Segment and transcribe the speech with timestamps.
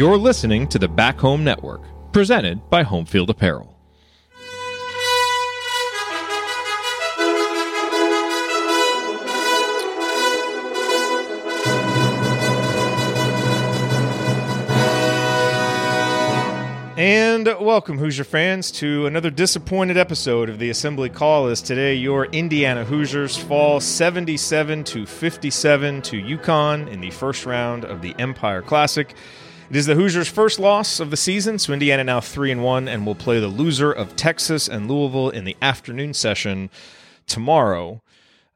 [0.00, 3.76] You're listening to the Back Home Network, presented by Homefield Apparel.
[16.96, 21.48] And welcome, Hoosier fans, to another disappointed episode of the Assembly Call.
[21.48, 27.84] As today, your Indiana Hoosiers fall 77 to 57 to UConn in the first round
[27.84, 29.14] of the Empire Classic.
[29.70, 32.88] It is the Hoosiers' first loss of the season, so Indiana now three and one,
[32.88, 36.70] and will play the loser of Texas and Louisville in the afternoon session
[37.28, 38.02] tomorrow.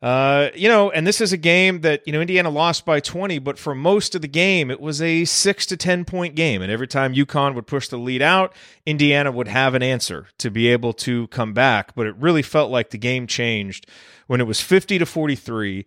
[0.02, 3.38] Uh, you know, and this is a game that, you know, Indiana lost by 20,
[3.38, 6.62] but for most of the game, it was a six to 10 point game.
[6.62, 8.52] And every time UConn would push the lead out,
[8.84, 11.94] Indiana would have an answer to be able to come back.
[11.94, 13.86] But it really felt like the game changed
[14.26, 15.86] when it was 50 to 43.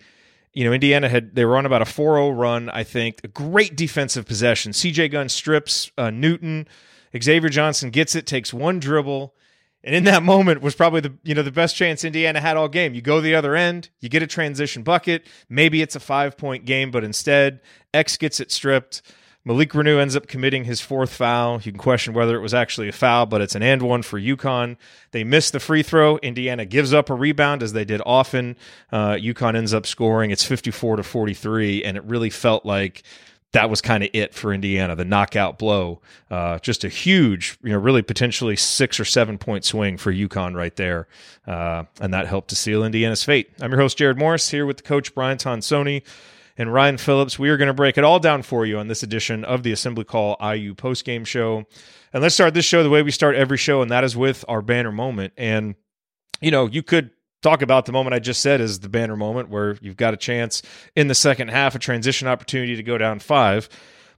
[0.54, 3.22] You know, Indiana had, they were on about a 4 0 run, I think.
[3.24, 4.72] A great defensive possession.
[4.72, 6.68] CJ Gunn strips uh, Newton.
[7.22, 9.34] Xavier Johnson gets it, takes one dribble
[9.88, 12.68] and in that moment was probably the you know the best chance Indiana had all
[12.68, 12.94] game.
[12.94, 15.26] You go the other end, you get a transition bucket.
[15.50, 17.62] Maybe it's a five point game, but instead
[17.94, 19.02] X gets it stripped.
[19.48, 21.62] Malik Reneau ends up committing his fourth foul.
[21.64, 24.20] You can question whether it was actually a foul, but it's an and one for
[24.20, 24.76] UConn.
[25.12, 26.18] They miss the free throw.
[26.18, 28.58] Indiana gives up a rebound as they did often.
[28.92, 30.32] Uh, UConn ends up scoring.
[30.32, 33.04] It's 54 to 43, and it really felt like
[33.54, 36.02] that was kind of it for Indiana, the knockout blow.
[36.30, 40.58] Uh, just a huge, you know, really potentially six or seven point swing for UConn
[40.58, 41.08] right there.
[41.48, 43.50] Uh, and that helped to seal Indiana's fate.
[43.62, 46.04] I'm your host, Jerod Morris, here with the coach, Brian Tonsoni
[46.58, 47.38] and Ryan Phillips.
[47.38, 49.72] We are going to break it all down for you on this edition of the
[49.72, 51.66] Assembly Call IU postgame show.
[52.12, 54.44] And let's start this show the way we start every show, and that is with
[54.48, 55.34] our banner moment.
[55.38, 55.76] And,
[56.42, 59.50] you know, you could talk about the moment I just said is the banner moment
[59.50, 60.64] where you've got a chance
[60.96, 63.70] in the second half, a transition opportunity to go down five.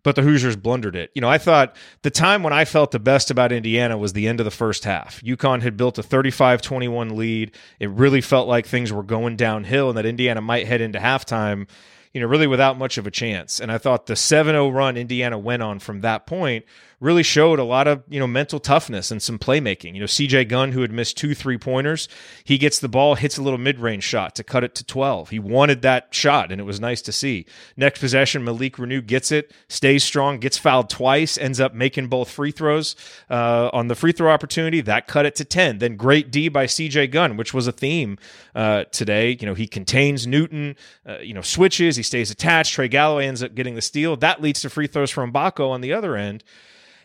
[0.01, 1.11] But the Hoosiers blundered it.
[1.13, 4.29] You know, I thought the time when I felt the best about Indiana was the
[4.29, 5.21] end of the first half.
[5.21, 7.51] UConn had built a 35 21 lead.
[7.81, 11.67] It really felt like things were going downhill and that Indiana might head into halftime
[12.13, 13.59] you know, really without much of a chance.
[13.59, 16.65] And I thought the 7 0 run Indiana went on from that point
[16.99, 19.93] really showed a lot of, you know, mental toughness and some playmaking.
[19.93, 22.09] You know, CJ Gunn, who had missed two three pointers,
[22.43, 25.29] he gets the ball, hits a little mid range shot to cut it to 12.
[25.29, 27.45] He wanted that shot, and it was nice to see.
[27.77, 32.29] Next possession, Malik Reneau gets it, stays strong, gets fouled twice, ends up making both
[32.29, 32.95] free throws
[33.29, 34.81] uh, on the free throw opportunity.
[34.81, 35.79] That cut it to 10.
[35.79, 38.17] Then great D by CJ Gunn, which was a theme
[38.53, 39.37] uh, today.
[39.39, 40.75] You know, he contains Newton,
[41.05, 42.73] uh, you know, switches, he stays attached.
[42.73, 44.15] Trey Galloway ends up getting the steal.
[44.15, 46.43] That leads to free throws from Mgbako on the other end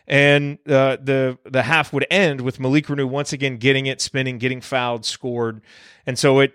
[0.07, 4.37] and uh, the the half would end with Malik Reneau once again getting it, spinning,
[4.37, 5.61] getting fouled, scored,
[6.05, 6.53] and so it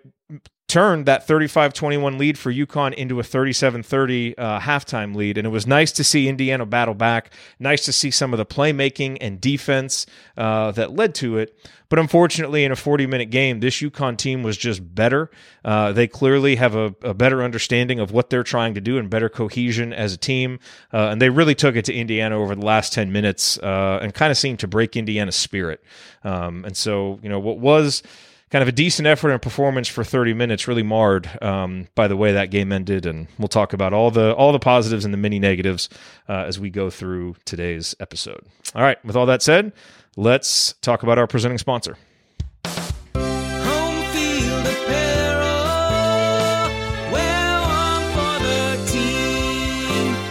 [0.71, 5.37] turned that 35-21 lead for UConn into a 37-30 uh, halftime lead.
[5.37, 7.33] And it was nice to see Indiana battle back.
[7.59, 11.59] Nice to see some of the playmaking and defense uh, that led to it.
[11.89, 15.29] But unfortunately, in a 40 minute game, this UConn team was just better.
[15.65, 19.11] Uh, they clearly have a, a, better understanding of what they're trying to do and
[19.11, 20.61] better cohesion as a team.
[20.93, 24.15] Uh, and they really took it to Indiana over the last 10 minutes uh, and
[24.15, 25.83] kind of seemed to break Indiana's spirit.
[26.23, 28.05] Um, and so, you know, what was
[28.51, 32.17] kind of a decent effort and performance for 30 minutes really marred um, by the
[32.17, 33.07] way that game ended.
[33.07, 35.89] And we'll talk about all the all the positives and the many negatives
[36.29, 38.45] uh, as we go through today's episode.
[38.75, 39.03] All right.
[39.05, 39.73] With all that said
[40.17, 41.97] let's talk about our presenting sponsor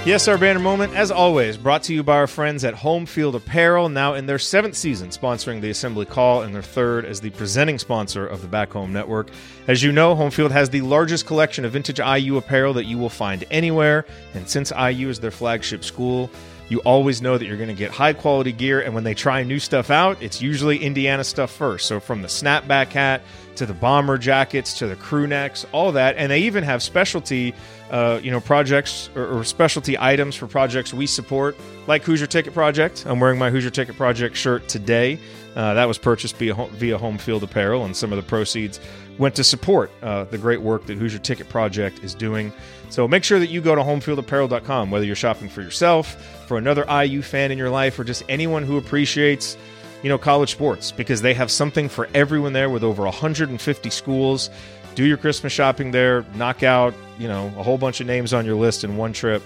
[0.09, 3.35] Yes, our banner moment, as always, brought to you by our friends at Home Field
[3.35, 7.29] Apparel, now in their seventh season, sponsoring the Assembly Call, and their third as the
[7.29, 9.29] presenting sponsor of the Back Home Network.
[9.67, 12.97] As you know, Home Field has the largest collection of vintage IU apparel that you
[12.97, 14.03] will find anywhere,
[14.33, 16.31] and since IU is their flagship school,
[16.69, 18.81] you always know that you're going to get high quality gear.
[18.81, 21.87] And when they try new stuff out, it's usually Indiana stuff first.
[21.87, 23.21] So from the snapback hat
[23.55, 26.15] to the bomber jackets to the crew necks, all that.
[26.17, 27.53] And they even have specialty,
[27.91, 31.57] uh, you know, projects or, or, specialty items for projects we support,
[31.87, 33.05] like Hoosier Ticket Project.
[33.05, 35.19] I'm wearing my Hoosier Ticket Project shirt today.
[35.55, 38.79] Uh, that was purchased via, via Home Field Apparel, and some of the proceeds
[39.17, 42.53] went to support uh, the great work that Hoosier Ticket Project is doing.
[42.89, 46.15] So make sure that you go to homefieldapparel.com, whether you're shopping for yourself,
[46.47, 49.57] for another IU fan in your life, or just anyone who appreciates
[50.03, 54.49] you know college sports because they have something for everyone there with over 150 schools
[54.95, 58.45] do your christmas shopping there knock out you know a whole bunch of names on
[58.45, 59.43] your list in one trip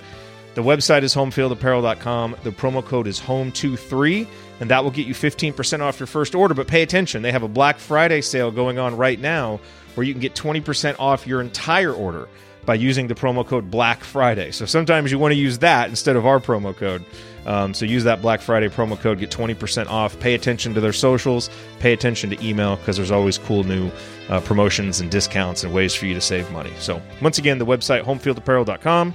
[0.56, 4.28] the website is homefieldapparel.com the promo code is home23
[4.60, 7.44] and that will get you 15% off your first order but pay attention they have
[7.44, 9.60] a black friday sale going on right now
[9.96, 12.28] where you can get 20% off your entire order
[12.66, 14.52] by using the promo code Black Friday.
[14.52, 17.04] So sometimes you want to use that instead of our promo code.
[17.46, 20.20] Um, so use that Black Friday promo code, get 20% off.
[20.20, 21.50] Pay attention to their socials,
[21.80, 23.92] pay attention to email because there's always cool new
[24.30, 26.74] uh, promotions and discounts and ways for you to save money.
[26.80, 29.14] So once again, the website homefieldapparel.com.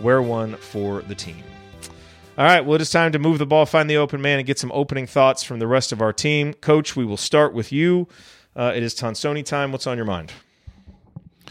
[0.00, 1.42] Wear one for the team.
[2.36, 4.46] All right, well, it is time to move the ball, find the open man, and
[4.46, 6.54] get some opening thoughts from the rest of our team.
[6.54, 8.06] Coach, we will start with you.
[8.54, 9.72] Uh, it is Tonsoni time.
[9.72, 10.32] What's on your mind?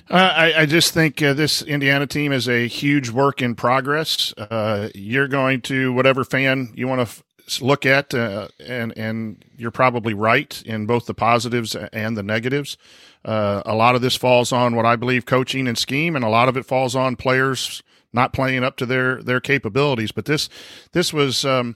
[0.09, 4.33] Uh, I, I, just think uh, this Indiana team is a huge work in progress.
[4.37, 9.43] Uh, you're going to whatever fan you want to f- look at, uh, and and
[9.57, 12.77] you're probably right in both the positives and the negatives.
[13.25, 16.29] Uh, a lot of this falls on what I believe coaching and scheme, and a
[16.29, 17.83] lot of it falls on players
[18.13, 20.13] not playing up to their their capabilities.
[20.13, 20.47] But this
[20.93, 21.43] this was.
[21.43, 21.75] Um,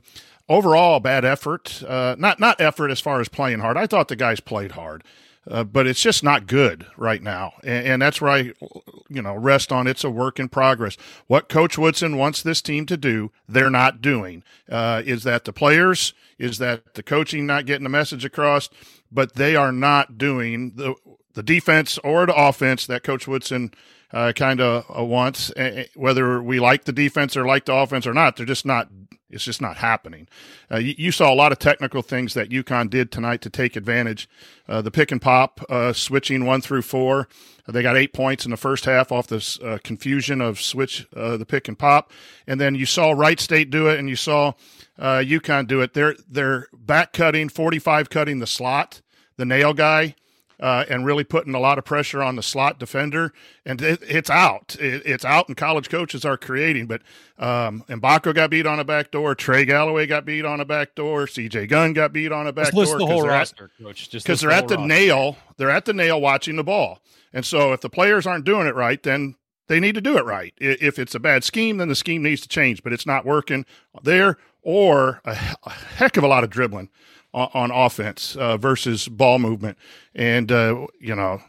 [0.49, 1.81] overall, bad effort.
[1.83, 3.77] Uh, not not effort as far as playing hard.
[3.77, 5.03] I thought the guys played hard.
[5.49, 8.53] Uh, but it's just not good right now, and, and, that's where I,
[9.09, 9.87] you know, rest on.
[9.87, 10.97] It's a work in progress.
[11.25, 14.43] What Coach Woodson wants this team to do, they're not doing.
[14.69, 16.13] Uh, is that the players?
[16.37, 18.69] Is that the coaching not getting the message across?
[19.11, 20.93] But they are not doing the
[21.33, 23.71] the defense or the offense that Coach Woodson
[24.13, 25.51] uh, kind of uh, wants.
[25.95, 28.89] Whether we like the defense or like the offense or not, they're just not.
[29.29, 30.27] It's just not happening.
[30.69, 33.77] Uh, you, you, saw a lot of technical things that UConn did tonight to take
[33.77, 34.27] advantage.
[34.67, 37.29] Uh, the pick and pop, uh, switching one through four.
[37.65, 41.45] They got eight points in the first half off this uh, confusion of switch the
[41.47, 42.11] pick and pop,
[42.45, 44.51] and then you saw Wright State do it, and you saw
[44.99, 45.93] UConn do it.
[45.93, 49.01] They're they're back cutting, forty five cutting the slot,
[49.37, 50.15] the nail guy
[50.61, 53.33] uh, and really putting a lot of pressure on the slot defender.
[53.65, 54.75] And it, it's out.
[54.79, 56.85] It, it's out, and college coaches are creating.
[56.85, 57.01] But
[57.39, 59.33] um, Mgbako got beat on a back door.
[59.33, 61.25] Trey Galloway got beat on a back door.
[61.25, 62.99] CJ Gunn got beat on a back Just door.
[62.99, 64.09] the whole roster, at, coach.
[64.09, 64.87] Just because they're the at the roster.
[64.87, 65.37] nail.
[65.57, 66.99] They're at the nail watching the ball.
[67.33, 69.35] And so if the players aren't doing it right, then
[69.67, 70.53] they need to do it right.
[70.59, 72.83] If it's a bad scheme, then the scheme needs to change.
[72.83, 73.65] But it's not working
[74.03, 76.89] there, or a heck of a lot of dribbling
[77.33, 79.77] on, on offense uh, versus ball movement.
[80.15, 81.41] And, uh, you know,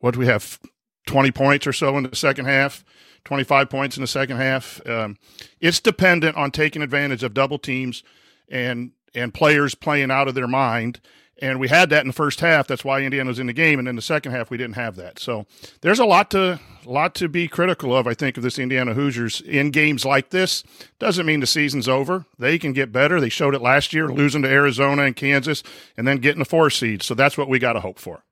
[0.00, 0.58] what do we have?
[1.06, 2.84] 20 points or so in the second half,
[3.24, 4.80] 25 points in the second half.
[4.86, 5.16] Um,
[5.60, 8.02] it's dependent on taking advantage of double teams
[8.48, 11.00] and and players playing out of their mind
[11.40, 12.66] and we had that in the first half.
[12.66, 13.78] That's why Indiana was in the game.
[13.78, 15.18] And in the second half, we didn't have that.
[15.18, 15.46] So
[15.80, 18.06] there's a lot to lot to be critical of.
[18.06, 20.62] I think of this Indiana Hoosiers in games like this.
[20.98, 22.24] Doesn't mean the season's over.
[22.38, 23.20] They can get better.
[23.20, 25.62] They showed it last year, losing to Arizona and Kansas,
[25.96, 27.02] and then getting the four seed.
[27.02, 28.22] So that's what we got to hope for.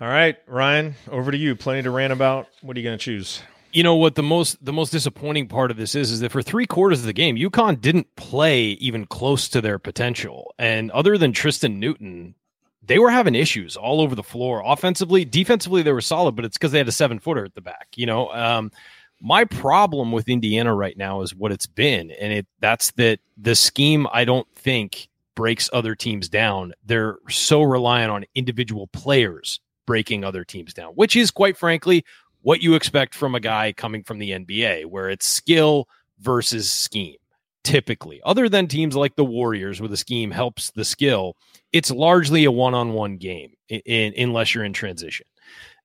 [0.00, 1.54] All right, Ryan, over to you.
[1.54, 2.48] Plenty to rant about.
[2.62, 3.42] What are you going to choose?
[3.72, 6.42] You know what the most the most disappointing part of this is is that for
[6.42, 10.54] three quarters of the game, UConn didn't play even close to their potential.
[10.58, 12.34] And other than Tristen Newton,
[12.82, 14.62] they were having issues all over the floor.
[14.64, 17.60] Offensively, defensively, they were solid, but it's because they had a seven footer at the
[17.60, 17.88] back.
[17.94, 18.72] You know, um,
[19.20, 23.54] my problem with Indiana right now is what it's been, and it that's that the
[23.54, 26.72] scheme I don't think breaks other teams down.
[26.84, 32.04] They're so reliant on individual players breaking other teams down, which is quite frankly
[32.42, 35.88] what you expect from a guy coming from the NBA, where it's skill
[36.20, 37.16] versus scheme.
[37.62, 41.36] Typically, other than teams like the Warriors, where the scheme helps the skill,
[41.72, 45.26] it's largely a one on one game in, in, unless you're in transition.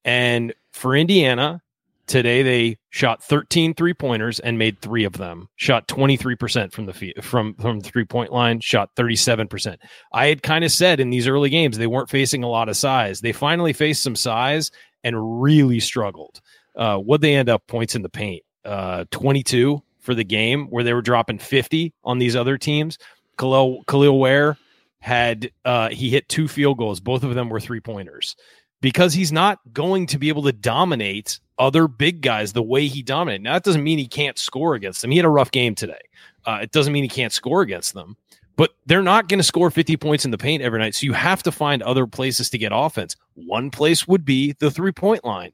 [0.05, 1.61] And for Indiana,
[2.07, 7.13] today they shot 13 three pointers and made three of them shot 23% from the
[7.21, 9.77] from from the three point line shot 37%
[10.13, 12.77] i had kind of said in these early games they weren't facing a lot of
[12.77, 14.71] size they finally faced some size
[15.05, 16.41] and really struggled.
[16.75, 18.43] Uh, what they end up points in the paint?
[18.65, 22.97] Uh, 22 for the game, where they were dropping 50 on these other teams.
[23.37, 24.57] Khalil, Kel'el Ware
[24.99, 26.99] had uh, he hit two field goals.
[26.99, 28.35] Both of them were three pointers
[28.81, 33.01] because he's not going to be able to dominate other big guys the way he
[33.01, 33.43] dominated.
[33.43, 35.11] Now that doesn't mean he can't score against them.
[35.11, 36.01] He had a rough game today.
[36.45, 38.17] Uh, it doesn't mean he can't score against them,
[38.55, 40.95] but they're not going to score 50 points in the paint every night.
[40.95, 43.15] So you have to find other places to get offense.
[43.35, 45.51] One place would be the three point line.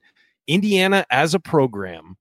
[0.48, 2.18] Indiana, as a program,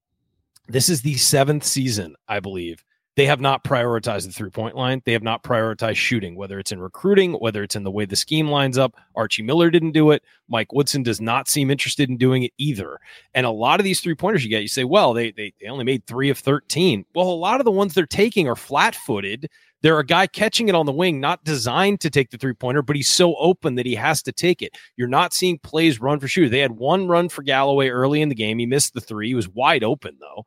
[0.67, 2.83] this is the seventh season, I believe.
[3.17, 5.01] They have not prioritized the three point line.
[5.05, 8.15] They have not prioritized shooting, whether it's in recruiting, whether it's in the way the
[8.15, 8.95] scheme lines up.
[9.15, 10.23] Archie Miller didn't do it.
[10.47, 12.99] Mike Woodson does not seem interested in doing it either.
[13.33, 15.67] And a lot of these three pointers you get, you say, well, they, they, they
[15.67, 17.05] only made three of 13.
[17.13, 19.49] Well, a lot of the ones they're taking are flat footed
[19.81, 22.81] they're a guy catching it on the wing, not designed to take the three pointer,
[22.81, 24.77] but he's so open that he has to take it.
[24.95, 26.49] You're not seeing plays run for shoot.
[26.49, 28.59] They had one run for Galloway early in the game.
[28.59, 29.29] He missed the three.
[29.29, 30.45] He was wide open though.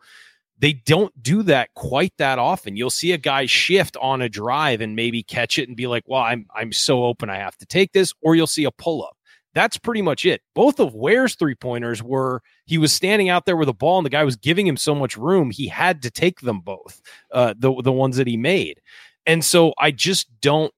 [0.59, 2.77] They don't do that quite that often.
[2.77, 6.05] You'll see a guy shift on a drive and maybe catch it and be like,
[6.07, 9.05] "Well, I'm I'm so open, I have to take this," or you'll see a pull
[9.05, 9.17] up.
[9.55, 10.43] That's pretty much it.
[10.55, 13.99] Both of Ware's three pointers were he was standing out there with a the ball
[13.99, 17.01] and the guy was giving him so much room he had to take them both.
[17.33, 18.81] Uh, the the ones that he made,
[19.27, 20.73] and so I just don't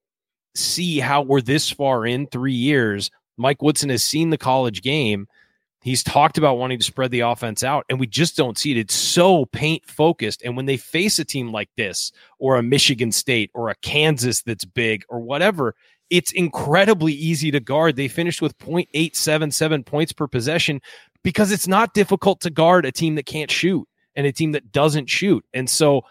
[0.55, 3.11] see how we're this far in three years.
[3.37, 5.27] Mike Woodson has seen the college game.
[5.83, 8.77] He's talked about wanting to spread the offense out, and we just don't see it.
[8.77, 10.41] It's so paint focused.
[10.43, 14.41] And when they face a team like this, or a Michigan State, or a Kansas
[14.41, 15.75] that's big, or whatever,
[16.09, 17.95] it's incredibly easy to guard.
[17.95, 20.81] They finished with 0.877 points per possession
[21.23, 24.71] because it's not difficult to guard a team that can't shoot and a team that
[24.71, 25.45] doesn't shoot.
[25.53, 26.03] And so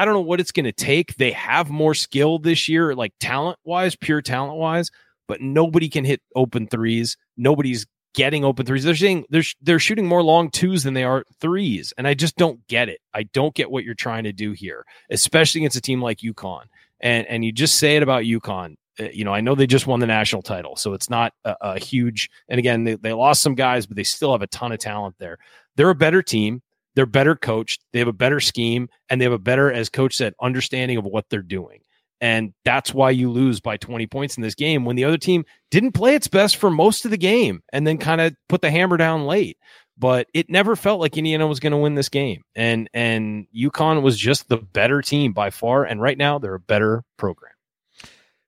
[0.00, 1.16] I don't know what it's going to take.
[1.16, 4.90] They have more skill this year, like talent wise, pure talent wise,
[5.28, 7.18] but nobody can hit open threes.
[7.36, 8.82] Nobody's getting open threes.
[8.82, 12.36] They're saying they're they're shooting more long twos than they are threes, and I just
[12.36, 13.02] don't get it.
[13.12, 16.64] I don't get what you're trying to do here, especially against a team like UConn.
[17.00, 18.76] And and you just say it about UConn.
[18.98, 21.56] Uh, you know, I know they just won the national title, so it's not a,
[21.60, 22.30] a huge.
[22.48, 25.16] And again, they, they lost some guys, but they still have a ton of talent
[25.18, 25.36] there.
[25.76, 26.62] They're a better team.
[27.00, 27.82] They're better coached.
[27.94, 31.06] They have a better scheme, and they have a better, as coach said, understanding of
[31.06, 31.80] what they're doing.
[32.20, 35.46] And that's why you lose by 20 points in this game when the other team
[35.70, 38.70] didn't play its best for most of the game and then kind of put the
[38.70, 39.56] hammer down late.
[39.96, 42.42] But it never felt like Indiana was going to win this game.
[42.54, 45.84] And and UConn was just the better team by far.
[45.84, 47.54] And right now they're a better program.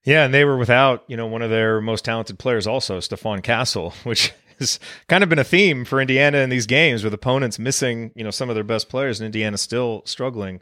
[0.04, 3.42] Yeah, and they were without, you know, one of their most talented players also, Stephon
[3.42, 7.59] Castle, which has kind of been a theme for Indiana in these games with opponents
[7.59, 10.61] missing, you know, some of their best players and Indiana still struggling.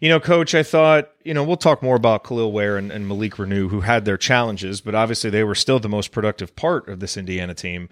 [0.00, 3.08] You know, coach, I thought, you know, we'll talk more about Kel'el Ware and, and
[3.08, 6.88] Malik Reneau, who had their challenges, but obviously they were still the most productive part
[6.88, 7.88] of this Indiana team.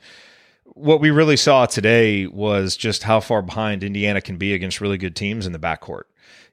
[0.74, 4.98] What we really saw today was just how far behind Indiana can be against really
[4.98, 6.04] good teams in the backcourt.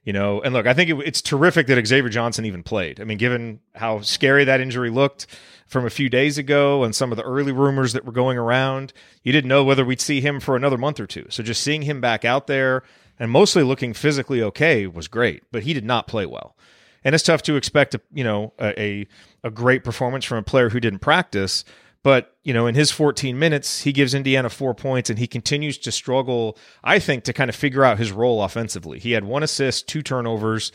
[0.04, 3.00] You know, and look, I think it, it's terrific that Xavier Johnson even played.
[3.00, 5.26] I mean, given how scary that injury looked
[5.66, 8.92] from a few days ago and some of the early rumors that were going around,
[9.22, 11.26] you didn't know whether we'd see him for another month or two.
[11.28, 12.82] So just seeing him back out there
[13.18, 16.56] and mostly looking physically okay was great, but he did not play well.
[17.04, 19.06] And it's tough to expect a, you know, a,
[19.44, 21.64] a great performance from a player who didn't practice.
[22.02, 25.76] But, you know, in his 14 minutes, he gives Indiana four points and he continues
[25.78, 28.98] to struggle, I think, to kind of figure out his role offensively.
[28.98, 30.72] He had one assist, two turnovers,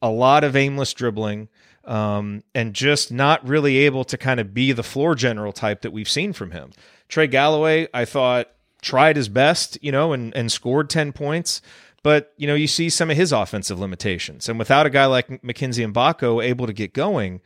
[0.00, 1.48] a lot of aimless dribbling,
[1.84, 5.92] um, and just not really able to kind of be the floor general type that
[5.92, 6.70] we've seen from him.
[7.08, 8.48] Trey Galloway, I thought,
[8.80, 11.60] tried his best, you know, and, and scored 10 points.
[12.02, 14.48] But, you know, you see some of his offensive limitations.
[14.48, 17.40] And without a guy like Mackenzie Mgbako able to get going,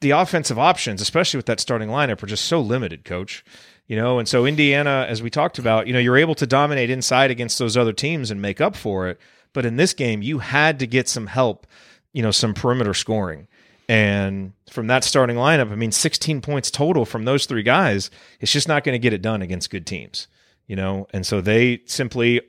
[0.00, 3.44] the offensive options, especially with that starting lineup, are just so limited, coach.
[3.86, 6.90] You know, and so Indiana, as we talked about, you know, you're able to dominate
[6.90, 9.20] inside against those other teams and make up for it.
[9.52, 11.66] But in this game, you had to get some help,
[12.12, 13.46] you know, some perimeter scoring.
[13.88, 18.10] And from that starting lineup, I mean, 16 points total from those three guys,
[18.40, 20.26] it's just not going to get it done against good teams,
[20.66, 21.06] you know?
[21.12, 22.40] And so they simply,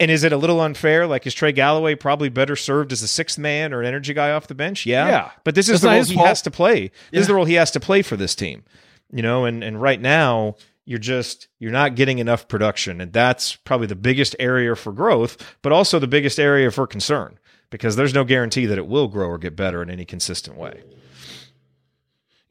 [0.00, 1.06] and is it a little unfair?
[1.06, 4.32] Like, is Trey Galloway probably better served as a sixth man or an energy guy
[4.32, 4.86] off the bench?
[4.86, 5.06] Yeah.
[5.08, 5.30] Yeah.
[5.44, 6.26] But this is That's the role he fault.
[6.28, 6.80] has to play.
[6.88, 7.20] This Yeah.
[7.20, 8.64] is the role he has to play for this team.
[9.12, 13.00] You know, and, and right now, you're just you're not getting enough production.
[13.00, 17.38] And that's probably the biggest area for growth, but also the biggest area for concern
[17.70, 20.82] because there's no guarantee that it will grow or get better in any consistent way.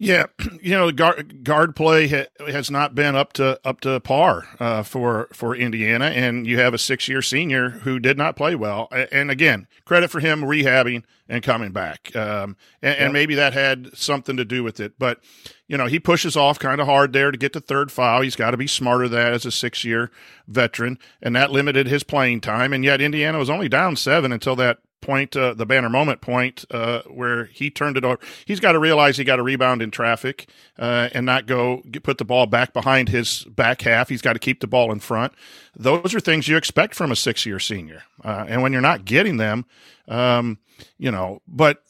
[0.04, 0.26] Yeah,
[0.62, 4.84] you know, guard, guard play ha, has not been up to up to par uh,
[4.84, 8.90] for for Indiana, and you have a six year senior who did not play well.
[9.12, 13.96] And again, credit for him rehabbing and coming back, um, and, and maybe that had
[13.96, 15.00] something to do with it.
[15.00, 15.22] But
[15.68, 18.22] you know, he pushes off kind of hard there to get to third foul.
[18.22, 20.12] He's got to be smarter than that as a six year
[20.48, 22.74] veteran, and that limited his playing time.
[22.74, 26.66] And yet, Indiana was only down seven until that point, uh, the banner moment point,
[26.72, 28.18] uh, where he turned it over.
[28.46, 32.04] He's got to realize he got a rebound in traffic uh, and not go get,
[32.04, 34.10] put the ball back behind his back half.
[34.10, 35.34] He's got to keep the ball in front.
[35.76, 38.04] Those are things you expect from a six year senior.
[38.24, 39.66] Uh, and when you're not getting them,
[40.08, 40.58] um,
[40.98, 41.84] you know, but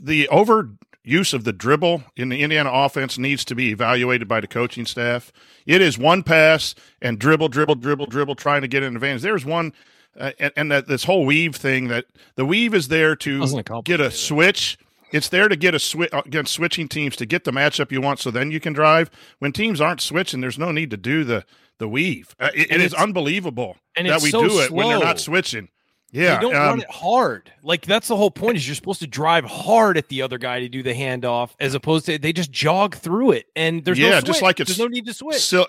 [0.00, 0.70] the over
[1.08, 4.84] use of the dribble in the Indiana offense needs to be evaluated by the coaching
[4.84, 5.32] staff.
[5.66, 9.22] It is one pass and dribble, dribble, dribble, dribble, trying to get an advantage.
[9.22, 9.72] There's one
[10.18, 13.46] uh, and, and that this whole weave thing that the weave is there to
[13.84, 14.78] get a switch.
[15.10, 18.18] It's there to get a switch against switching teams to get the matchup you want,
[18.20, 19.10] so then you can drive.
[19.38, 21.44] When teams aren't switching, there's no need to do the
[21.78, 22.34] the weave.
[22.38, 25.68] Uh, it, it is unbelievable that we so do it when they're not switching.
[26.10, 27.52] Yeah, they don't um, run it hard.
[27.62, 28.56] Like that's the whole point.
[28.56, 31.74] Is you're supposed to drive hard at the other guy to do the handoff, as
[31.74, 34.26] opposed to they just jog through it, and there's no Yeah, switch.
[34.26, 35.38] just like it's- there's no need to switch.
[35.40, 35.66] So,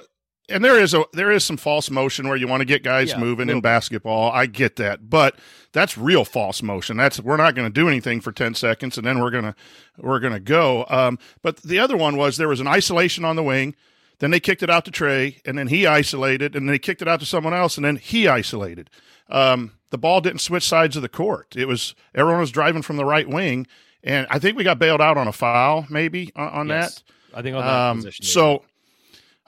[0.49, 3.11] and there is a there is some false motion where you want to get guys
[3.11, 4.31] Yeah, moving in basketball.
[4.31, 5.35] I get that, but
[5.71, 6.97] that's real false motion.
[6.97, 9.55] That's we're not going to do anything for ten seconds, and then we're gonna
[9.97, 10.85] we're gonna go.
[10.89, 13.75] Um, but the other one was there was an isolation on the wing.
[14.19, 17.01] Then they kicked it out to Trey, and then he isolated, and then they kicked
[17.01, 18.89] it out to someone else, and then he isolated.
[19.29, 21.55] Um, the ball didn't switch sides of the court.
[21.55, 23.65] It was everyone was driving from the right wing,
[24.03, 26.95] and I think we got bailed out on a foul, maybe on, on yes.
[26.95, 27.03] that.
[27.33, 28.25] I think on that um, position.
[28.25, 28.63] So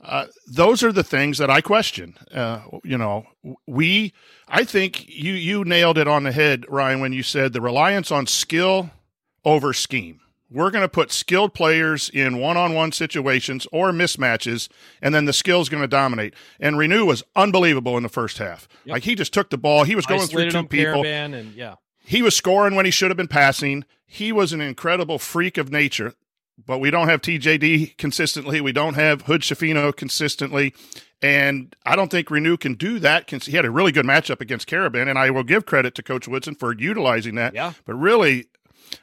[0.03, 2.17] uh, those are the things that I question.
[2.33, 3.25] Uh, you know,
[3.67, 4.13] we.
[4.47, 8.11] I think you you nailed it on the head, Ryan, when you said the reliance
[8.11, 8.91] on skill
[9.45, 10.19] over scheme.
[10.53, 14.67] We're going to put skilled players in one-on-one situations or mismatches,
[15.01, 16.33] and then the skill's going to dominate.
[16.59, 18.67] And Reneau was unbelievable in the first half.
[18.83, 18.93] Yep.
[18.93, 19.85] Like he just took the ball.
[19.85, 21.05] He was going Isolated through two people.
[21.05, 21.75] And, yeah.
[22.03, 23.85] He was scoring when he should have been passing.
[24.05, 26.15] He was an incredible freak of nature
[26.65, 28.61] but we don't have TJD consistently.
[28.61, 30.73] We don't have Hood Schifino consistently.
[31.21, 33.29] And I don't think Reneau can do that.
[33.29, 36.27] He had a really good matchup against Karaban, and I will give credit to Coach
[36.27, 37.53] Woodson for utilizing that.
[37.53, 37.73] Yeah.
[37.85, 38.47] But really,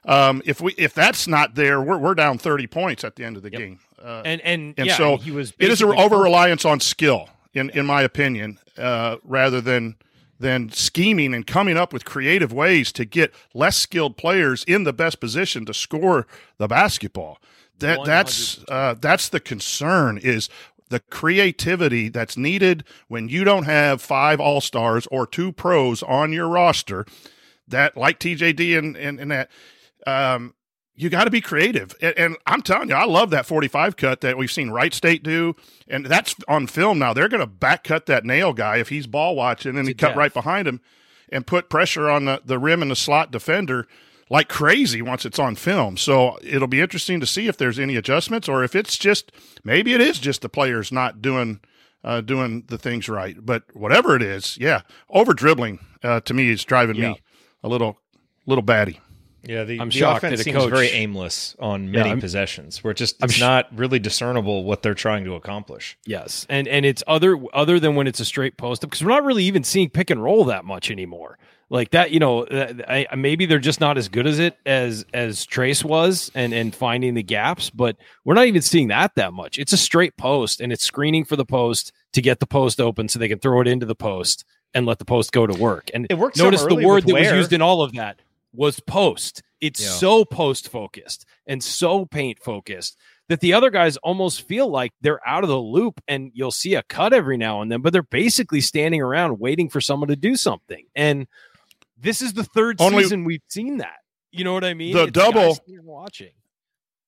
[0.04, 3.36] um, if we if that's not there, we're we're down thirty points at the end
[3.36, 3.60] of the yep.
[3.60, 3.78] game.
[4.02, 7.28] Uh, and and and yeah, so he was it is an over reliance on skill,
[7.54, 9.96] in in my opinion, uh, rather than
[10.38, 14.92] than scheming and coming up with creative ways to get less skilled players in the
[14.92, 16.26] best position to score
[16.58, 17.38] the basketball.
[17.78, 20.48] That that's uh, that's the concern is
[20.88, 26.32] the creativity that's needed when you don't have five all stars or two pros on
[26.32, 27.06] your roster.
[27.68, 29.50] That like TJD and and, and that.
[30.06, 30.54] Um,
[30.98, 31.94] you got to be creative.
[32.02, 35.22] And, and, I'm telling you, I love that 45 cut that we've seen Wright State
[35.22, 35.54] do.
[35.86, 37.14] And that's on film now.
[37.14, 40.16] They're going to back cut that nail guy if he's ball watching and he cut
[40.16, 40.80] right behind him
[41.30, 43.86] and put pressure on the, the rim and the slot defender
[44.28, 45.96] like crazy once it's on film.
[45.96, 49.30] So it'll be interesting to see if there's any adjustments or if it's just
[49.62, 51.60] maybe it is just the players not doing
[52.04, 53.36] uh, doing the things right.
[53.40, 57.10] But whatever it is, yeah, over dribbling uh, to me is driving yeah.
[57.10, 57.20] me
[57.62, 57.98] a little
[58.46, 59.00] little batty.
[59.42, 62.96] Yeah, the, I'm the offense seems coach, very aimless on many yeah, possessions, where it
[62.96, 65.96] just it's sh- not really discernible what they're trying to accomplish.
[66.04, 69.10] Yes, and and it's other other than when it's a straight post up because we're
[69.10, 71.38] not really even seeing pick and roll that much anymore.
[71.70, 75.04] Like that, you know, uh, I, maybe they're just not as good as it as
[75.14, 77.70] as Trayce was, and and finding the gaps.
[77.70, 79.58] But we're not even seeing that that much.
[79.58, 83.08] It's a straight post, and it's screening for the post to get the post open
[83.08, 85.90] so they can throw it into the post and let the post go to work.
[85.94, 86.38] And it works.
[86.38, 88.18] Notice the word that was used in all of that
[88.52, 89.42] was post.
[89.60, 89.90] It's yeah.
[89.90, 92.96] so post focused and so paint focused
[93.28, 96.74] that the other guys almost feel like they're out of the loop and you'll see
[96.74, 100.16] a cut every now and then, but they're basically standing around waiting for someone to
[100.16, 100.86] do something.
[100.94, 101.26] And
[102.00, 103.98] this is the third Only, season we've seen that.
[104.30, 104.94] You know what I mean?
[104.94, 106.30] The it's double watching.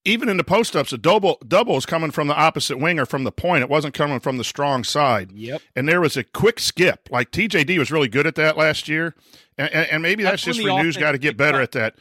[0.07, 3.05] Even in the post ups, the double double is coming from the opposite wing or
[3.05, 3.63] from the point.
[3.63, 5.31] It wasn't coming from the strong side.
[5.33, 5.61] Yep.
[5.77, 7.09] And there was a quick skip.
[7.11, 9.15] Like TJD was really good at that last year,
[9.61, 11.97] and, and maybe that's, that's just Reneau's got to get better at that.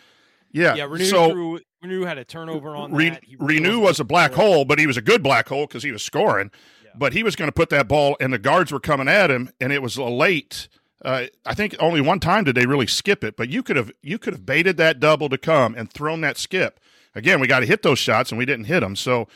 [0.52, 0.76] Yeah.
[0.76, 0.86] Yeah.
[0.86, 3.24] Reneau so threw, Reneau had a turnover on Re- that.
[3.40, 6.04] Reneau was a black hole, but he was a good black hole because he was
[6.04, 6.52] scoring.
[6.84, 6.92] Yeah.
[6.96, 9.50] But he was going to put that ball, and the guards were coming at him,
[9.60, 10.68] and it was a late.
[11.04, 13.92] Uh, I think only one time did they really skip it, but you could have
[14.02, 16.80] you could have baited that double to come and thrown that skip.
[17.16, 18.96] Again, we got to hit those shots, and we didn't hit them.
[18.96, 19.28] So,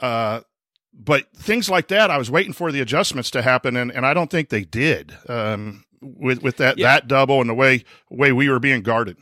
[0.00, 0.40] uh,
[0.92, 4.12] but things like that, I was waiting for the adjustments to happen, and, and I
[4.12, 6.86] don't think they did um, with with that yeah.
[6.94, 9.16] that double and the way way we were being guarded.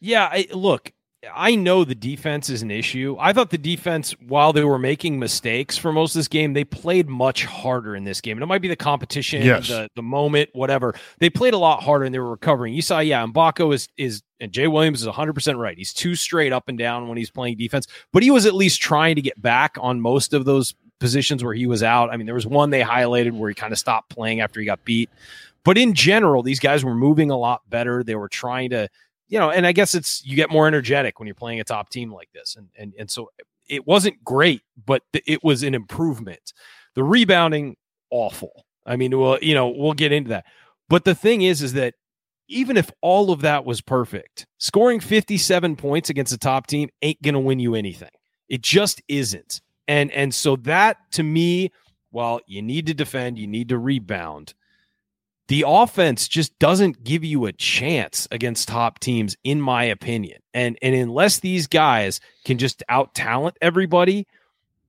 [0.00, 0.92] Yeah, I, look,
[1.34, 3.16] I know the defense is an issue.
[3.18, 6.62] I thought the defense, while they were making mistakes for most of this game, they
[6.62, 8.36] played much harder in this game.
[8.36, 9.66] And it might be the competition, yes.
[9.66, 10.94] the, the moment, whatever.
[11.18, 12.72] They played a lot harder and they were recovering.
[12.72, 15.76] You saw, yeah, Mgbako is is and Jay Williams is 100% right.
[15.76, 18.80] He's too straight up and down when he's playing defense, but he was at least
[18.80, 22.10] trying to get back on most of those positions where he was out.
[22.10, 24.66] I mean, there was one they highlighted where he kind of stopped playing after he
[24.66, 25.10] got beat.
[25.68, 28.02] But in general, these guys were moving a lot better.
[28.02, 28.88] They were trying to
[29.28, 31.90] you know, and I guess it's you get more energetic when you're playing a top
[31.90, 33.28] team like this, and and and so
[33.68, 36.54] it wasn't great, but it was an improvement.
[36.94, 37.76] The rebounding
[38.08, 38.64] awful.
[38.86, 40.46] I mean, well, you know, we'll get into that.
[40.88, 41.96] But the thing is, is that
[42.48, 47.20] even if all of that was perfect, scoring 57 points against a top team ain't
[47.20, 48.08] going to win you anything.
[48.48, 49.60] It just isn't.
[49.86, 51.72] And and so that to me,
[52.10, 54.54] while you need to defend, you need to rebound
[55.48, 60.40] the offense just doesn't give you a chance against top teams, in my opinion.
[60.54, 64.26] And and unless these guys can just out talent everybody,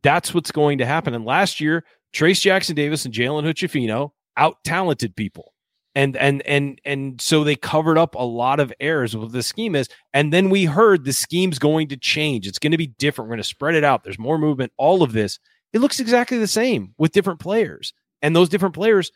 [0.01, 1.13] that's what's going to happen.
[1.13, 5.53] And last year, Trayce Jackson Davis and Jalen Hood out talented people.
[5.95, 9.75] And and and and so they covered up a lot of errors with the scheme
[9.75, 9.89] is.
[10.13, 12.47] And then we heard the scheme's going to change.
[12.47, 13.27] It's going to be different.
[13.27, 14.03] We're going to spread it out.
[14.03, 14.71] There's more movement.
[14.77, 15.39] All of this.
[15.71, 17.93] It looks exactly the same with different players.
[18.21, 19.11] And those different players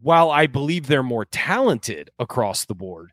[0.00, 3.10] while I believe they're more talented across the board,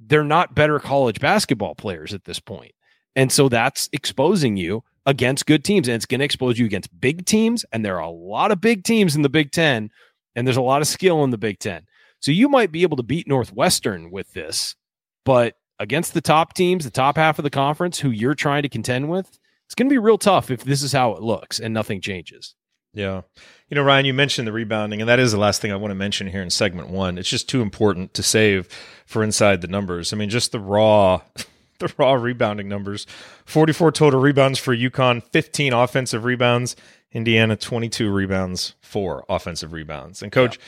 [0.00, 2.72] they're not better college basketball players at this point.
[3.14, 6.98] And so that's exposing you against good teams and it's going to expose you against
[7.00, 7.64] big teams.
[7.72, 9.90] And there are a lot of big teams in the Big Ten
[10.34, 11.86] and there's a lot of skill in the Big Ten.
[12.20, 14.76] So you might be able to beat Northwestern with this,
[15.24, 18.68] but against the top teams, the top half of the conference who you're trying to
[18.68, 21.74] contend with, it's going to be real tough if this is how it looks and
[21.74, 22.54] nothing changes.
[22.94, 23.22] Yeah.
[23.68, 25.92] You know, Ryan, you mentioned the rebounding, and that is the last thing I want
[25.92, 27.16] to mention here in segment one.
[27.16, 28.68] It's just too important to save
[29.06, 30.12] for inside the numbers.
[30.12, 31.22] I mean, just the raw
[31.78, 33.06] the raw rebounding numbers
[33.46, 36.76] 44 total rebounds for UConn, 15 offensive rebounds.
[37.12, 40.22] Indiana, 22 rebounds, four offensive rebounds.
[40.22, 40.58] And coach,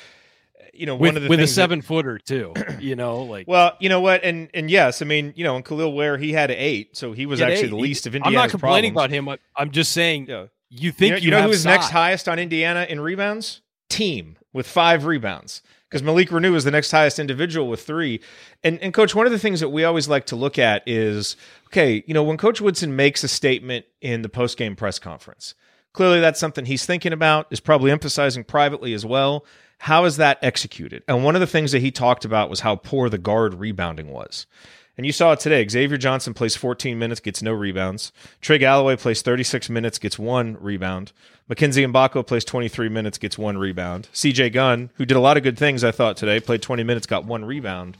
[0.58, 0.66] yeah.
[0.74, 3.48] you know, with, one of the with a seven that, footer too, you know, like,
[3.48, 4.22] well, you know what?
[4.24, 6.96] And, and yes, I mean, you know, and Kel'el Ware, he had eight.
[6.96, 7.70] So he was actually eight.
[7.70, 9.24] the least of Indiana's I'm not complaining problems.
[9.24, 9.48] about him.
[9.56, 10.46] I'm just saying, yeah.
[10.76, 13.60] You think you know, you, you know who was next highest on Indiana in rebounds?
[13.88, 18.20] Team with five rebounds because Malik Reneau is the next highest individual with three.
[18.62, 21.36] And and coach, one of the things that we always like to look at is
[21.68, 25.54] okay, you know, when Coach Woodson makes a statement in the post game press conference,
[25.92, 29.44] clearly that's something he's thinking about, is probably emphasizing privately as well.
[29.78, 31.02] How is that executed?
[31.06, 34.08] And one of the things that he talked about was how poor the guard rebounding
[34.08, 34.46] was.
[34.96, 35.66] And you saw it today.
[35.66, 38.12] Xavier Johnson plays 14 minutes, gets no rebounds.
[38.40, 41.12] Trey Galloway plays 36 minutes, gets one rebound.
[41.48, 44.08] Mackenzie Mgbako plays 23 minutes, gets one rebound.
[44.12, 47.06] CJ Gunn, who did a lot of good things, I thought today, played 20 minutes,
[47.06, 47.96] got one rebound.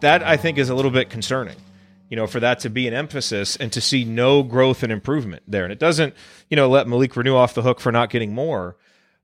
[0.00, 1.56] That I think is a little bit concerning.
[2.08, 5.44] You know, for that to be an emphasis and to see no growth and improvement
[5.46, 5.64] there.
[5.64, 6.14] And it doesn't,
[6.50, 8.76] you know, let Malik Reneau off the hook for not getting more.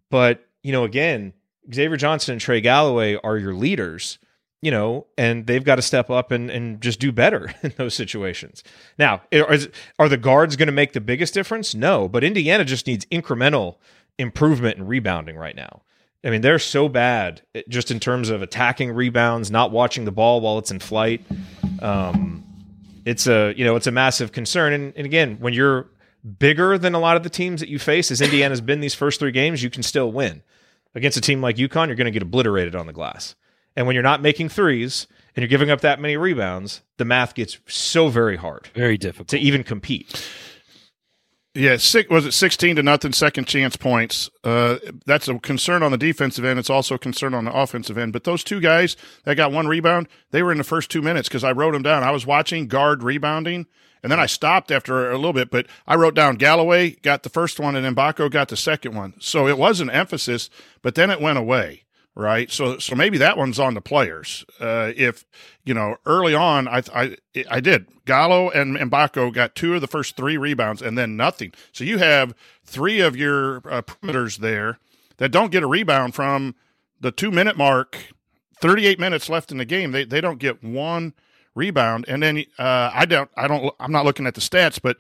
[0.09, 1.35] But, you know, again,
[1.73, 4.19] Xavier Johnson and Trey Galloway are your leaders
[4.61, 7.95] you know, and they've got to step up and, and just do better in those
[7.95, 8.65] situations.
[8.99, 9.69] Now, is,
[9.99, 11.75] are the guards going to make the biggest difference?
[11.75, 13.77] No, but Indiana just needs incremental
[14.19, 15.83] improvement in rebounding right now.
[16.25, 20.13] I mean, they're so bad eh, just in terms of attacking rebounds, not watching the
[20.13, 21.25] ball while it's in flight.
[21.81, 22.45] Um,
[23.05, 24.73] it's a you know it's a massive concern.
[24.73, 25.87] And, and again, when you're
[26.39, 29.21] bigger than a lot of the teams that you face, as Indiana's been these first
[29.21, 30.43] three games, you can still win.
[30.95, 33.37] Against a team like UConn, you're going to get obliterated on the glass.
[33.79, 37.37] And when you're not making threes and you're giving up that many rebounds, the math
[37.37, 38.71] gets so very hard.
[38.75, 39.29] Very difficult.
[39.29, 40.29] To even compete.
[41.55, 44.31] Yeah, six, was it sixteen to nothing second chance points?
[44.43, 46.59] Uh, that's a concern on the defensive end.
[46.59, 48.13] It's also a concern on the offensive end.
[48.13, 51.29] But those two guys that got one rebound, they were in the first two minutes
[51.29, 52.03] because I wrote them down.
[52.03, 53.67] I was watching guard rebounding,
[54.03, 55.53] and then I stopped after a little bit.
[55.53, 59.15] But I wrote down Galloway got the first one, and Mgbako got the second one.
[59.21, 60.51] So it was an emphasis,
[60.83, 61.85] but then it went away
[62.19, 62.51] right?
[62.51, 64.45] So so maybe that one's on the players.
[64.61, 65.25] Uh, if
[65.65, 67.17] you know early on, I I
[67.49, 71.53] I did Gallo and Mgbako got two of the first three rebounds and then nothing.
[71.73, 74.79] So you have three of your uh, perimeters there
[75.19, 76.57] that don't get a rebound from
[77.01, 77.97] the two minute mark.
[78.61, 79.93] Thirty eight minutes left in the game.
[79.93, 81.15] They they don't get one
[81.55, 84.97] rebound, and then uh, I don't I don't I'm not looking at the stats, but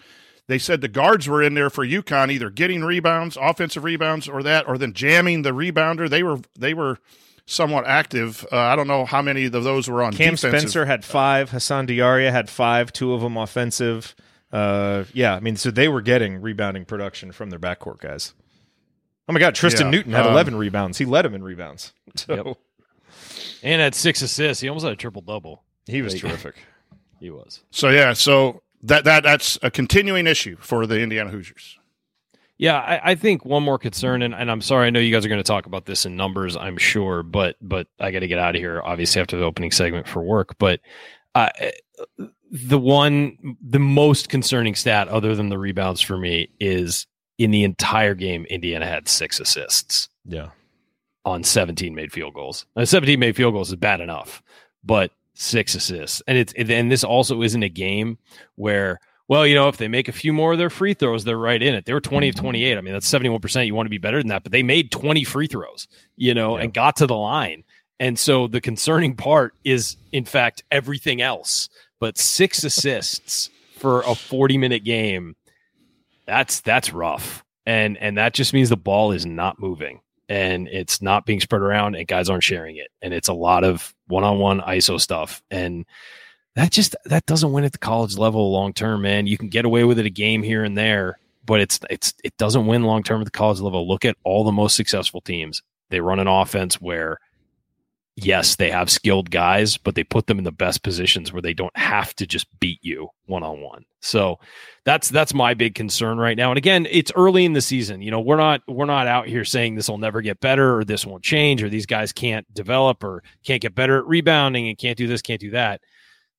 [0.48, 4.42] they said the guards were in there for UConn, either getting rebounds, offensive rebounds, or
[4.42, 6.08] that, or then jamming the rebounder.
[6.08, 6.98] They were they were
[7.46, 8.46] somewhat active.
[8.50, 10.12] Uh, I don't know how many of those were on.
[10.12, 10.60] Cam defensive.
[10.60, 11.50] Spencer had five.
[11.50, 12.92] Hassan Diarra had five.
[12.92, 14.16] Two of them offensive.
[14.50, 18.32] Uh, yeah, I mean, so they were getting rebounding production from their backcourt guys.
[19.28, 20.96] Oh my God, Tristen yeah, Newton had um, 11 rebounds.
[20.96, 21.92] He led him in rebounds.
[22.16, 22.34] So.
[22.34, 22.56] Yep.
[23.62, 24.60] And had six assists.
[24.62, 25.62] He almost had a triple double.
[25.86, 26.56] He was terrific.
[27.20, 27.62] he was.
[27.70, 31.78] So yeah, so that that that's a continuing issue for the Indiana Hoosiers.
[32.58, 35.24] Yeah, I, I, think one more concern, and, and I'm sorry, I know you guys
[35.24, 38.26] are going to talk about this in numbers, I'm sure, but but I got to
[38.26, 40.58] get out of here, obviously after the opening segment for work.
[40.58, 40.80] But
[41.36, 41.50] uh,
[42.50, 47.06] the one, the most concerning stat, other than the rebounds for me, is
[47.38, 50.08] in the entire game, Indiana had six assists.
[50.24, 50.48] Yeah,
[51.24, 52.66] on 17 made field goals.
[52.74, 54.42] Now, 17 made field goals is bad enough,
[54.82, 56.22] but six assists.
[56.26, 58.18] And it's and this also isn't a game
[58.56, 61.36] where well, you know, if they make a few more of their free throws, they're
[61.36, 61.84] right in it.
[61.84, 62.44] They were 20 of mm-hmm.
[62.44, 62.78] 28.
[62.78, 63.66] I mean, that's 71%.
[63.66, 66.56] You want to be better than that, but they made 20 free throws, you know,
[66.56, 66.64] yeah.
[66.64, 67.62] and got to the line.
[68.00, 71.68] And so the concerning part is, in fact, everything else.
[72.00, 75.36] But six assists for a 40 minute game,
[76.26, 77.44] that's that's rough.
[77.66, 81.60] And and that just means the ball is not moving and it's not being spread
[81.60, 82.88] around and guys aren't sharing it.
[83.02, 85.42] And it's a lot of one-on-one ISO stuff.
[85.50, 85.86] And
[86.56, 89.26] that just that doesn't win at the college level long term, man.
[89.26, 92.36] You can get away with it a game here and there, but it's it's it
[92.36, 93.86] doesn't win long term at the college level.
[93.86, 95.62] Look at all the most successful teams.
[95.90, 97.18] They run an offense where
[98.24, 101.54] yes, they have skilled guys, but they put them in the best positions where they
[101.54, 103.84] don't have to just beat you one on one.
[104.00, 104.38] So
[104.84, 106.50] that's that's my big concern right now.
[106.50, 108.02] And again, it's early in the season.
[108.02, 110.84] You know, we're not we're not out here saying this will never get better or
[110.84, 114.78] this won't change or these guys can't develop or can't get better at rebounding and
[114.78, 115.80] can't do this, can't do that.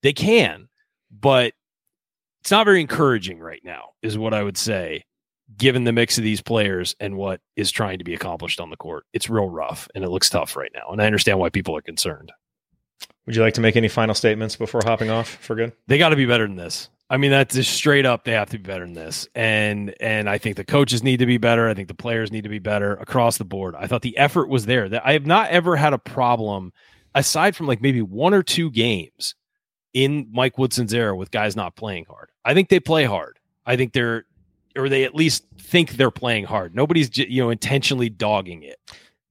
[0.02, 0.68] They can,
[1.12, 1.54] but
[2.42, 5.04] it's not very encouraging right now, is what I would say,
[5.58, 8.78] given the mix of these players and what is trying to be accomplished on the
[8.78, 9.06] court.
[9.14, 10.90] It's real rough and it looks tough right now.
[10.92, 12.32] And I understand why people are concerned.
[13.26, 15.74] Would you like to make any final statements before hopping off for good?
[15.88, 16.90] They got to be better than this.
[17.12, 18.24] I mean, that's just straight up.
[18.24, 21.26] They have to be better than this, and and I think the coaches need to
[21.26, 21.68] be better.
[21.68, 23.74] I think the players need to be better across the board.
[23.76, 24.88] I thought the effort was there.
[24.88, 26.72] That I have not ever had a problem,
[27.16, 29.34] aside from like maybe one or two games
[29.94, 32.30] in Mike Woodson's era with guys not playing hard.
[32.46, 33.40] I think they play hard.
[33.66, 34.26] I think they're,
[34.76, 36.76] or they at least think they're playing hard.
[36.76, 38.80] Nobody's you know intentionally dogging it.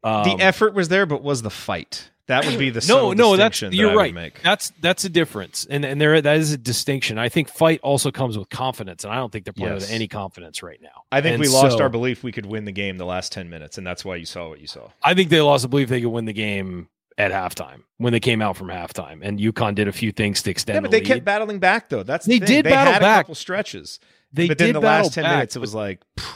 [0.05, 2.11] Um, the effort was there, but was the fight?
[2.29, 3.37] That would be the no, no.
[3.37, 4.13] That's that you're right.
[4.13, 4.43] Make.
[4.43, 7.19] That's that's a difference, and and there that is a distinction.
[7.19, 9.83] I think fight also comes with confidence, and I don't think they're playing yes.
[9.83, 11.05] with any confidence right now.
[11.11, 13.33] I think and we lost so, our belief we could win the game the last
[13.33, 14.91] ten minutes, and that's why you saw what you saw.
[15.03, 18.21] I think they lost the belief they could win the game at halftime when they
[18.21, 20.77] came out from halftime, and UConn did a few things to extend.
[20.77, 22.03] Yeah, but the they kept battling back though.
[22.03, 23.21] That's they the did they battle back.
[23.21, 24.01] A couple stretches,
[24.33, 26.03] they but did then the last ten back, minutes it was like.
[26.17, 26.27] Phew.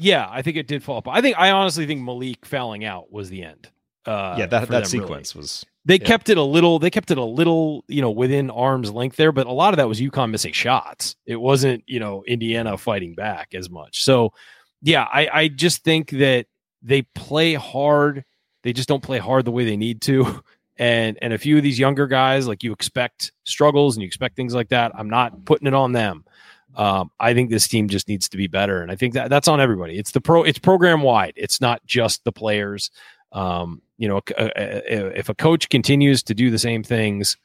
[0.00, 1.18] Yeah, I think it did fall apart.
[1.18, 3.68] I think I honestly think Malik fouling out was the end.
[4.06, 5.42] Uh, yeah, that that sequence really.
[5.42, 6.06] was they yeah.
[6.06, 6.78] kept it a little.
[6.78, 9.32] They kept it a little, you know, within arm's length there.
[9.32, 11.16] But a lot of that was UConn missing shots.
[11.26, 14.04] It wasn't, you know, Indiana fighting back as much.
[14.04, 14.34] So,
[14.82, 16.46] yeah, I, I just think that
[16.82, 18.24] they play hard.
[18.62, 20.44] They just don't play hard the way they need to.
[20.80, 24.36] And and a few of these younger guys, like you expect struggles and you expect
[24.36, 24.92] things like that.
[24.94, 26.24] I'm not putting it on them.
[26.76, 29.48] Um, I think this team just needs to be better, and I think that that's
[29.48, 29.98] on everybody.
[29.98, 30.42] It's the pro.
[30.42, 31.32] It's program wide.
[31.36, 32.90] It's not just the players.
[33.32, 37.36] Um, you know, if a coach continues to do the same things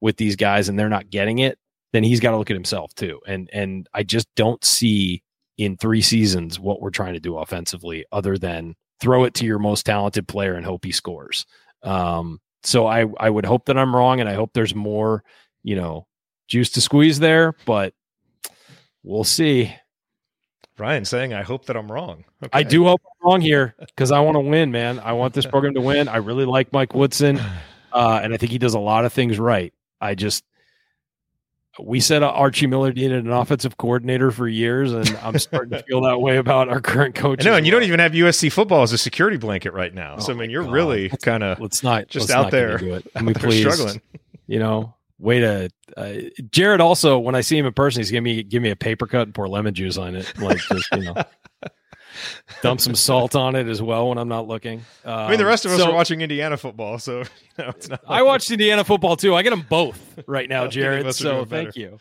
[0.00, 1.58] with these guys and they're not getting it,
[1.92, 3.20] then he's got to look at himself too.
[3.26, 5.22] And and I just don't see
[5.58, 9.58] in three seasons what we're trying to do offensively other than throw it to your
[9.58, 11.46] most talented player and hope he scores.
[11.82, 15.24] Um, so I I would hope that I'm wrong, and I hope there's more,
[15.62, 16.06] you know,
[16.48, 17.94] juice to squeeze there, but
[19.06, 19.74] we'll see.
[20.78, 22.24] Ryan saying, I hope that I'm wrong.
[22.42, 22.50] Okay.
[22.52, 24.98] I do hope I'm wrong here because I want to win, man.
[24.98, 26.06] I want this program to win.
[26.06, 27.40] I really like Mike Woodson,
[27.92, 29.72] uh, and I think he does a lot of things right.
[30.02, 30.44] I just,
[31.80, 36.02] we said Archie Miller needed an offensive coordinator for years, and I'm starting to feel
[36.02, 37.42] that way about our current coach.
[37.42, 40.16] No, and you don't even have USC football as a security blanket right now.
[40.18, 40.72] Oh so I mean, you're God.
[40.72, 42.76] really kind of let's not just let's out not there.
[42.76, 43.06] Do it.
[43.14, 44.02] I mean, They're please, struggling.
[44.46, 46.02] you know, way to uh,
[46.50, 46.80] Jerod.
[46.80, 49.22] Also, when I see him in person, he's give me give me a paper cut
[49.22, 51.14] and pour lemon juice on it, like just you know,
[52.62, 54.84] dump some salt on it as well when I'm not looking.
[55.04, 57.24] Um, I mean, the rest of us so are watching Indiana football, so you
[57.58, 58.00] know, it's not.
[58.06, 59.34] I watched Indiana football too.
[59.34, 61.12] I get them both right now, Jerod.
[61.14, 61.98] So thank you.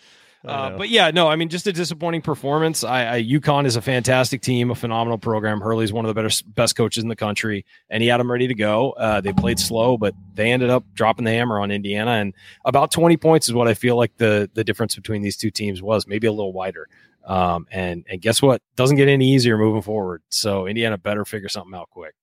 [0.47, 2.83] Uh, but yeah, no, I mean, just a disappointing performance.
[2.83, 5.61] I, I UConn is a fantastic team, a phenomenal program.
[5.61, 8.47] Hurley's one of the better, best coaches in the country, and he had them ready
[8.47, 8.91] to go.
[8.91, 12.33] Uh, they played slow, but they ended up dropping the hammer on Indiana, and
[12.65, 15.81] about twenty points is what I feel like the the difference between these two teams
[15.81, 16.87] was, maybe a little wider.
[17.25, 18.61] Um, and and guess what?
[18.75, 20.21] Doesn't get any easier moving forward.
[20.29, 22.13] So Indiana better figure something out quick.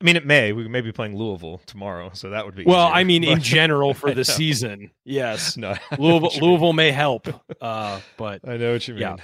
[0.00, 0.52] I mean, it may.
[0.52, 2.64] We may be playing Louisville tomorrow, so that would be.
[2.64, 5.56] Well, easier, I mean, in general for the season, yes.
[5.58, 7.28] no, Louisville, Louisville may help,
[7.60, 9.02] uh, but I know what you mean.
[9.02, 9.16] Yeah.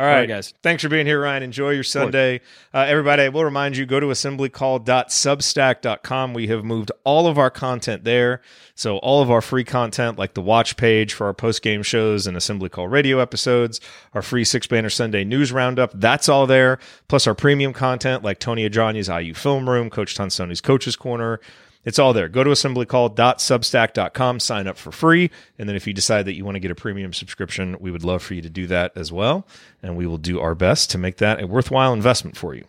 [0.00, 0.54] All all right, right, guys.
[0.62, 1.42] Thanks for being here, Ryan.
[1.42, 2.40] Enjoy your Sunday.
[2.72, 6.32] Uh, everybody, I will remind you go to assemblycall.substack.com.
[6.32, 8.40] We have moved all of our content there.
[8.74, 12.26] So, all of our free content, like the watch page for our post game shows
[12.26, 13.78] and Assembly Call radio episodes,
[14.14, 16.78] our free Six Banner Sunday news roundup, that's all there.
[17.06, 21.40] Plus, our premium content, like Tony Adranya's IU Film Room, Coach Tonsoni's Coaches Corner.
[21.84, 22.28] It's all there.
[22.28, 25.30] Go to assemblycall.substack.com, sign up for free.
[25.58, 28.04] And then if you decide that you want to get a premium subscription, we would
[28.04, 29.46] love for you to do that as well.
[29.82, 32.64] And we will do our best to make that a worthwhile investment for you.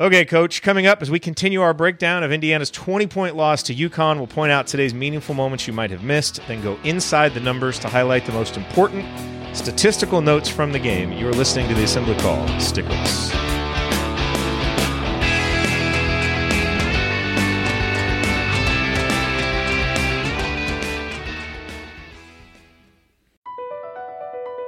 [0.00, 3.74] Okay, coach, coming up as we continue our breakdown of Indiana's 20 point loss to
[3.74, 7.40] UConn, we'll point out today's meaningful moments you might have missed, then go inside the
[7.40, 9.04] numbers to highlight the most important
[9.54, 11.12] statistical notes from the game.
[11.12, 12.46] You are listening to the Assembly Call.
[12.60, 13.49] Stick with us.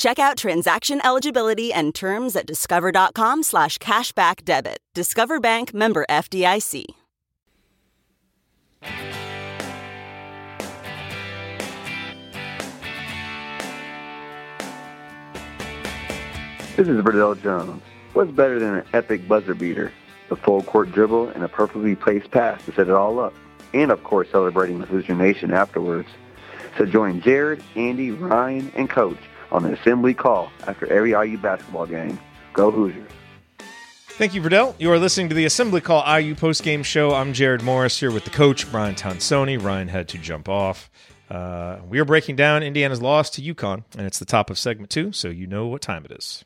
[0.00, 4.78] Check out transaction eligibility and terms at discover.com slash cashback debit.
[4.94, 6.86] Discover Bank member FDIC.
[16.76, 17.82] This is Verdell Jones.
[18.14, 19.92] What's better than an epic buzzer beater?
[20.30, 23.34] The full court dribble and a perfectly placed pass to set it all up.
[23.74, 26.08] And of course celebrating with Hoosier Nation afterwards.
[26.78, 29.18] So join Jerod, Andy, Ryan, and Coach
[29.52, 32.18] on the assembly call after every IU basketball game.
[32.52, 33.10] Go Hoosiers.
[34.20, 34.74] Thank you, Verdell.
[34.78, 37.14] You are listening to the Assembly Call IU postgame show.
[37.14, 39.62] I'm Jerod Morris here with the coach, Brian Tonsoni.
[39.62, 40.90] Ryan had to jump off.
[41.30, 44.90] Uh, we are breaking down Indiana's loss to UConn, and it's the top of segment
[44.90, 46.42] two, so you know what time it is.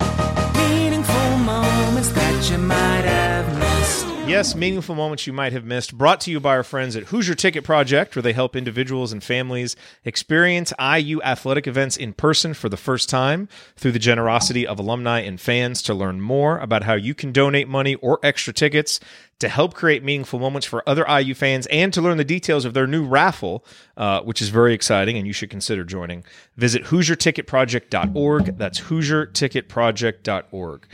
[4.26, 5.98] Yes, meaningful moments you might have missed.
[5.98, 9.22] Brought to you by our friends at Hoosier Ticket Project, where they help individuals and
[9.22, 14.78] families experience IU athletic events in person for the first time through the generosity of
[14.78, 15.82] alumni and fans.
[15.82, 18.98] To learn more about how you can donate money or extra tickets
[19.40, 22.72] to help create meaningful moments for other IU fans and to learn the details of
[22.72, 23.62] their new raffle,
[23.98, 26.24] uh, which is very exciting and you should consider joining,
[26.56, 28.56] visit HoosierTicketProject.org.
[28.56, 30.86] That's HoosierTicketProject.org.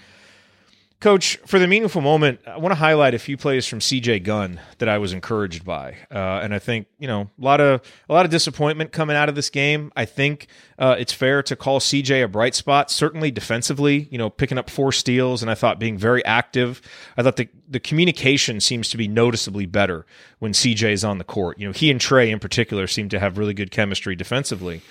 [1.01, 4.61] Coach, for the meaningful moment, I want to highlight a few plays from CJ Gunn
[4.77, 8.13] that I was encouraged by, uh, and I think you know a lot of a
[8.13, 9.91] lot of disappointment coming out of this game.
[9.97, 14.09] I think uh, it's fair to call CJ a bright spot, certainly defensively.
[14.11, 16.83] You know, picking up four steals, and I thought being very active.
[17.17, 20.05] I thought the the communication seems to be noticeably better
[20.39, 21.59] when CJ is on the court.
[21.59, 24.83] You know, he and Trey in particular seem to have really good chemistry defensively.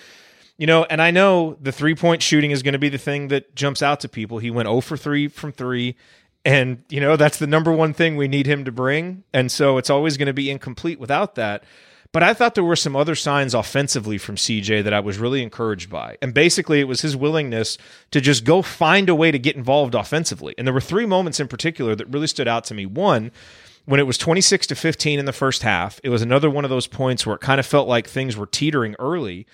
[0.59, 3.29] You know, and I know the three point shooting is going to be the thing
[3.29, 4.39] that jumps out to people.
[4.39, 5.95] He went 0 for 3 from 3.
[6.43, 9.23] And, you know, that's the number one thing we need him to bring.
[9.33, 11.63] And so it's always going to be incomplete without that.
[12.11, 15.43] But I thought there were some other signs offensively from CJ that I was really
[15.43, 16.17] encouraged by.
[16.21, 17.77] And basically, it was his willingness
[18.11, 20.55] to just go find a way to get involved offensively.
[20.57, 22.85] And there were three moments in particular that really stood out to me.
[22.85, 23.31] One,
[23.85, 26.69] when it was 26 to 15 in the first half, it was another one of
[26.69, 29.47] those points where it kind of felt like things were teetering early.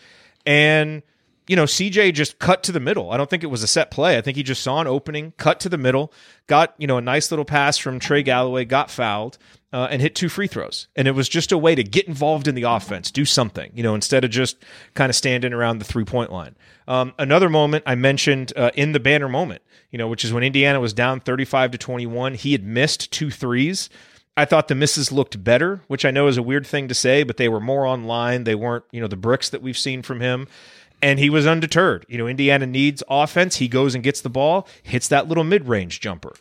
[0.45, 1.03] And
[1.47, 3.11] you know, CJ just cut to the middle.
[3.11, 4.17] I don't think it was a set play.
[4.17, 6.11] I think he just saw an opening, cut to the middle,
[6.47, 9.37] got, you know, a nice little pass from Trey Galloway, got fouled,
[9.71, 10.87] uh, and hit two free throws.
[10.95, 13.83] And it was just a way to get involved in the offense, do something, you
[13.83, 14.57] know, instead of just
[14.95, 16.55] kind of standing around the three point line.
[16.87, 20.43] Um, another moment I mentioned uh, in the banner moment, you know, which is when
[20.43, 22.33] Indiana was down 35 to 21.
[22.35, 23.89] He had missed two threes.
[24.37, 27.23] I thought the misses looked better, which I know is a weird thing to say,
[27.23, 28.43] but they were more on line.
[28.43, 30.47] They weren't, you know, the bricks that we've seen from him
[31.01, 32.05] and he was undeterred.
[32.09, 33.57] You know, Indiana needs offense.
[33.57, 36.33] He goes and gets the ball, hits that little mid range jumper.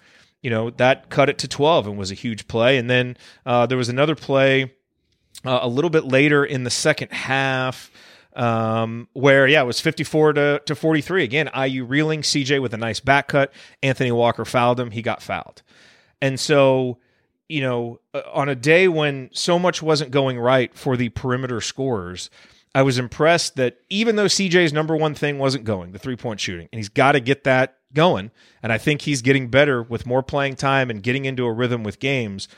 [0.42, 2.78] You know, that cut it to 12 and was a huge play.
[2.78, 4.72] And then uh, there was another play
[5.44, 7.90] uh, a little bit later in the second half
[8.36, 11.24] um, where, yeah, it was 54 to, to 43.
[11.24, 13.52] Again, IU reeling CJ with a nice back cut.
[13.82, 14.90] Anthony Walker fouled him.
[14.90, 15.62] He got fouled.
[16.20, 16.98] And so,
[17.48, 21.60] you know, uh, on a day when so much wasn't going right for the perimeter
[21.60, 22.30] scorers,
[22.74, 26.40] I was impressed that even though CJ's number one thing wasn't going, the three point
[26.40, 28.30] shooting, and he's got to get that going,
[28.62, 31.84] and I think he's getting better with more playing time and getting into a rhythm
[31.84, 32.48] with games.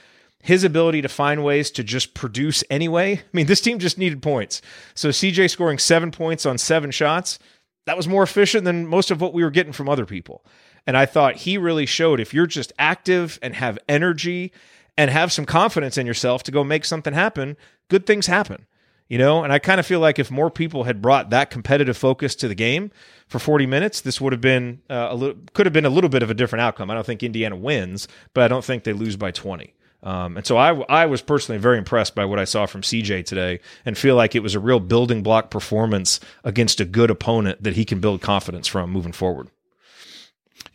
[0.43, 3.17] His ability to find ways to just produce anyway.
[3.17, 4.63] I mean, this team just needed points.
[4.95, 7.39] So CJ scoring seven points on seven shots,
[7.87, 10.45] that was more efficient than most of what we were getting from other people.
[10.87, 14.53] And I thought he really showed if you're just active and have energy
[14.99, 17.57] and have some confidence in yourself to go make something happen,
[17.89, 18.67] good things happen
[19.09, 19.45] you know?
[19.45, 22.49] And i kind of feel like if more people had brought that competitive focus to
[22.49, 22.91] the game
[23.29, 26.11] for 40 minutes this would have been uh, a little could have been a little
[26.11, 26.91] bit of a different outcome.
[26.91, 30.47] I don't think indiana wins but i don't think they lose by 20 um, and
[30.47, 33.99] so I, I was personally very impressed by what I saw from CJ today and
[33.99, 37.85] feel like it was a real building block performance against a good opponent that he
[37.85, 39.49] can build confidence from moving forward.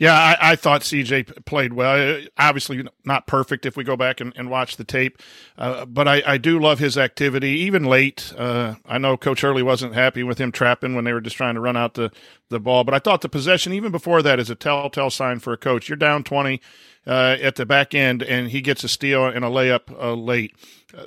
[0.01, 2.15] Yeah, I, I, thought CJ played well.
[2.15, 5.21] Uh, obviously, not perfect if we go back and, and watch the tape,
[5.59, 8.33] uh, but I, I, do love his activity, even late.
[8.35, 11.53] Uh, I know Coach Hurley wasn't happy with him trapping when they were just trying
[11.53, 12.11] to run out the,
[12.49, 15.53] the ball, but I thought the possession, even before that, is a telltale sign for
[15.53, 15.87] a coach.
[15.87, 16.59] You're down 20
[17.05, 20.55] uh, at the back end, and he gets a steal and a layup uh, late.
[20.97, 21.03] Uh,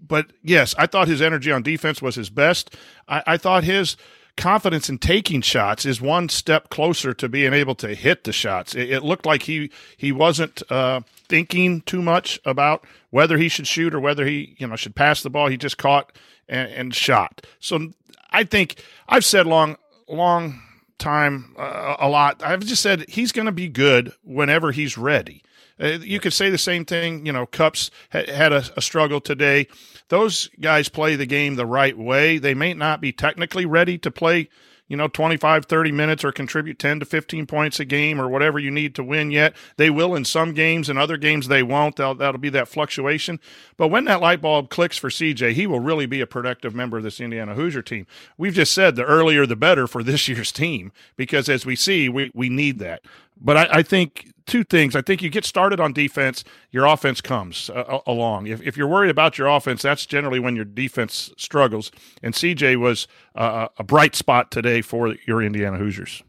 [0.00, 2.74] but yes, I thought his energy on defense was his best.
[3.06, 3.98] I, I thought his
[4.38, 8.74] confidence in taking shots is one step closer to being able to hit the shots.
[8.74, 13.66] It, it looked like he he wasn't uh, thinking too much about whether he should
[13.66, 15.48] shoot or whether he you know should pass the ball.
[15.48, 16.12] He just caught
[16.48, 17.46] and, and shot.
[17.60, 17.92] So
[18.30, 19.76] I think I've said long
[20.08, 20.62] long
[20.98, 22.42] time uh, a lot.
[22.42, 25.42] I've just said he's going to be good whenever he's ready.
[25.80, 27.24] Uh, you could say the same thing.
[27.24, 29.68] You know, Cupps ha- had a, a, struggle today.
[30.08, 32.38] Those guys play the game the right way.
[32.38, 34.48] They may not be technically ready to play
[34.88, 38.58] you know 25 30 minutes or contribute 10 to 15 points a game or whatever
[38.58, 41.96] you need to win yet they will in some games and other games they won't
[41.96, 43.38] that'll, that'll be that fluctuation
[43.76, 46.96] but when that light bulb clicks for cj he will really be a productive member
[46.96, 48.06] of this indiana hoosier team
[48.36, 52.08] we've just said the earlier the better for this year's team because as we see
[52.08, 53.02] we, we need that
[53.40, 54.96] but I, I, think two things.
[54.96, 56.42] I think you get started on defense,
[56.72, 58.48] your offense comes uh, along.
[58.48, 61.92] If, if, you're worried about your offense, that's generally when your defense struggles.
[62.22, 66.22] And CJ was uh, a bright spot today for your Indiana Hoosiers.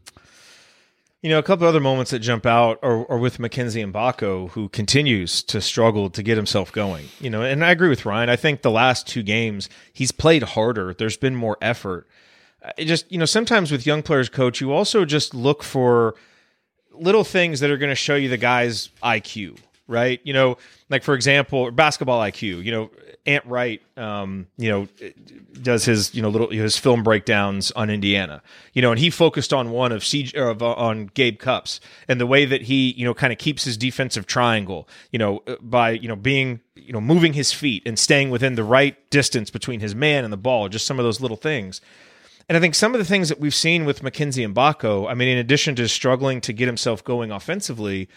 [1.22, 4.70] You know, a couple other moments that jump out are, are with Mackenzie Mgbako, who
[4.70, 7.08] continues to struggle to get himself going.
[7.18, 8.30] You know, and I agree with Ryan.
[8.30, 10.94] I think the last two games he's played harder.
[10.94, 12.06] There's been more effort.
[12.78, 16.14] It just you know, sometimes with young players, coach, you also just look for–
[16.92, 20.20] little things that are going to show you the guy's IQ, right?
[20.24, 22.64] You know, like for example, basketball IQ.
[22.64, 22.90] You know,
[23.26, 24.88] Ant Wright, um, you know,
[25.60, 28.42] does his you know little his film breakdowns on Indiana.
[28.72, 32.20] You know, and he focused on one of siege of uh, on Gabe Cupps and
[32.20, 34.88] the way that he you know kind of keeps his defensive triangle.
[35.10, 38.54] You know, uh, by you know being you know moving his feet and staying within
[38.54, 40.68] the right distance between his man and the ball.
[40.68, 41.80] Just some of those little things.
[42.50, 45.28] And I think some of the things that we've seen with Mackenzie Mgbako, I mean,
[45.28, 48.08] in addition to struggling to get himself going offensively,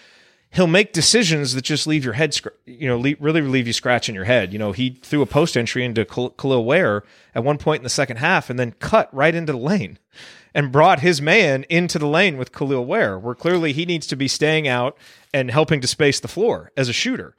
[0.49, 4.23] he'll make decisions that just leave your head, you know, really leave you scratching your
[4.23, 4.51] head.
[4.51, 7.03] You know, he threw a post entry into Kel'el Ware
[7.35, 9.99] at one point in the second half and then cut right into the lane
[10.55, 14.15] and brought his man into the lane with Kel'el Ware, where clearly he needs to
[14.15, 14.97] be staying out
[15.31, 17.35] and helping to space the floor as a shooter.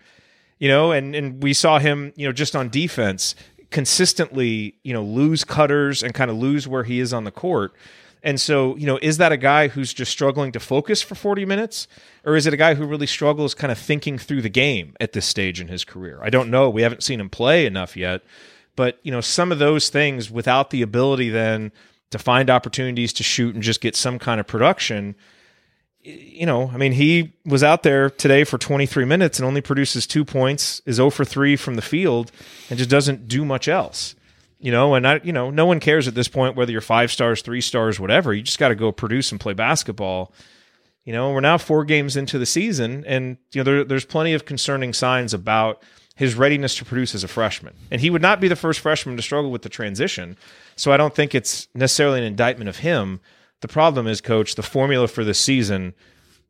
[0.60, 3.34] You know, and, and we saw him, you know, just on defense
[3.74, 7.74] consistently, you know, lose cutters and kind of lose where he is on the court.
[8.22, 11.44] And so, you know, is that a guy who's just struggling to focus for 40
[11.44, 11.88] minutes?
[12.24, 15.12] Or is it a guy who really struggles kind of thinking through the game at
[15.12, 16.20] this stage in his career?
[16.22, 16.70] I don't know.
[16.70, 18.22] We haven't seen him play enough yet.
[18.76, 21.72] But, you know, some of those things without the ability then
[22.10, 25.16] to find opportunities to shoot and just get some kind of production,
[26.04, 30.06] you know, I mean, he was out there today for 23 minutes and only produces
[30.06, 32.30] two points, is 0 for 3 from the field,
[32.68, 34.14] and just doesn't do much else.
[34.58, 37.10] You know, and I, you know, no one cares at this point whether you're five
[37.10, 38.32] stars, three stars, whatever.
[38.32, 40.32] You just got to go produce and play basketball.
[41.04, 44.32] You know, we're now four games into the season, and you know there, there's plenty
[44.32, 45.82] of concerning signs about
[46.16, 47.74] his readiness to produce as a freshman.
[47.90, 50.36] And he would not be the first freshman to struggle with the transition.
[50.76, 53.20] So I don't think it's necessarily an indictment of him.
[53.64, 55.94] The problem is, coach, the formula for the season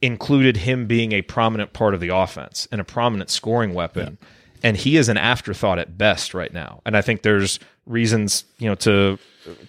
[0.02, 4.18] included him being a prominent part of the offense and a prominent scoring weapon.
[4.20, 4.28] Yeah.
[4.64, 6.80] And he is an afterthought at best right now.
[6.84, 9.20] And I think there's reasons, you know, to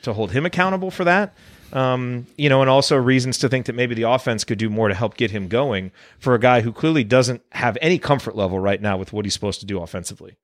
[0.02, 1.36] to hold him accountable for that.
[1.72, 4.88] Um, you know, and also reasons to think that maybe the offense could do more
[4.88, 8.58] to help get him going for a guy who clearly doesn't have any comfort level
[8.58, 10.36] right now with what he's supposed to do offensively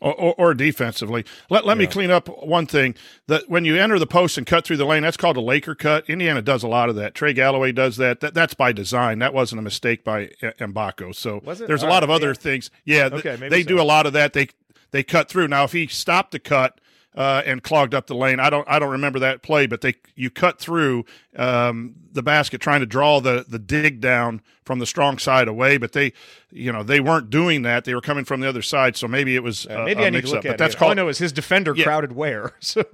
[0.00, 1.24] or, or, or defensively.
[1.50, 1.80] Let, let yeah.
[1.80, 2.94] me clean up one thing.
[3.26, 5.74] That when you enter the post and cut through the lane, that's called a Laker
[5.74, 6.08] cut.
[6.08, 7.14] Indiana does a lot of that.
[7.14, 8.20] Trey Galloway does that.
[8.20, 9.18] that that's by design.
[9.18, 11.14] That wasn't a mistake by uh, Mgbako.
[11.14, 12.34] So there's a lot of other yeah.
[12.34, 12.70] things.
[12.84, 13.68] Yeah, okay, they so.
[13.68, 14.32] do a lot of that.
[14.32, 14.48] They
[14.90, 15.48] they cut through.
[15.48, 16.78] Now, if he stopped the cut,
[17.14, 18.40] uh, and clogged up the lane.
[18.40, 21.04] I don't I don't remember that play, but they you cut through
[21.36, 25.76] um, the basket trying to draw the the dig down from the strong side away,
[25.76, 26.12] but they
[26.50, 27.84] you know they weren't doing that.
[27.84, 30.24] They were coming from the other side, so maybe it was uh, maybe I need
[30.24, 30.44] to look up.
[30.46, 30.78] at but that's it.
[30.78, 31.84] Called, All I know is his defender yeah.
[31.84, 32.52] crowded Ware.
[32.60, 32.84] So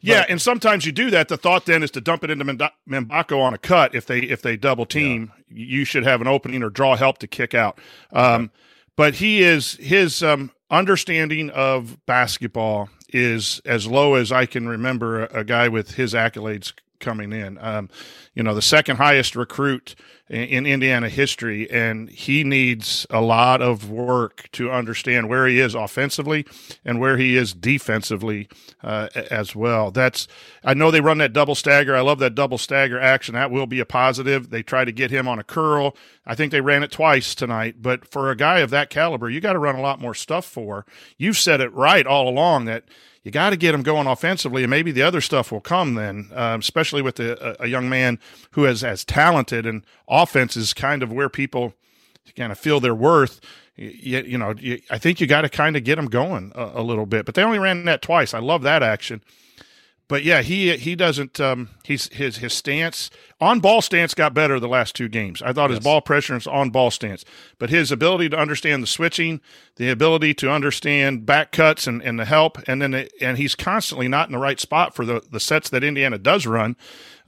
[0.00, 1.28] yeah, and sometimes you do that.
[1.28, 4.42] The thought then is to dump it into Mgbako on a cut if they if
[4.42, 5.32] they double team.
[5.48, 5.64] Yeah.
[5.64, 7.80] You should have an opening or draw help to kick out.
[8.12, 8.52] Um,
[8.94, 15.24] But he is his um, understanding of basketball is as low as I can remember
[15.26, 17.58] a, guy with his accolades coming in.
[17.58, 17.88] Um,
[18.34, 19.94] you know, the second highest recruit
[20.28, 25.58] in, in, Indiana history, and he needs a lot of work to understand where he
[25.58, 26.46] is offensively
[26.84, 28.48] and where he is defensively
[28.82, 29.90] uh, as well.
[29.90, 30.28] That's
[30.62, 31.96] I know they run that double stagger.
[31.96, 33.34] I love that double stagger action.
[33.34, 34.50] That will be a positive.
[34.50, 35.96] They try to get him on a curl.
[36.24, 39.40] I think they ran it twice tonight, but for a guy of that caliber, you
[39.40, 40.86] got to run a lot more stuff for.
[41.18, 42.84] You've said it right all along that
[43.22, 46.30] you got to get him going offensively, and maybe the other stuff will come then,
[46.34, 48.18] um, especially with a, a, young man
[48.52, 51.74] who is as talented and offense is kind of where people
[52.34, 53.40] kind of feel their worth.
[53.76, 56.72] You, you know, you, I think you got to kind of get him going a,
[56.76, 58.32] a, little bit, but they only ran that twice.
[58.32, 59.22] I love that action.
[60.10, 61.38] But yeah, he he doesn't.
[61.38, 65.40] Um, he's his his stance on ball stance got better the last two games.
[65.40, 67.24] I thought his ball pressure and on ball stance,
[67.60, 69.40] but his ability to understand the switching,
[69.76, 73.54] the ability to understand back cuts and, and the help, and then it, and he's
[73.54, 76.76] constantly not in the right spot for the the sets that Indiana does run.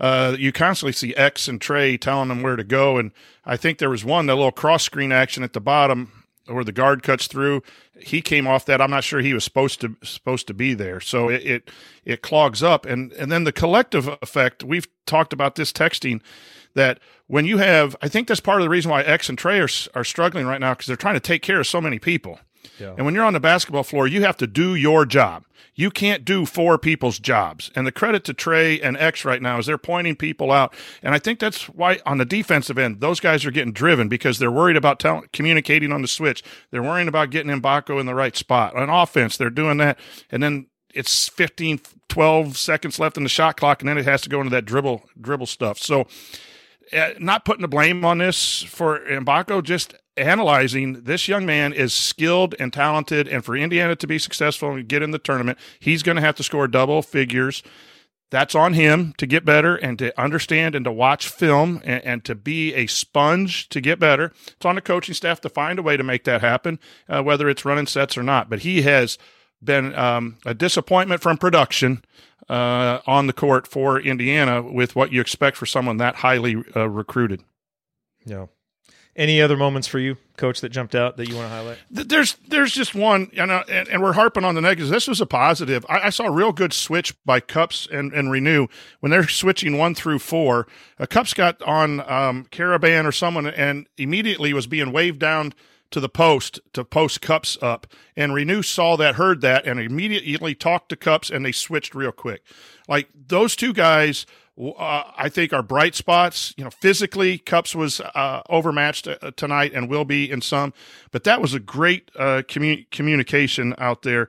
[0.00, 3.12] Uh, you constantly see X and Trey telling him where to go, and
[3.46, 6.72] I think there was one that little cross screen action at the bottom where the
[6.72, 7.62] guard cuts through.
[7.98, 8.80] He came off that.
[8.80, 11.00] I'm not sure he was supposed to supposed to be there.
[11.00, 11.70] So it it,
[12.04, 14.64] it clogs up, and and then the collective effect.
[14.64, 16.20] We've talked about this texting
[16.74, 19.60] that when you have, I think that's part of the reason why X and Trey
[19.60, 22.40] are are struggling right now because they're trying to take care of so many people.
[22.78, 22.94] Yeah.
[22.96, 25.44] And when you're on the basketball floor, you have to do your job.
[25.74, 27.70] You can't do four people's jobs.
[27.74, 30.74] And the credit to Trey and X right now is they're pointing people out.
[31.02, 34.38] And I think that's why on the defensive end, those guys are getting driven because
[34.38, 36.44] they're worried about tell- communicating on the switch.
[36.70, 38.76] They're worrying about getting Mgbako in the right spot.
[38.76, 39.98] On offense, they're doing that.
[40.30, 44.20] And then it's 15, 12 seconds left in the shot clock, and then it has
[44.22, 45.78] to go into that dribble dribble stuff.
[45.78, 46.06] So,
[46.92, 51.92] uh, not putting the blame on this for Mgbako, just analyzing this young man is
[51.92, 56.02] skilled and talented, and for Indiana to be successful and get in the tournament, he's
[56.02, 57.62] going to have to score double figures.
[58.30, 62.24] That's on him to get better and to understand and to watch film and, and
[62.24, 64.32] to be a sponge to get better.
[64.46, 66.78] It's on the coaching staff to find a way to make that happen,
[67.10, 68.48] uh, whether it's running sets or not.
[68.48, 69.18] But he has
[69.62, 72.02] been um, a disappointment from production
[72.48, 76.88] uh, on the court for Indiana with what you expect for someone that highly uh,
[76.88, 77.42] recruited.
[78.24, 78.46] Yeah.
[79.14, 81.78] Any other moments for you, Coach, that jumped out that you want to highlight?
[81.90, 84.88] There's there's just one, you know, and, and we're harping on the negatives.
[84.88, 85.84] This was a positive.
[85.86, 89.76] I, I saw a real good switch by Cupps and, and Reneau when they're switching
[89.76, 90.66] one through four.
[90.98, 95.52] Uh, Cupps got on um, Karaban or someone and immediately was being waved down
[95.90, 97.86] to the post to post Cupps up.
[98.16, 102.12] And Reneau saw that, heard that, and immediately talked to Cupps and they switched real
[102.12, 102.42] quick.
[102.88, 104.24] Like those two guys
[104.58, 106.52] uh, I think are bright spots.
[106.56, 110.74] You know, physically, Cupps was uh, overmatched uh, tonight and will be in some,
[111.10, 114.28] but that was a great uh, commu- communication out there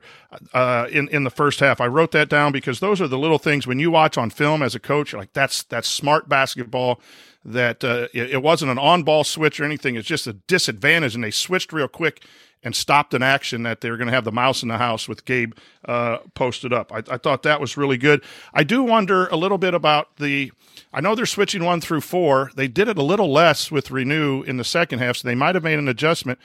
[0.52, 1.80] uh, in in the first half.
[1.80, 4.62] I wrote that down because those are the little things when you watch on film
[4.62, 7.00] as a coach, you're like that's that's smart basketball.
[7.46, 9.96] That uh, it, it wasn't an on ball switch or anything.
[9.96, 12.24] It's just a disadvantage, and they switched real quick
[12.64, 15.06] and stopped an action that they were going to have the mouse in the house
[15.06, 15.52] with Gabe
[15.84, 16.90] uh, posted up.
[16.92, 18.24] I, I, thought that was really good.
[18.54, 20.50] I do wonder a little bit about the.
[20.92, 22.50] I know they're switching one through four.
[22.56, 25.54] They did it a little less with Reneau in the second half, so they might
[25.54, 26.38] have made an adjustment.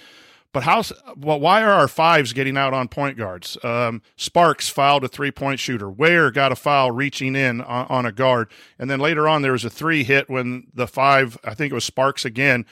[0.52, 0.84] But how?
[1.16, 3.58] Well, why are our fives getting out on point guards?
[3.64, 5.90] Um, Sparks fouled a three point shooter.
[5.90, 9.52] Ware got a foul reaching in on, on a guard, and then later on there
[9.52, 11.38] was a three hit when the five.
[11.44, 12.66] I think it was Sparks again.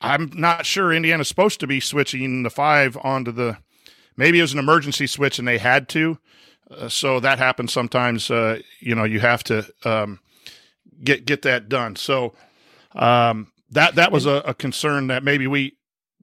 [0.00, 3.58] I'm not sure Indiana's supposed to be switching the five onto the.
[4.16, 6.18] Maybe it was an emergency switch and they had to.
[6.70, 8.30] Uh, so that happens sometimes.
[8.30, 10.20] Uh, you know, you have to um,
[11.02, 11.96] get get that done.
[11.96, 12.34] So
[12.94, 15.76] um, that that was a, a, concern that maybe we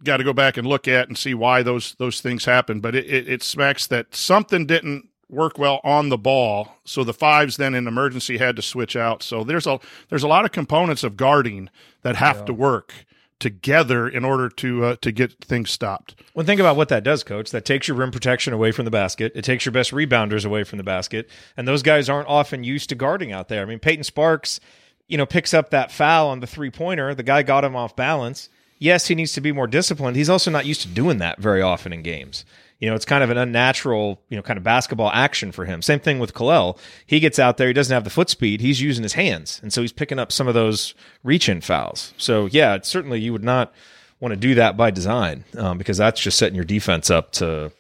[0.04, 2.80] got to go back and look at and see why those those things happen.
[2.80, 6.78] But it, it, it smacks that something didn't work well on the ball.
[6.86, 9.24] So the fives then in emergency had to switch out.
[9.24, 9.80] So there's a
[10.10, 11.70] there's a lot of components of guarding
[12.04, 12.46] that have yeah.
[12.46, 12.94] to work
[13.40, 16.16] together in order to uh, to get things stopped.
[16.34, 17.52] Well, think about what that does, coach.
[17.52, 19.32] That takes your rim protection away from the basket.
[19.36, 22.90] It takes your best rebounders away from the basket, and those guys aren't often used
[22.90, 23.62] to guarding out there.
[23.62, 24.60] I mean, Payton Sparks,
[25.08, 27.14] you know, picks up that foul on the three pointer.
[27.14, 28.50] The guy got him off balance.
[28.78, 30.18] Yes, he needs to be more disciplined.
[30.18, 32.46] He's also not used to doing that very often in games.
[32.80, 35.82] You know, it's kind of an unnatural, you know, kind of basketball action for him.
[35.82, 36.78] Same thing with Kel'el.
[37.06, 38.62] He gets out there, he doesn't have the foot speed.
[38.62, 42.14] He's using his hands, and so he's picking up some of those reach-in fouls.
[42.18, 43.74] So yeah, certainly you would not
[44.20, 47.72] want to do that by design um, because that's just setting your defense up to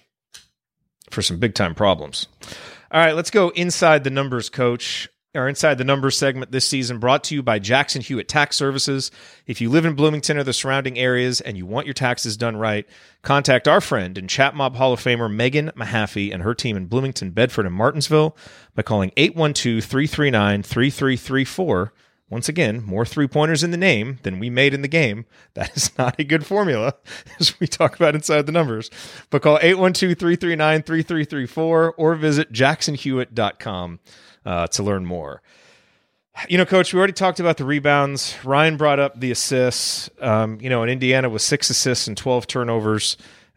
[1.09, 2.27] for some big time problems.
[2.91, 6.99] All right, let's go inside the numbers, coach our Inside the Numbers segment this season
[6.99, 9.11] brought to you by Jackson Hewitt Tax Services.
[9.47, 12.57] If you live in Bloomington or the surrounding areas and you want your taxes done
[12.57, 12.87] right,
[13.21, 16.85] contact our friend and Chat Mob Hall of Famer Megan Mahaffey and her team in
[16.85, 18.35] Bloomington, Bedford, and Martinsville
[18.75, 21.93] by calling 812 339 3334.
[22.27, 25.25] Once again, more three pointers in the name than we made in the game.
[25.53, 26.95] That is not a good formula
[27.39, 28.89] as we talk about inside the numbers.
[29.29, 33.99] But call 812 339 3334 or visit jacksonhewitt.com
[34.45, 35.41] uh, to learn more.
[36.49, 38.35] You know, coach, we already talked about the rebounds.
[38.43, 40.09] Ryan brought up the assists.
[40.19, 43.15] Um, you know, in Indiana with six assists and 12 turnovers,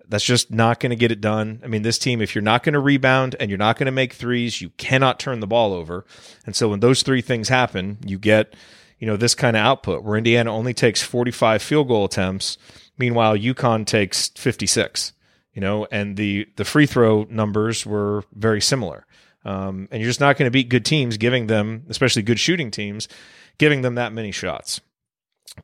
[0.09, 1.61] that's just not going to get it done.
[1.63, 3.93] I mean, this team, if you're not going to rebound and you're not going to
[3.93, 6.07] make threes, you cannot turn the ball over.
[6.47, 8.55] And so when those three things happen, you get,
[8.99, 12.57] you know, this kind of output where Indiana only takes 45 field goal attempts.
[12.97, 15.13] Meanwhile, UConn takes 56,
[15.53, 19.05] you know, and the, the free throw numbers were very similar.
[19.49, 22.71] Um, and you're just not going to beat good teams giving them, especially good shooting
[22.71, 23.09] teams,
[23.57, 24.81] giving them that many shots.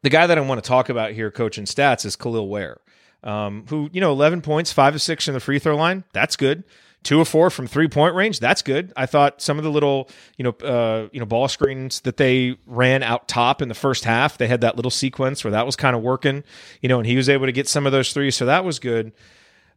[0.03, 2.78] The guy that I want to talk about here, coaching stats, is Kel'el Ware,
[3.22, 6.05] um, who, you know, 11 points, five of six in the free throw line.
[6.14, 6.64] That's good
[7.05, 8.41] two or four from three point range.
[8.41, 8.93] That's good.
[8.97, 10.09] I thought some of the little,
[10.39, 14.05] you know, uh, you know, ball screens that they ran out top in the first
[14.05, 16.43] half, they had that little sequence where that was kind of working,
[16.80, 18.78] you know, and he was able to get some of those threes, so that was
[18.78, 19.12] good.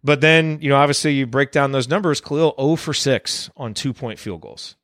[0.04, 2.22] But then, you know, obviously you break down those numbers.
[2.22, 4.76] Kel'el 0 for 6 on two point field goals.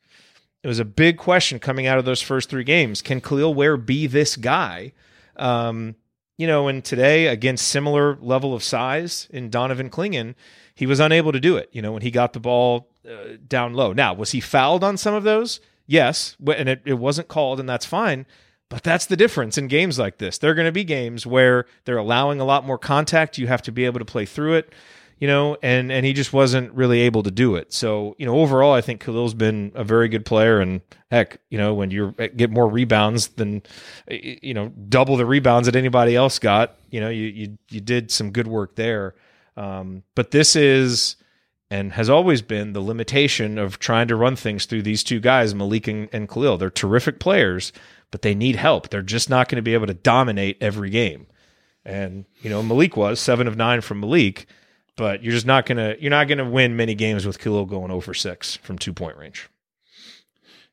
[0.63, 3.01] It was a big question coming out of those first three games.
[3.01, 4.93] Can Kel'el Ware be this guy?
[5.35, 5.95] Um,
[6.37, 10.35] you know, and today against similar level of size in Donovan Clingan,
[10.73, 11.69] he was unable to do it.
[11.71, 13.93] You know, when he got the ball uh, down low.
[13.93, 15.59] Now, was he fouled on some of those?
[15.85, 18.25] Yes, and it, it wasn't called, and that's fine.
[18.69, 20.37] But that's the difference in games like this.
[20.37, 23.37] There are going to be games where they're allowing a lot more contact.
[23.37, 24.73] You have to be able to play through it,
[25.23, 27.71] you know, and and he just wasn't really able to do it.
[27.71, 30.59] So, you know, overall, I think Kel'el's been a very good player.
[30.59, 33.63] And heck, you know, when you eh, get more rebounds than,
[34.09, 37.57] eh, eh, you know, double the rebounds that anybody else got, you know, you you
[37.69, 39.15] you did some good work there.
[39.55, 41.15] Um, but this is
[41.71, 45.55] and has always been the limitation of trying to run things through these two guys,
[45.55, 46.59] Malik and, and Kel'el.
[46.59, 47.71] They're terrific players,
[48.11, 48.89] but they need help.
[48.89, 51.27] They're just not going to be able to dominate every game.
[51.85, 54.47] And you know, Malik was seven of nine from Malik,
[54.95, 58.13] but you're just not gonna you're not gonna win many games with Kel'el going over
[58.13, 59.49] six from two point range.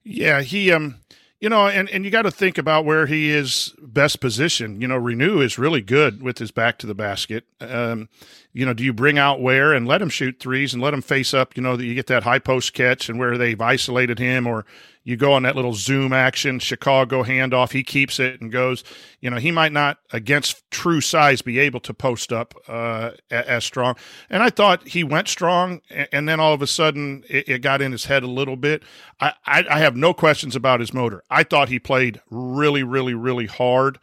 [0.02, 0.96] Yeah, he um
[1.40, 4.82] you know, and, and you got to think about where he is best positioned.
[4.82, 7.44] You know, Reneau is really good with his back to the basket.
[7.60, 8.10] Um,
[8.52, 11.00] you know, do you bring out Ware and let him shoot threes and let him
[11.00, 11.56] face up?
[11.56, 14.66] You know, that you get that high post catch and where they've isolated him, or
[15.10, 17.72] you go on that little zoom action, Chicago handoff.
[17.72, 18.84] He keeps it and goes.
[19.20, 23.64] You know, he might not against true size be able to post up uh, as
[23.64, 23.96] strong.
[24.30, 27.82] And I thought he went strong, and then all of a sudden it, it got
[27.82, 28.84] in his head a little bit.
[29.20, 31.24] I, I, I, have no questions about his motor.
[31.28, 33.98] I thought he played really, really, really hard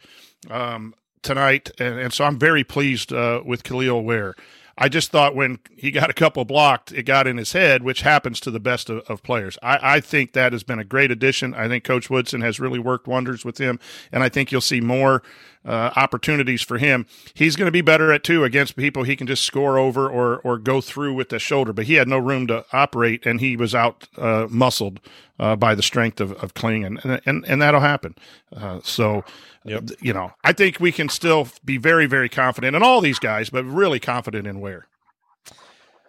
[0.50, 4.34] um, tonight, and, and, so I'm very pleased uh, with Kel'el Ware.
[4.80, 8.02] I just thought when he got a couple blocked, it got in his head, which
[8.02, 9.58] happens to the best of, of players.
[9.60, 11.52] I, I, think that has been a great addition.
[11.52, 13.80] I think Coach Woodson has really worked wonders with him,
[14.12, 15.24] and I think you'll see more
[15.64, 17.06] uh, opportunities for him.
[17.34, 20.38] He's going to be better at two against people he can just score over or
[20.38, 21.72] or go through with the shoulder.
[21.72, 25.00] But he had no room to operate, and he was out uh, muscled
[25.38, 28.14] uh, by the strength of, of Clingan, and, and and that'll happen.
[28.54, 29.24] Uh, so,
[29.64, 29.84] yep.
[30.00, 33.50] you know, I think we can still be very very confident in all these guys,
[33.50, 34.86] but really confident in Ware.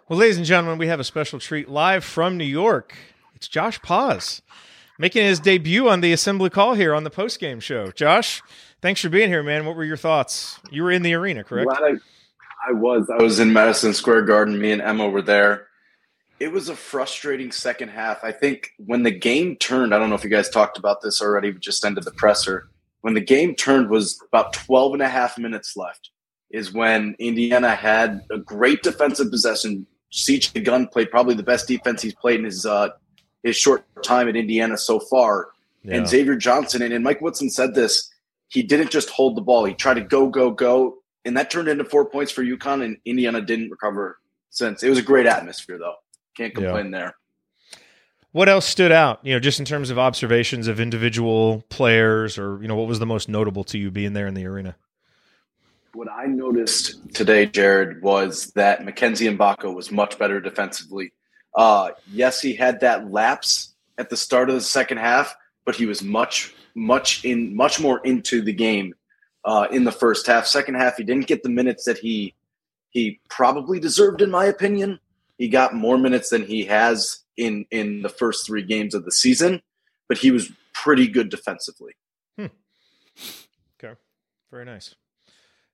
[0.08, 2.96] Well, ladies and gentlemen, we have a special treat live from New York.
[3.34, 4.42] It's Josh Pos
[5.00, 7.90] making his debut on the assembly call here on the post game show.
[7.90, 8.42] Josh,
[8.80, 9.66] thanks for being here, man.
[9.66, 10.58] What were your thoughts?
[10.70, 11.70] You were in the arena, correct?
[11.72, 11.94] I,
[12.68, 13.08] I was.
[13.10, 14.58] I was in Madison Square Garden.
[14.58, 15.68] Me and Emma were there.
[16.38, 18.24] It was a frustrating second half.
[18.24, 21.20] I think when the game turned, I don't know if you guys talked about this
[21.20, 22.70] already, but just ended the presser.
[23.02, 26.10] When the game turned was about 12 and a half minutes left
[26.50, 29.86] is when Indiana had a great defensive possession.
[30.12, 32.88] CJ Gunn played probably the best defense he's played in his uh,
[33.42, 35.50] his short time at Indiana so far.
[35.82, 35.96] Yeah.
[35.96, 38.10] And Xavier Johnson and, and Mike Woodson said this
[38.50, 39.64] he didn't just hold the ball.
[39.64, 40.96] He tried to go, go, go.
[41.24, 44.18] And that turned into four points for UConn, and Indiana didn't recover
[44.50, 44.82] since.
[44.82, 45.94] It was a great atmosphere, though.
[46.36, 46.98] Can't complain yeah.
[46.98, 47.14] there.
[48.32, 52.60] What else stood out, you know, just in terms of observations of individual players, or,
[52.60, 54.76] you know, what was the most notable to you being there in the arena?
[55.94, 61.12] What I noticed today, Jerod, was that Mackenzie Mgbako was much better defensively.
[61.56, 65.34] Uh, yes, he had that lapse at the start of the second half,
[65.64, 68.94] but he was much much in much more into the game
[69.44, 70.46] uh, in the first half.
[70.46, 72.34] Second half, he didn't get the minutes that he
[72.90, 74.98] he probably deserved, in my opinion.
[75.38, 79.12] He got more minutes than he has in in the first three games of the
[79.12, 79.62] season,
[80.08, 81.92] but he was pretty good defensively.
[82.36, 82.46] Hmm.
[83.82, 83.98] Okay,
[84.50, 84.94] very nice,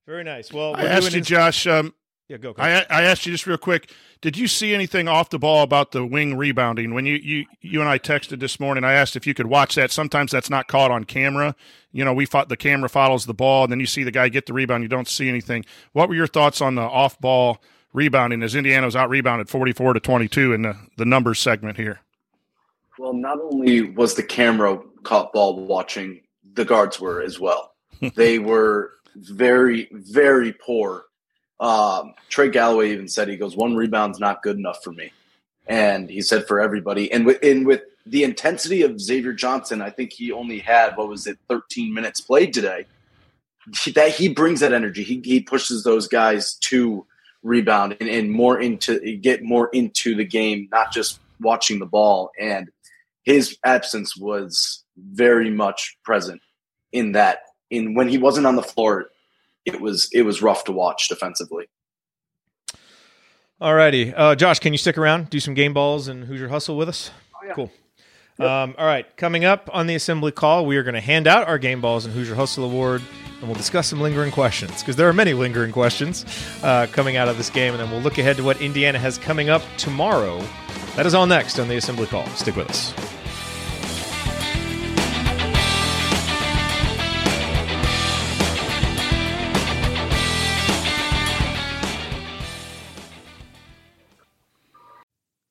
[0.06, 0.52] very nice.
[0.52, 1.66] Well, I asked you, Josh.
[1.66, 1.94] Um,
[2.28, 2.52] yeah, go.
[2.52, 2.62] go.
[2.62, 3.92] I, I asked you just real quick.
[4.20, 7.80] Did you see anything off the ball about the wing rebounding when you you you
[7.80, 8.82] and I texted this morning?
[8.82, 9.92] I asked if you could watch that.
[9.92, 11.54] Sometimes that's not caught on camera.
[11.92, 14.28] You know, we fought the camera follows the ball, and then you see the guy
[14.28, 14.82] get the rebound.
[14.82, 15.64] You don't see anything.
[15.92, 17.62] What were your thoughts on the off ball
[17.92, 21.38] rebounding as Indiana was out rebounded forty four to twenty two in the the numbers
[21.38, 22.00] segment here?
[22.98, 26.22] Well, not only was the camera caught ball watching,
[26.54, 27.74] the guards were as well.
[28.16, 31.04] they were very very poor
[31.60, 35.12] um, Trey Galloway even said he goes one rebound's not good enough for me,
[35.66, 37.10] and he said for everybody.
[37.10, 41.08] And with and with the intensity of Xavier Johnson, I think he only had what
[41.08, 42.86] was it, 13 minutes played today.
[43.94, 45.02] That he brings that energy.
[45.02, 47.06] He he pushes those guys to
[47.42, 52.30] rebound and, and more into get more into the game, not just watching the ball,
[52.38, 52.70] and
[53.24, 56.40] his absence was very much present
[56.92, 57.40] in that.
[57.70, 59.06] In when he wasn't on the floor,
[59.66, 61.68] it was it was rough to watch defensively.
[63.60, 64.12] All righty.
[64.14, 67.10] Uh, Josh, can you stick around, do some game balls and Hoosier Hustle with us?
[67.34, 67.54] Oh, yeah.
[67.54, 67.72] Cool.
[68.38, 69.16] Um, all right.
[69.16, 72.04] Coming up on the assembly call, we are going to hand out our game balls
[72.04, 73.00] and Hoosier Hustle Award,
[73.38, 76.26] and we'll discuss some lingering questions because there are many lingering questions
[76.62, 79.16] uh, coming out of this game, and then we'll look ahead to what Indiana has
[79.16, 80.44] coming up tomorrow.
[80.96, 82.26] That is all next on the assembly call.
[82.28, 82.92] Stick with us.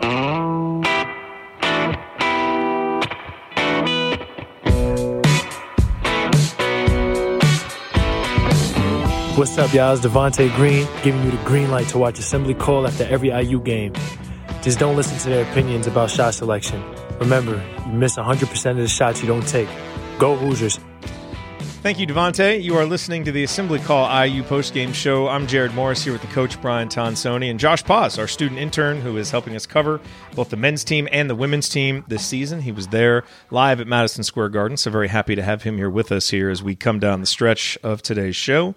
[0.00, 0.10] What's
[9.58, 9.94] up, y'all?
[9.94, 13.60] It's Devonte Green giving you the green light to watch Assembly Call after every IU
[13.60, 13.92] game.
[14.62, 16.82] Just don't listen to their opinions about shot selection.
[17.18, 19.68] Remember, you miss 100% of the shots you don't take.
[20.18, 20.78] Go Hoosiers.
[21.80, 22.60] Thank you, Devonte.
[22.60, 25.28] You are listening to the Assembly Call IU postgame show.
[25.28, 29.00] I'm Jerod Morris here with the coach Brian Tonsoni and Josh Pos, our student intern
[29.00, 30.00] who is helping us cover
[30.34, 32.62] both the men's team and the women's team this season.
[32.62, 33.22] He was there
[33.52, 36.50] live at Madison Square Garden, so very happy to have him here with us here
[36.50, 38.74] as we come down the stretch of today's show.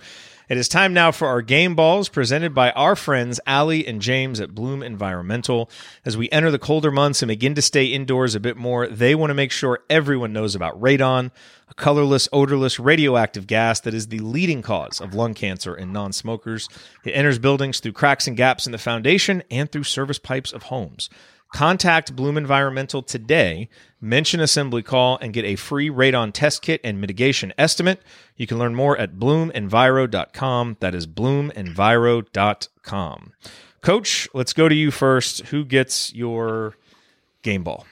[0.51, 4.41] It is time now for our game balls presented by our friends Ali and James
[4.41, 5.69] at Bloom Environmental.
[6.03, 9.15] As we enter the colder months and begin to stay indoors a bit more, they
[9.15, 11.31] want to make sure everyone knows about radon,
[11.69, 16.11] a colorless, odorless, radioactive gas that is the leading cause of lung cancer in non
[16.11, 16.67] smokers.
[17.05, 20.63] It enters buildings through cracks and gaps in the foundation and through service pipes of
[20.63, 21.09] homes.
[21.51, 23.67] Contact Bloom Environmental today,
[23.99, 28.01] mention assembly call, and get a free radon test kit and mitigation estimate.
[28.37, 30.77] You can learn more at bloomenviro.com.
[30.79, 33.33] That is bloomenviro.com.
[33.81, 35.47] Coach, let's go to you first.
[35.47, 36.75] Who gets your
[37.41, 37.85] game ball?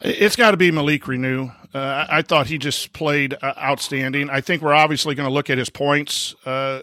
[0.00, 1.54] It's got to be Malik Reneau.
[1.74, 4.30] Uh, I thought he just played uh, outstanding.
[4.30, 6.82] I think we're obviously going to look at his points uh,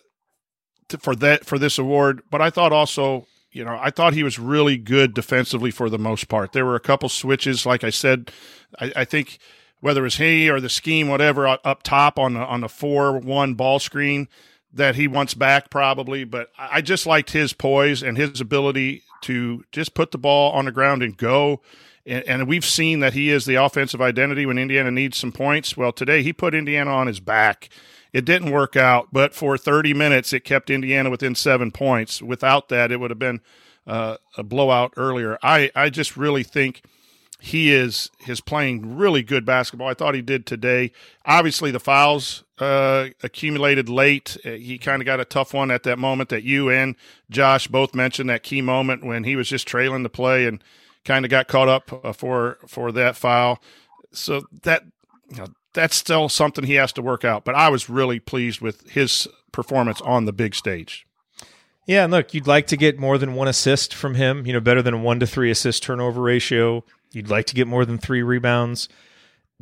[0.90, 4.24] to, for that for this award, but I thought also, you know, I thought he
[4.24, 6.54] was really good defensively for the most part.
[6.54, 8.32] There were a couple switches, like I said.
[8.80, 9.39] I, I think
[9.82, 13.18] whether it was he or the scheme, whatever, up top on the on the four
[13.20, 14.30] one ball screen
[14.74, 16.24] that he wants back probably.
[16.24, 20.66] But I just liked his poise and his ability to just put the ball on
[20.66, 21.62] the ground and go.
[22.06, 25.78] And, and, we've seen that he is the offensive identity when Indiana needs some points.
[25.78, 27.70] Well, today he put Indiana on his back.
[28.14, 32.22] It didn't work out, but for 30 minutes, it kept Indiana within seven points.
[32.22, 33.41] Without that, it would have been
[33.88, 35.38] uh, a blowout earlier.
[35.41, 36.84] I, I just really think
[37.39, 39.88] he is his playing really good basketball.
[39.88, 40.91] I thought he did today.
[41.26, 44.38] Obviously, the fouls uh, accumulated late.
[44.43, 46.95] He kind of got a tough one at that moment that you and
[47.30, 50.64] Josh both mentioned that key moment when he was just trailing the play and–
[51.05, 53.62] kind of got caught up uh, for for that foul.
[54.12, 54.84] So that
[55.30, 57.46] you know, that's still something he has to work out.
[57.46, 61.06] But I was really pleased with his performance on the big stage.
[61.88, 64.46] Yeah, and look, you'd like to get more than one assist from him.
[64.46, 66.84] You know, better than a one to three assist turnover ratio.
[67.12, 68.88] You'd like to get more than three rebounds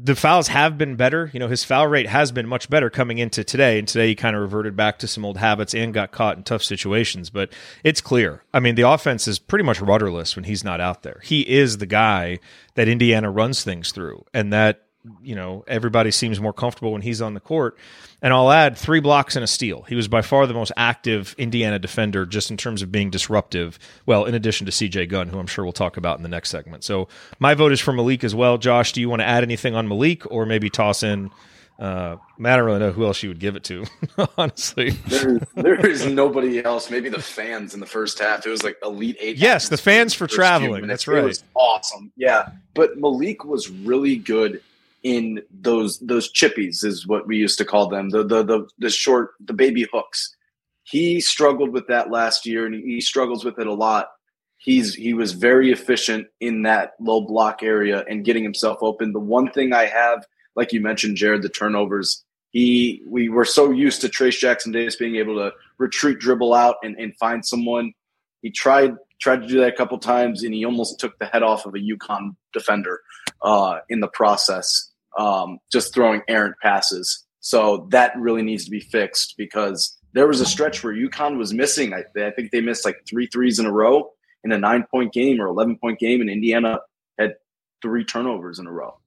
[0.02, 1.30] the fouls have been better.
[1.34, 3.78] You know, his foul rate has been much better coming into today.
[3.78, 6.44] And today he kind of reverted back to some old habits and got caught in
[6.44, 7.30] tough situations.
[7.30, 7.52] But
[7.84, 8.44] it's clear.
[8.54, 11.20] I mean, the offense is pretty much rudderless when he's not out there.
[11.24, 12.40] He is the guy
[12.76, 14.24] that Indiana runs things through.
[14.34, 14.86] And that
[15.22, 17.78] you know everybody seems more comfortable when he's on the court.
[18.22, 19.84] And I'll add three blocks and a steal.
[19.84, 23.80] He was by far the most active Indiana defender, just in terms of being disruptive.
[24.06, 25.06] Well, in addition to C.J.
[25.06, 26.84] Gunn, who I'm sure we'll talk about in the next segment.
[26.84, 27.08] So
[27.40, 28.58] my vote is for Malik as well.
[28.58, 31.32] Josh, do you want to add anything on Malik, or maybe toss in?
[31.80, 33.86] Uh, I don't really know who else you would give it to,
[34.38, 34.90] honestly.
[35.08, 36.92] There, there is nobody else.
[36.92, 38.46] Maybe the fans in the first half.
[38.46, 39.38] It was like elite eight.
[39.38, 40.88] Yes, the fans for traveling.
[40.88, 41.20] That's right.
[41.20, 42.12] It was awesome.
[42.18, 44.62] Yeah, but Malik was really good
[45.04, 48.10] in those those chippies, is what we used to call them.
[48.10, 50.36] The the the, the short the baby hooks.
[50.84, 54.10] He struggled with that last year, and he struggles with it a lot.
[54.58, 59.14] He's he was very efficient in that low block area and getting himself open.
[59.14, 60.26] The one thing I have,
[60.56, 62.24] like you mentioned, Jerod, the turnovers.
[62.52, 66.78] He we were so used to Trayce Jackson Davis being able to retreat, dribble out,
[66.84, 67.94] and, and find someone.
[68.42, 71.44] He tried tried to do that a couple times, and he almost took the head
[71.44, 73.02] off of a UConn defender
[73.42, 77.26] uh, in the process, um, just throwing errant passes.
[77.40, 81.54] So that really needs to be fixed because there was a stretch where UConn was
[81.54, 81.94] missing.
[81.94, 84.12] I, I think they missed like three threes in a row
[84.44, 86.80] in a nine point game or 11 point game, and Indiana
[87.18, 87.36] had
[87.82, 88.98] three turnovers in a row.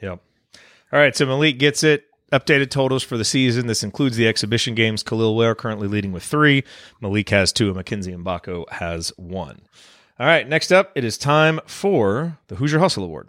[0.00, 0.20] Yep.
[0.92, 2.04] All right, so Malik gets it.
[2.32, 3.68] Updated totals for the season.
[3.68, 5.04] This includes the exhibition games.
[5.04, 6.64] Kel'el Ware currently leading with three.
[7.00, 9.60] Malik has two, and Mackenzie Mgbako has one.
[10.18, 13.28] All right, next up, it is time for the Hoosier Hustle Award.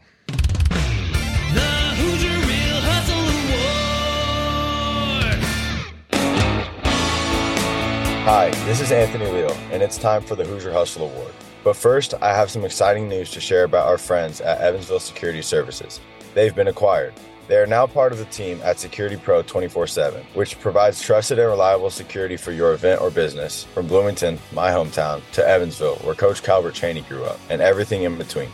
[8.25, 11.31] Hi, this is Anthony Leo, and it's time for the Hoosier Hustle Award.
[11.63, 15.43] But first, I have some exciting news to share about our friends at Evansville Security
[15.43, 16.01] Services.
[16.33, 17.13] They've been acquired.
[17.47, 21.37] They are now part of the team at Security Pro 24 7, which provides trusted
[21.37, 26.15] and reliable security for your event or business from Bloomington, my hometown, to Evansville, where
[26.15, 28.49] Coach Calbert Cheaney grew up, and everything in between.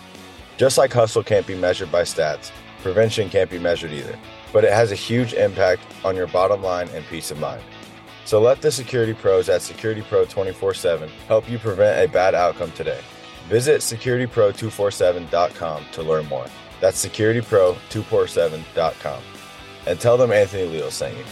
[0.58, 2.52] Just like hustle can't be measured by stats,
[2.84, 4.20] prevention can't be measured either,
[4.52, 7.64] but it has a huge impact on your bottom line and peace of mind.
[8.26, 12.34] So let the security pros at Security Pro 24 7 help you prevent a bad
[12.36, 13.00] outcome today.
[13.50, 16.46] Visit securitypro247.com to learn more.
[16.80, 19.22] That's securitypro247.com.
[19.88, 21.24] And tell them Anthony Leo sent you.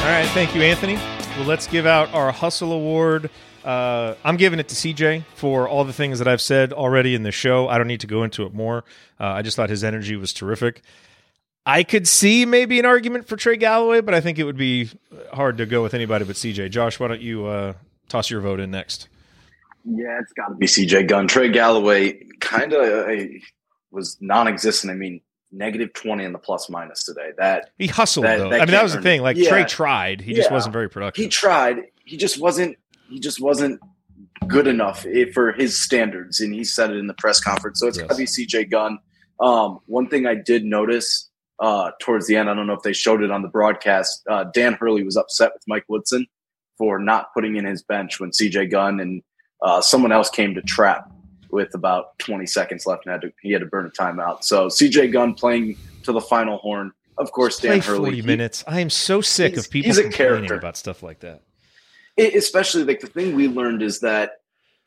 [0.00, 0.96] All right, thank you, Anthony.
[1.36, 3.30] Well, let's give out our Hustle Award.
[3.64, 7.22] Uh, I'm giving it to CJ for all the things that I've said already in
[7.22, 7.68] the show.
[7.68, 8.84] I don't need to go into it more.
[9.18, 10.82] Uh, I just thought his energy was terrific.
[11.66, 14.90] I could see maybe an argument for Trey Galloway, but I think it would be
[15.32, 16.70] hard to go with anybody but CJ.
[16.70, 17.72] Josh, why don't you uh,
[18.08, 19.08] toss your vote in next?
[19.84, 21.26] Yeah, it's got to be CJ Gunn.
[21.26, 23.22] Trey Galloway kind of uh,
[23.90, 24.90] was non-existent.
[24.90, 25.20] I mean,
[25.52, 27.30] negative twenty in the plus minus today.
[27.38, 28.50] That he hustled that, though.
[28.50, 29.22] that I mean, that was the thing.
[29.22, 29.48] Like Yeah.
[29.48, 31.22] Trey tried, he just wasn't very productive.
[31.22, 31.82] He tried.
[32.04, 32.76] He just wasn't.
[33.08, 33.80] He just wasn't
[34.46, 37.80] good enough for his standards, and he said it in the press conference.
[37.80, 38.98] So it's got to be CJ Gunn.
[39.40, 41.28] Um, one thing I did notice
[41.60, 44.22] uh, towards the end, I don't know if they showed it on the broadcast.
[44.28, 46.26] Uh, Dan Hurley was upset with Mike Woodson
[46.78, 49.22] for not putting in his bench when CJ Gunn and
[49.62, 51.10] uh, someone else came to trap
[51.50, 54.42] with about 20 seconds left and had to, he had to burn a timeout.
[54.42, 56.92] So CJ Gunn playing to the final horn.
[57.16, 57.98] Of course, Dan Hurley.
[58.10, 58.64] forty he- minutes.
[58.66, 60.54] I am so sick of people he's a complaining character.
[60.56, 61.42] about stuff like that.
[62.16, 64.32] it, especially like the thing we learned is that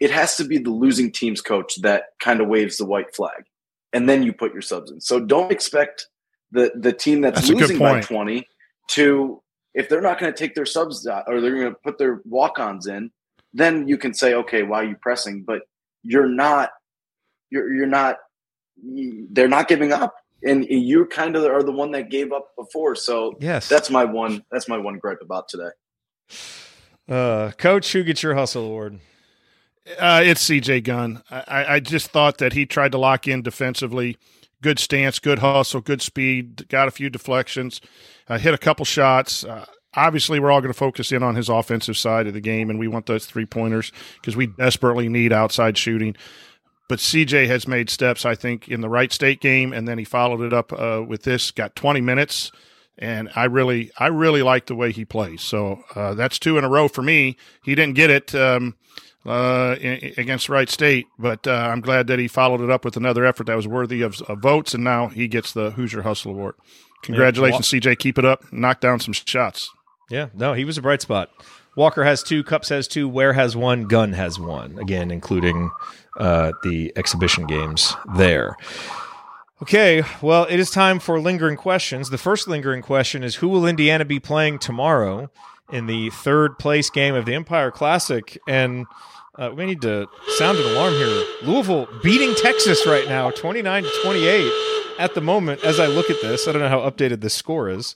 [0.01, 3.45] it has to be the losing team's coach that kind of waves the white flag
[3.93, 6.07] and then you put your subs in so don't expect
[6.51, 8.47] the the team that's, That's losing by 20
[8.91, 9.41] to
[9.73, 12.21] if they're not going to take their subs out or they're going to put their
[12.25, 13.11] walk-ons in
[13.53, 15.61] then you can say okay why are you pressing but
[16.03, 16.69] you're not
[17.49, 18.17] you're you're not
[19.31, 22.95] they're not giving up and you kind of are the one that gave up before
[22.95, 23.67] so Yes.
[23.67, 25.69] that's my one that's my one gripe about today
[27.09, 28.99] Uh, Coach, who gets your hustle award?
[29.97, 31.23] Uh, it's CJ Gunn.
[31.31, 34.17] I, I- I just thought that he tried to lock in defensively.
[34.61, 36.67] Good stance, good hustle, good speed.
[36.67, 37.79] Got a few deflections,
[38.27, 39.43] uh, hit a couple shots.
[39.43, 42.69] Uh, obviously, we're all going to focus in on his offensive side of the game,
[42.69, 46.15] and we want those three pointers because we desperately need outside shooting.
[46.89, 50.05] But CJ has made steps, I think, in the Wright State game, and then he
[50.05, 51.51] followed it up uh, with this.
[51.51, 52.51] Got 20 minutes,
[52.97, 55.41] and I really, I really like the way he plays.
[55.41, 57.35] So uh, that's two in a row for me.
[57.63, 58.33] He didn't get it.
[58.33, 58.75] Um,
[59.27, 63.25] uh, against Wright State, but uh, I'm glad that he followed it up with another
[63.25, 66.55] effort that was worthy of, of votes, and now he gets the Hoosier Hustle Award.
[67.03, 67.99] Congratulations, CJ.
[67.99, 68.51] Keep it up.
[68.51, 69.69] Knock down some shots.
[70.09, 71.29] Yeah, no, he was a bright spot.
[71.75, 74.79] Walker has two, Cupps has two, Ware has one, Gunn has one.
[74.79, 75.69] Again, including
[76.17, 78.55] uh, the exhibition games there.
[79.61, 82.09] Okay, well, it is time for lingering questions.
[82.09, 85.29] The first lingering question is Who will Indiana be playing tomorrow
[85.71, 88.37] in the third place game of the Empire Classic?
[88.47, 88.85] And
[89.39, 90.07] Uh, we need to
[90.37, 91.23] sound an alarm here.
[91.43, 94.51] Louisville beating Texas right now, 29 to 28
[94.97, 95.63] at the moment.
[95.63, 97.95] As I look at this, I don't know how updated this score is,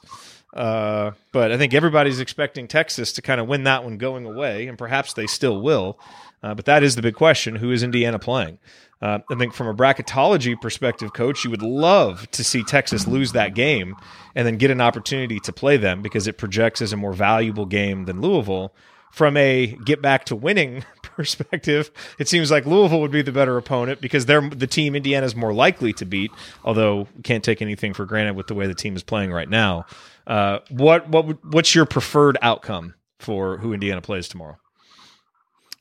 [0.53, 4.67] uh, but I think everybody's expecting Texas to kind of win that one going away,
[4.67, 5.97] and perhaps they still will.
[6.43, 8.59] Uh, but that is the big question: Who is Indiana playing?
[9.01, 13.31] Uh, I think from a bracketology perspective, coach, you would love to see Texas lose
[13.31, 13.95] that game
[14.35, 17.65] and then get an opportunity to play them because it projects as a more valuable
[17.65, 18.73] game than Louisville.
[19.11, 23.57] From a get back to winning perspective, it seems like Louisville would be the better
[23.57, 26.31] opponent because they're the team Indiana is more likely to beat.
[26.63, 29.85] Although can't take anything for granted with the way the team is playing right now.
[30.25, 34.60] Uh, what what what's your preferred outcome for who Indiana plays tomorrow?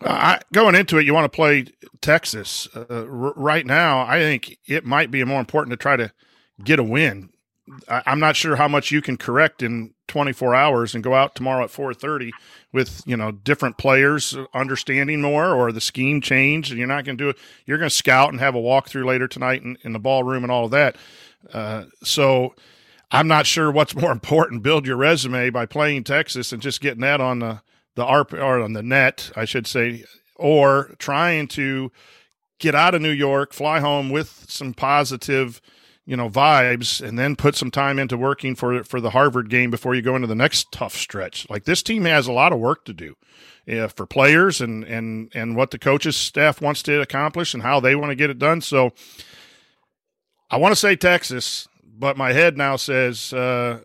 [0.03, 1.67] Uh, going into it, you want to play
[2.01, 2.69] Texas.
[2.75, 6.11] Uh, r- right now, I think it might be more important to try to
[6.65, 7.31] get a win.
[7.89, 11.35] I- I'm not sure how much you can correct in 24 hours and go out
[11.35, 12.31] tomorrow at 4:30
[12.73, 16.71] with you know different players understanding more or the scheme changed.
[16.71, 17.37] And you're not going to do it.
[17.67, 20.51] You're going to scout and have a walkthrough later tonight in, in the ballroom and
[20.51, 20.97] all of that.
[21.53, 22.55] Uh, so.
[23.13, 24.63] I'm not sure what's more important.
[24.63, 27.61] Build your resume by playing Texas and just getting that on the
[27.97, 30.05] the ARP or on the net, I should say,
[30.37, 31.91] or trying to
[32.59, 35.61] get out of New York, fly home with some positive,
[36.07, 39.71] you know, vibes, and then put some time into working for for the Harvard game
[39.71, 41.49] before you go into the next tough stretch.
[41.51, 43.17] Like this team has a lot of work to do.
[43.67, 47.81] Yeah, for players and and and what the coaches staff wants to accomplish and how
[47.81, 48.61] they want to get it done.
[48.61, 48.93] So
[50.51, 53.81] I want to say Texas, but my head now says uh,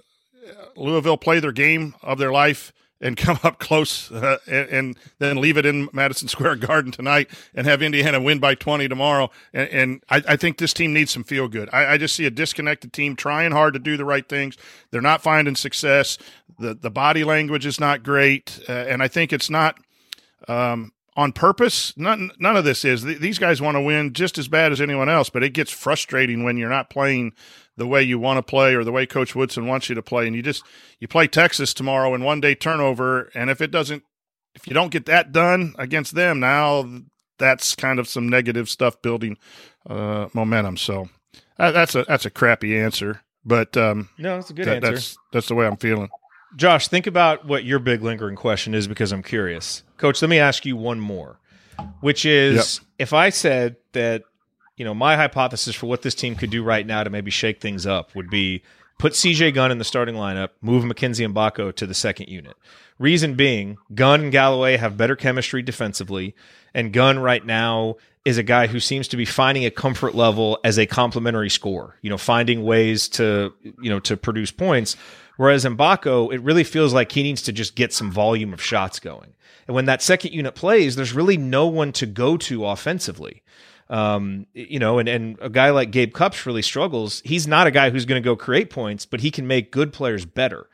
[0.75, 5.37] Louisville play their game of their life and come up close uh, and, and, then
[5.37, 9.29] leave it in Madison Square Garden tonight and have Indiana win by 20 tomorrow.
[9.53, 11.69] And, and I, I, think this team needs some feel good.
[11.71, 14.57] I, I, just see a disconnected team trying hard to do the right things.
[14.91, 16.17] They're not finding success.
[16.59, 18.59] The, the body language is not great.
[18.67, 19.77] Uh, and I think it's not
[20.47, 21.93] um, on purpose.
[21.97, 23.03] None, none of this is.
[23.03, 26.43] These guys want to win just as bad as anyone else, but it gets frustrating
[26.43, 27.33] when you're not playing
[27.77, 30.27] the way you want to play or the way Coach Woodson wants you to play.
[30.27, 30.63] And you just
[30.99, 34.03] you play Texas tomorrow in one day turnover, and if it doesn't,
[34.55, 36.85] if you don't get that done against them, now
[37.37, 39.37] that's kind of some negative stuff building
[39.89, 40.77] uh, momentum.
[40.77, 41.09] So
[41.59, 44.91] uh, that's a that's a crappy answer, but um, no, that's a good that, answer.
[44.91, 46.09] That's that's the way I'm feeling.
[46.55, 49.83] Josh, think about what your big lingering question is because I'm curious.
[49.97, 51.39] Coach, let me ask you one more,
[51.99, 52.87] which is yep.
[52.99, 54.23] if I said that
[54.77, 57.61] you know, my hypothesis for what this team could do right now to maybe shake
[57.61, 58.61] things up would be
[58.97, 62.55] put CJ Gunn in the starting lineup, move Mackenzie Mgbako to the second unit.
[62.97, 66.35] Reason being, Gunn and Galloway have better chemistry defensively,
[66.73, 70.59] and Gunn right now is a guy who seems to be finding a comfort level
[70.63, 74.95] as a complementary scorer, you know, finding ways to, you know, to produce points.
[75.37, 78.99] Whereas Mgbako, it really feels like he needs to just get some volume of shots
[78.99, 79.33] going.
[79.67, 83.43] And when that second unit plays, there's really no one to go to offensively.
[83.89, 87.21] Um, you know, and, and a guy like Gabe Cupps really struggles.
[87.23, 89.93] He's not a guy who's going to go create points, but he can make good
[89.93, 90.67] players better.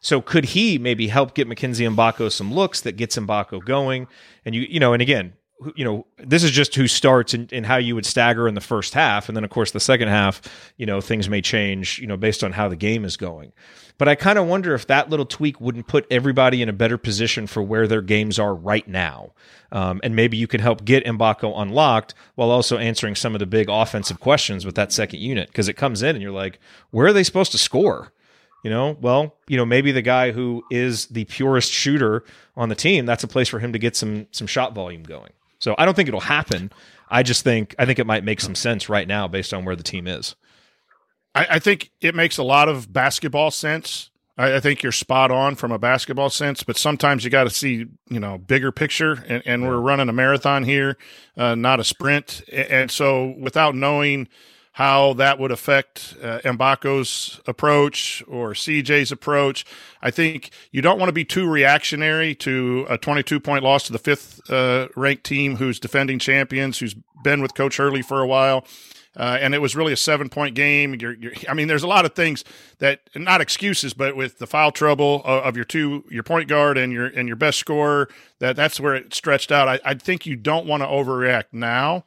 [0.00, 4.08] So could he maybe help get Mackenzie Mgbako some looks that gets Mgbako going?
[4.44, 5.34] And you, you know, and again,
[5.74, 8.60] you know, this is just who starts and, and how you would stagger in the
[8.60, 9.28] first half.
[9.28, 10.42] And then, of course, the second half,
[10.76, 13.52] you know, things may change, you know, based on how the game is going.
[13.98, 16.98] But I kind of wonder if that little tweak wouldn't put everybody in a better
[16.98, 19.32] position for where their games are right now.
[19.72, 23.46] Um, and maybe you could help get Mgbako unlocked while also answering some of the
[23.46, 25.48] big offensive questions with that second unit.
[25.48, 28.12] Because it comes in and you're like, where are they supposed to score?
[28.62, 32.24] You know, well, you know, maybe the guy who is the purest shooter
[32.56, 35.30] on the team, that's a place for him to get some some shot volume going.
[35.58, 36.70] So I don't think it'll happen.
[37.08, 39.76] I just think I think it might make some sense right now based on where
[39.76, 40.34] the team is.
[41.34, 44.10] I, I think it makes a lot of basketball sense.
[44.38, 47.50] I, I, think you're spot on from a basketball sense, but sometimes you got to
[47.50, 50.96] see you know bigger picture, and, and we're running a marathon here,
[51.36, 54.28] uh, not a sprint, and so without knowing
[54.76, 59.64] how that would affect uh, Mgbako's approach or CJ's approach.
[60.02, 63.92] I think you don't want to be too reactionary to a 22 point loss to
[63.92, 68.26] the fifth uh, ranked team who's defending champions, who's been with Coach Hurley for a
[68.26, 68.66] while.
[69.16, 70.94] Uh, and it was really a seven point game.
[71.00, 72.44] You're, you're, I mean, there's a lot of things
[72.80, 76.76] that not excuses, but with the foul trouble of, of, your two, your point guard
[76.76, 78.10] and your and your best scorer,
[78.40, 79.68] that that's where it stretched out.
[79.68, 82.04] I, I think you don't want to overreact now.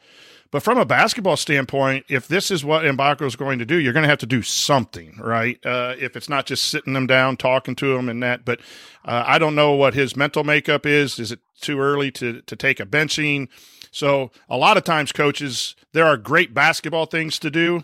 [0.52, 3.94] But from a basketball standpoint, if this is what Mgbako is going to do, you're
[3.94, 5.64] going to have to do something, right?
[5.64, 8.46] Uh, if it's not just sitting them down, talking to them, and that.
[8.46, 8.60] But
[9.06, 11.20] uh, I don't know what his mental makeup is.
[11.20, 13.48] Is it too early to to take a benching?
[13.92, 17.84] So a lot of times, coaches, there are great basketball things to do.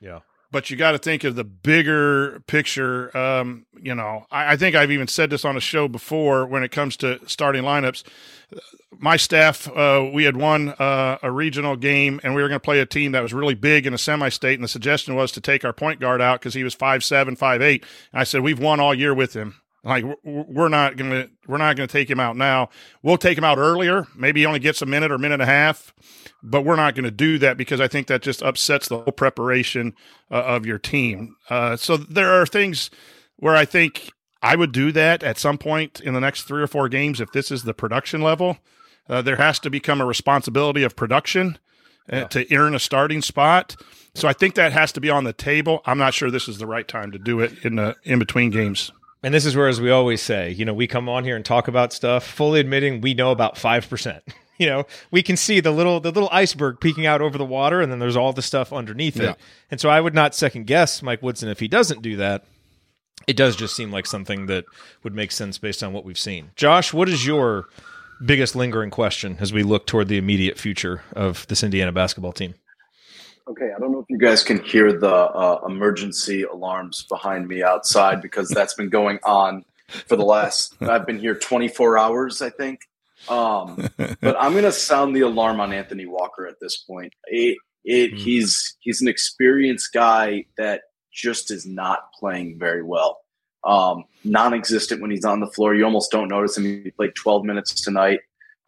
[0.00, 0.20] Yeah.
[0.50, 3.16] But you got to think of the bigger picture.
[3.16, 6.62] Um, you know, I, I, think I've even said this on a show before when
[6.62, 8.04] it comes to starting lineups.
[8.98, 12.64] My staff, uh, we had won uh, a regional game and we were going to
[12.64, 14.54] play a team that was really big in a semi state.
[14.54, 17.36] And the suggestion was to take our point guard out because he was five seven,
[17.36, 17.84] five eight.
[18.12, 19.60] And I said, We've won all year with him.
[19.86, 22.70] Like we're not gonna we're not gonna take him out now.
[23.04, 24.08] We'll take him out earlier.
[24.16, 25.94] Maybe he only gets a minute or minute and a half,
[26.46, 29.12] but we're not going to do that because I think that just upsets the whole
[29.12, 29.94] preparation
[30.30, 31.36] uh, of your team.
[31.50, 32.88] Uh, so there are things
[33.36, 36.68] where I think I would do that at some point in the next three or
[36.68, 38.58] four games if this is the production level.
[39.08, 41.58] Uh, there has to become a responsibility of production
[42.12, 42.24] uh, yeah.
[42.28, 43.76] to earn a starting spot.
[44.14, 45.82] So I think that has to be on the table.
[45.84, 48.50] I'm not sure this is the right time to do it in the in between
[48.50, 48.92] games.
[49.22, 51.44] And this is where, as we always say, you know, we come on here and
[51.44, 54.22] talk about stuff, fully admitting we know about five percent.
[54.58, 57.80] you know, we can see the little the little iceberg peeking out over the water,
[57.80, 59.30] and then there's all the stuff underneath yeah.
[59.30, 59.36] it.
[59.70, 62.44] And so I would not second guess Mike Woodson if he doesn't do that.
[63.26, 64.64] It does just seem like something that
[65.02, 66.50] would make sense based on what we've seen.
[66.54, 67.66] Josh, what is your
[68.24, 72.54] biggest lingering question as we look toward the immediate future of this Indiana basketball team?
[73.48, 77.62] Okay, I don't know if you guys can hear the uh, emergency alarms behind me
[77.62, 80.74] outside because that's been going on for the last.
[80.80, 82.80] I've been here 24 hours, I think.
[83.28, 87.12] Um, but I'm going to sound the alarm on Anthony Walker at this point.
[87.26, 88.18] It, it mm.
[88.18, 93.20] he's he's an experienced guy that just is not playing very well.
[93.64, 95.74] Um, non-existent when he's on the floor.
[95.74, 96.64] You almost don't notice him.
[96.64, 98.20] He played 12 minutes tonight.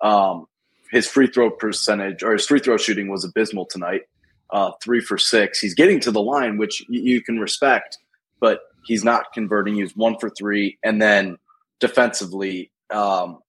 [0.03, 0.47] Um,
[0.91, 4.03] his free throw percentage or his free throw shooting was abysmal tonight
[4.51, 5.61] uh, three for six.
[5.61, 7.99] He's getting to the line, which y- you can respect,
[8.41, 9.77] but he's not converting.
[9.77, 10.79] He's one for three.
[10.83, 11.39] And then
[11.81, 13.41] defensively, um,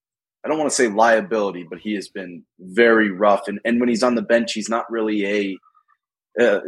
[0.44, 3.48] I don't want to say liability, but he has been very rough.
[3.48, 5.58] And, and when he's on the bench, he's not really a,
[6.40, 6.62] a,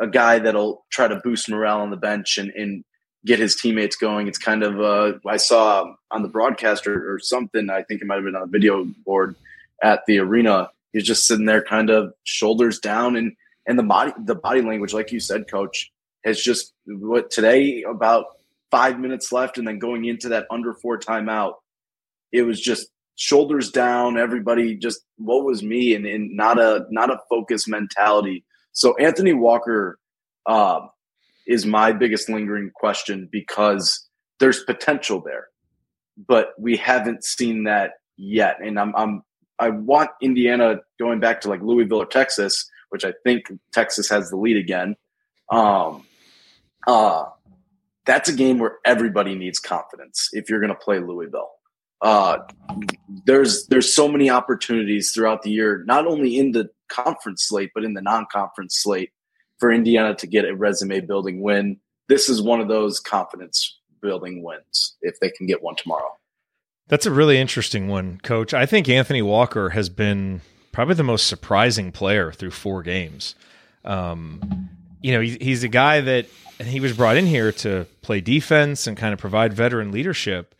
[0.00, 2.84] a guy that'll try to boost morale on the bench and, and
[3.24, 4.28] get his teammates going.
[4.28, 8.16] It's kind of, uh, I saw on the broadcast or something, I think it might
[8.16, 9.36] have been on the video board
[9.82, 10.70] at the arena.
[10.92, 13.32] He's just sitting there kind of shoulders down and
[13.66, 15.92] and the body the body language, like you said, coach,
[16.24, 18.24] has just what today about
[18.70, 21.54] five minutes left, and then going into that under four timeout,
[22.32, 27.10] it was just shoulders down, everybody just what was me, and, and not a not
[27.10, 28.44] a focus mentality.
[28.72, 29.98] So Anthony Walker
[30.46, 30.80] uh,
[31.46, 34.08] is my biggest lingering question because
[34.40, 35.48] there's potential there,
[36.26, 38.56] but we haven't seen that yet.
[38.62, 39.22] And I'm, I'm
[39.58, 44.30] I want Indiana going back to like Louisville or Texas which I think Texas has
[44.30, 44.96] the lead again.
[45.50, 46.06] Um,
[46.86, 47.24] uh,
[48.06, 51.50] that's a game where everybody needs confidence if you're going to play Louisville.
[52.00, 52.38] Uh,
[53.24, 57.84] there's there's so many opportunities throughout the year, not only in the conference slate but
[57.84, 59.10] in the non-conference slate
[59.58, 61.78] for Indiana to get a resume building win.
[62.08, 66.16] This is one of those confidence building wins if they can get one tomorrow.
[66.88, 68.54] That's a really interesting one, coach.
[68.54, 70.40] I think Anthony Walker has been
[70.72, 73.34] probably the most surprising player through four games.
[73.84, 74.70] Um,
[75.02, 76.26] you know, he, he's a guy that
[76.64, 80.54] he was brought in here to play defense and kind of provide veteran leadership.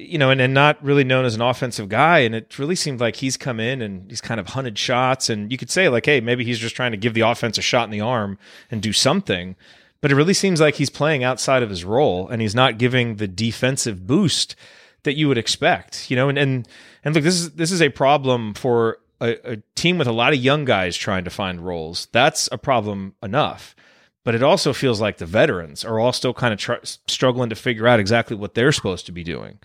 [0.00, 2.20] You know, and, and not really known as an offensive guy.
[2.20, 5.28] And it really seemed like he's come in and he's kind of hunted shots.
[5.28, 7.62] And you could say, like, hey, maybe he's just trying to give the offense a
[7.62, 8.38] shot in the arm
[8.70, 9.56] and do something.
[10.00, 13.16] But it really seems like he's playing outside of his role and he's not giving
[13.16, 14.56] the defensive boost
[15.02, 16.10] that you would expect.
[16.10, 16.68] You know, and and
[17.04, 20.32] and look, this is this is a problem for a, a team with a lot
[20.32, 23.76] of young guys trying to find roles, that's a problem enough.
[24.24, 27.56] But it also feels like the veterans are all still kind of tr- struggling to
[27.56, 29.58] figure out exactly what they're supposed to be doing.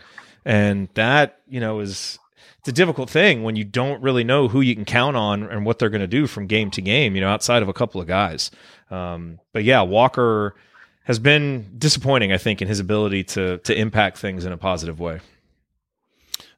[0.46, 2.20] And that, you know, is
[2.60, 5.66] it's a difficult thing when you don't really know who you can count on and
[5.66, 8.00] what they're going to do from game to game, you know, outside of a couple
[8.00, 8.52] of guys.
[8.91, 10.56] Um, but yeah, Walker
[11.04, 15.00] has been disappointing, I think, in his ability to to impact things in a positive
[15.00, 15.20] way.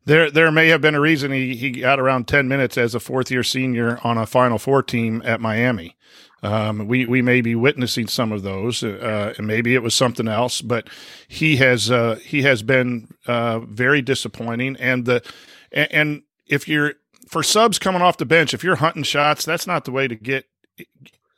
[0.06, 3.00] There, there may have been a reason he, he got around 10 minutes as a
[3.02, 5.98] fourth year senior on a Final Four team at Miami.
[6.44, 10.28] Um, we, we may be witnessing some of those, uh, and maybe it was something
[10.28, 10.88] else, but
[11.28, 14.76] he has, uh, he has been, uh, very disappointing.
[14.78, 15.24] And the,
[15.72, 16.94] and, and if you're,
[17.28, 20.16] for subs coming off the bench, if you're hunting shots, that's not the way to
[20.16, 20.46] get,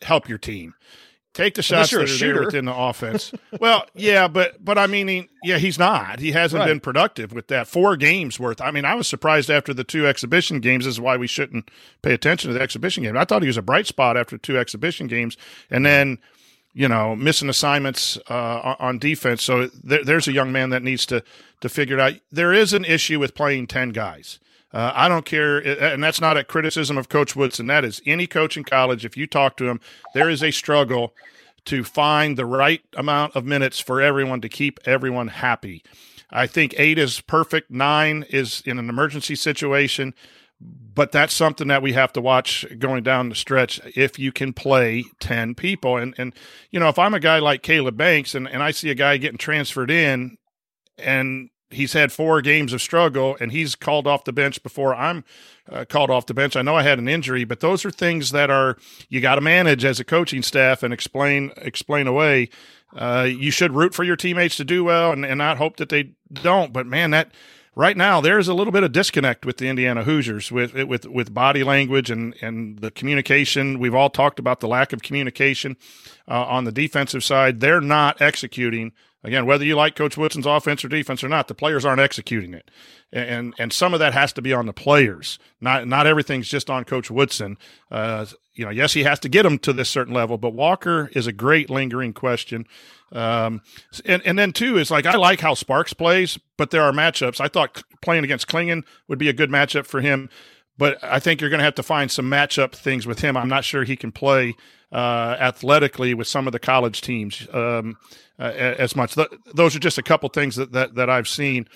[0.02, 0.74] help your team.
[1.34, 3.32] Take the shots that are there within the offense.
[3.60, 6.20] well, yeah, but but I mean, yeah, he's not.
[6.20, 6.68] He hasn't right.
[6.68, 7.68] been productive with that.
[7.68, 8.60] Four games worth.
[8.60, 10.86] I mean, I was surprised after the two exhibition games.
[10.86, 11.70] This is why we shouldn't
[12.02, 13.16] pay attention to the exhibition game.
[13.16, 15.38] I thought he was a bright spot after two exhibition games,
[15.70, 16.18] and then
[16.74, 19.44] you know missing assignments uh, on defense.
[19.44, 21.24] So there, there's a young man that needs to
[21.62, 22.14] to figure it out.
[22.32, 24.40] There is an issue with playing ten guys.
[24.72, 27.68] Uh, I don't care, and that's not a criticism of Coach Woodson.
[27.68, 29.04] That is any coach in college.
[29.04, 29.80] If you talk to him,
[30.14, 31.16] there is a struggle
[31.66, 35.84] to find the right amount of minutes for everyone to keep everyone happy.
[36.32, 37.72] I think eight is perfect.
[37.72, 40.14] Nine is in an emergency situation,
[40.62, 44.54] but that's something that we have to watch going down the stretch if you can
[44.54, 45.98] play 10 people.
[45.98, 46.34] And, and
[46.70, 49.18] you know, if I'm a guy like Caleb Banks and, and I see a guy
[49.18, 50.38] getting transferred in
[50.98, 55.24] and he's had four games of struggle and he's called off the bench before I'm
[55.72, 56.56] uh, called off the bench.
[56.56, 58.78] I know I had an injury, but those are things that are
[59.08, 62.50] you got to manage as a coaching staff and explain explain away.
[62.96, 65.90] Uh, you should root for your teammates to do well and, and not hope that
[65.90, 66.74] they don't.
[66.74, 67.32] But man, that
[67.76, 71.34] right now there's a little bit of disconnect with the Indiana Hoosiers with with with
[71.34, 73.80] body language and and the communication.
[73.80, 75.78] We've all talked about the lack of communication
[76.28, 77.60] uh, on the defensive side.
[77.60, 81.54] They're not executing Again, whether you like Coach Woodson's offense or defense or not, the
[81.54, 82.72] players aren't executing it,
[83.12, 85.40] and and some of that has to be on the players.
[85.60, 87.58] Not not everything's just on Coach Woodson.
[87.92, 91.10] Uh, you know, yes, he has to get them to this certain level, but Walker
[91.14, 92.66] is a great lingering question.
[93.12, 93.62] Um,
[94.06, 97.42] and and then too is like I like how Sparks plays, but there are matchups.
[97.42, 100.30] I thought playing against Clingan would be a good matchup for him,
[100.78, 103.36] but I think you're going to have to find some matchup things with him.
[103.36, 104.56] I'm not sure he can play
[104.92, 107.98] uh, athletically with some of the college teams um,
[108.40, 108.44] uh,
[108.78, 109.16] as much.
[109.16, 111.68] Th- those are just a couple things that, that, that I've seen.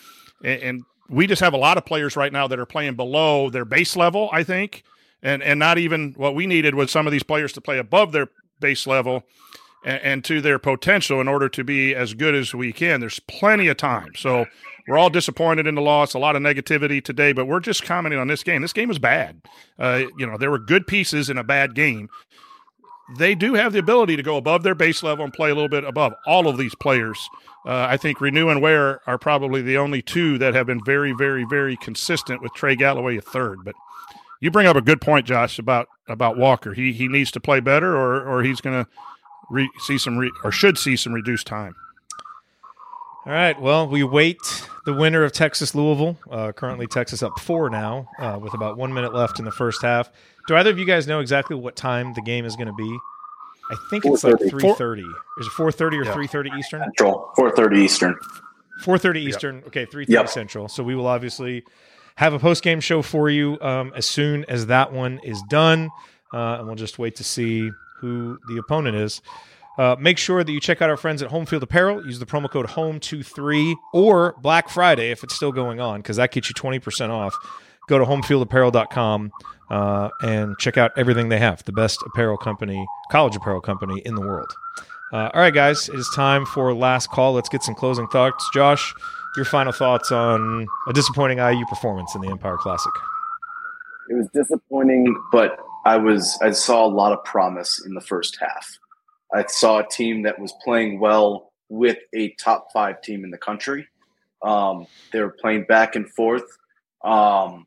[0.43, 3.49] And, and, we just have a lot of players right now that are playing below
[3.49, 4.83] their base level, I think.
[5.21, 8.13] And, and not even what we needed was some of these players to play above
[8.13, 8.29] their
[8.61, 9.23] base level
[9.85, 13.01] and, and to their potential in order to be as good as we can.
[13.01, 14.11] There's plenty of time.
[14.15, 14.45] So
[14.87, 18.19] we're all disappointed in the loss, a lot of negativity today, but we're just commenting
[18.19, 18.61] on this game.
[18.61, 19.41] This game was bad.
[19.77, 22.09] Uh, you know, there were good pieces in a bad game
[23.17, 25.69] they do have the ability to go above their base level and play a little
[25.69, 27.29] bit above all of these players.
[27.65, 31.13] Uh, I think Reneau and Ware are probably the only two that have been very,
[31.13, 33.59] very, very consistent with Trey Galloway a third.
[33.63, 33.75] But
[34.41, 36.73] you bring up a good point, Josh, about about Walker.
[36.73, 38.89] He he needs to play better, or or he's going to
[39.49, 41.75] re- see some re- or should see some reduced time.
[43.25, 43.59] All right.
[43.59, 44.37] Well, we wait
[44.85, 46.17] the winner of Texas Louisville.
[46.29, 49.81] Uh, currently, Texas up four now, uh, with about one minute left in the first
[49.81, 50.11] half.
[50.47, 52.99] Do either of you guys know exactly what time the game is going to be?
[53.71, 55.07] I think it's like three thirty.
[55.39, 56.81] Is it four thirty or three thirty Eastern?
[56.81, 57.31] Central.
[57.35, 58.17] Four thirty Eastern.
[58.81, 59.55] Four thirty Eastern.
[59.55, 59.67] Yep.
[59.67, 60.27] Okay, three thirty yep.
[60.27, 60.67] Central.
[60.67, 61.63] So we will obviously
[62.15, 65.89] have a post game show for you um, as soon as that one is done,
[66.33, 69.21] uh, and we'll just wait to see who the opponent is.
[69.77, 72.05] Uh, make sure that you check out our friends at Home Field Apparel.
[72.05, 76.31] Use the promo code HOME23 or Black Friday if it's still going on, because that
[76.31, 77.35] gets you 20% off.
[77.89, 79.31] Go to homefieldapparel.com
[79.69, 81.63] uh, and check out everything they have.
[81.65, 84.53] The best apparel company, college apparel company in the world.
[85.11, 87.33] Uh, all right, guys, it is time for last call.
[87.33, 88.47] Let's get some closing thoughts.
[88.53, 88.93] Josh,
[89.35, 92.91] your final thoughts on a disappointing IU performance in the Empire Classic.
[94.09, 98.37] It was disappointing, but I was I saw a lot of promise in the first
[98.39, 98.79] half.
[99.33, 103.37] I saw a team that was playing well with a top five team in the
[103.37, 103.87] country.
[104.43, 106.45] Um, they were playing back and forth.
[107.03, 107.65] Um,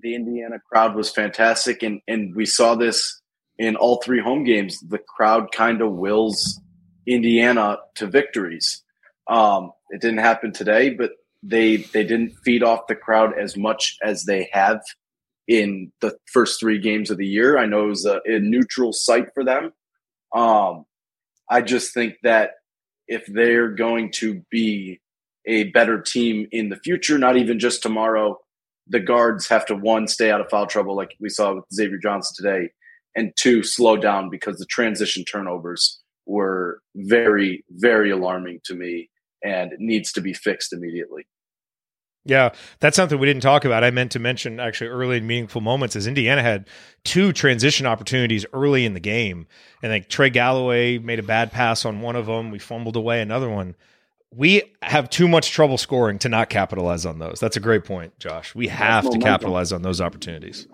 [0.00, 3.20] the Indiana crowd was fantastic, and and we saw this
[3.58, 4.80] in all three home games.
[4.80, 6.60] The crowd kind of wills
[7.06, 8.82] Indiana to victories.
[9.28, 11.12] Um, it didn't happen today, but
[11.42, 14.80] they they didn't feed off the crowd as much as they have
[15.46, 17.58] in the first three games of the year.
[17.58, 19.72] I know it was a, a neutral site for them,
[20.34, 20.84] um,
[21.48, 22.52] I just think that
[23.08, 25.00] if they're going to be
[25.46, 28.38] a better team in the future, not even just tomorrow,
[28.86, 31.98] the guards have to one stay out of foul trouble, like we saw with Xavier
[31.98, 32.70] Johnson today,
[33.16, 39.10] and two slow down because the transition turnovers were very, very alarming to me,
[39.42, 41.26] and needs to be fixed immediately.
[42.24, 43.82] Yeah, that's something we didn't talk about.
[43.82, 46.68] I meant to mention actually early in meaningful moments is Indiana had
[47.02, 49.46] two transition opportunities early in the game.
[49.82, 52.50] And like Trey Galloway made a bad pass on one of them.
[52.50, 53.74] We fumbled away another one.
[54.32, 57.40] We have too much trouble scoring to not capitalize on those.
[57.40, 58.54] That's a great point, Josh.
[58.54, 60.68] We have to capitalize on those opportunities.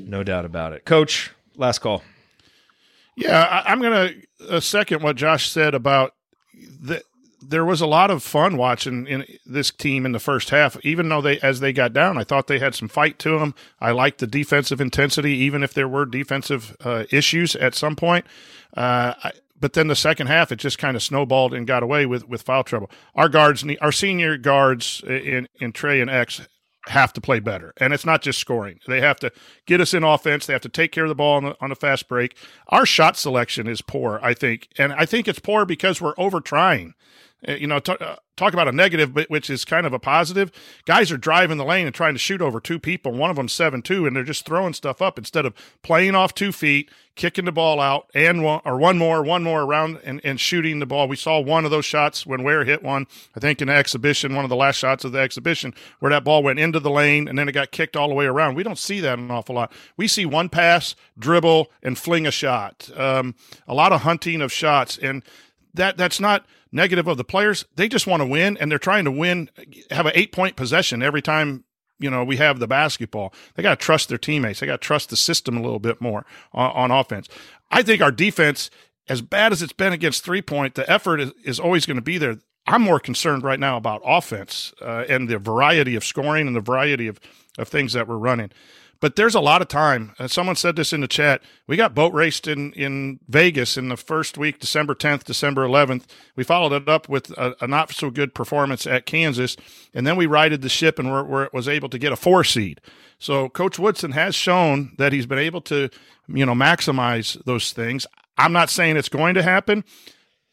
[0.00, 0.84] No doubt about it.
[0.84, 2.02] Coach, last call.
[3.14, 6.14] Yeah, I, am going to uh, second what Josh said about
[6.54, 7.02] the
[7.40, 10.76] there was a lot of fun watching in this team in the first half.
[10.84, 13.54] Even though they, as they got down, I thought they had some fight to them.
[13.80, 18.26] I liked the defensive intensity, even if there were defensive uh, issues at some point.
[18.76, 22.06] Uh, I, but then the second half, it just kind of snowballed and got away
[22.06, 22.90] with, with foul trouble.
[23.14, 26.40] Our guards, our senior guards in in Trey and X
[26.86, 27.74] have to play better.
[27.76, 28.80] And it's not just scoring.
[28.86, 29.30] They have to
[29.66, 30.46] get us in offense.
[30.46, 32.36] They have to take care of the ball on, the, on a fast break.
[32.68, 34.68] Our shot selection is poor, I think.
[34.78, 36.94] And I think it's poor because we're over trying.
[37.46, 39.98] Uh, You know, talk, uh, talk about a negative, but which is kind of a
[39.98, 40.50] positive.
[40.86, 43.12] Guys are driving the lane and trying to shoot over two people.
[43.12, 46.34] One of them seven two, and they're just throwing stuff up instead of playing off
[46.34, 50.20] two feet, kicking the ball out, and one or one more, one more around, and,
[50.24, 51.08] and shooting the ball.
[51.08, 53.06] We saw one of those shots when Ware hit one.
[53.36, 56.24] I think in the exhibition, one of the last shots of the exhibition, where that
[56.24, 58.54] ball went into the lane and then it got kicked all the way around.
[58.54, 59.72] We don't see that an awful lot.
[59.96, 62.90] We see one pass, dribble, and fling a shot.
[62.96, 63.34] Um,
[63.68, 65.22] a lot of hunting of shots, and
[65.74, 67.64] that that's not negative of the players.
[67.74, 69.50] They just want to win, and they're trying to win,
[69.90, 71.64] have an eight point possession every time.
[71.98, 73.34] You know, we have the basketball.
[73.54, 74.60] They got to trust their teammates.
[74.60, 77.28] They got to trust the system a little bit more on, on offense.
[77.70, 78.70] I think our defense,
[79.08, 82.02] as bad as it's been against three point, the effort is, is always going to
[82.02, 82.38] be there.
[82.66, 86.60] I'm more concerned right now about offense uh, and the variety of scoring and the
[86.60, 87.20] variety of,
[87.58, 88.50] of things that we're running.
[89.00, 90.12] But there's a lot of time.
[90.18, 91.42] Uh, someone said this in the chat.
[91.66, 96.04] We got boat raced in, in Vegas in the first week, December 10th, December 11th.
[96.36, 99.56] We followed it up with a, a not so good performance at Kansas,
[99.94, 102.44] and then we righted the ship and where it was able to get a four
[102.44, 102.80] seed.
[103.18, 105.88] So Coach Woodson has shown that he's been able to,
[106.28, 108.06] you know, maximize those things.
[108.36, 109.82] I'm not saying it's going to happen,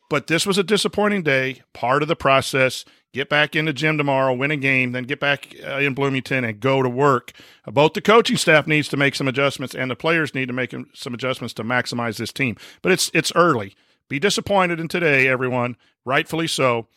[0.10, 2.86] but this was a disappointing day, part of the process.
[3.18, 6.44] Get back in the gym tomorrow, win a game, then get back uh, in Bloomington
[6.44, 7.32] and go to work.
[7.66, 10.54] Uh, both the coaching staff needs to make some adjustments, and the players need to
[10.54, 12.56] make some adjustments to maximize this team.
[12.84, 13.74] But it's it's early.
[14.08, 15.78] Be disappointed in today, everyone.
[16.06, 16.90] Rightfully so.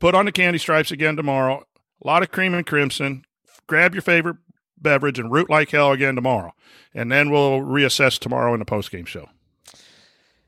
[0.00, 1.64] Put on the candy stripes again tomorrow.
[2.02, 3.24] A lot of cream and crimson.
[3.66, 4.36] Grab your favorite
[4.76, 6.52] beverage and root like hell again tomorrow,
[6.92, 9.30] and then we'll reassess tomorrow in the post game show.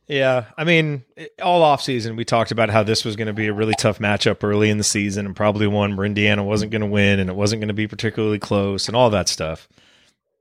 [0.08, 1.04] Yeah, I mean,
[1.42, 3.98] all off season we talked about how this was going to be a really tough
[3.98, 7.28] matchup early in the season, and probably one where Indiana wasn't going to win, and
[7.28, 9.68] it wasn't going to be particularly close, and all that stuff.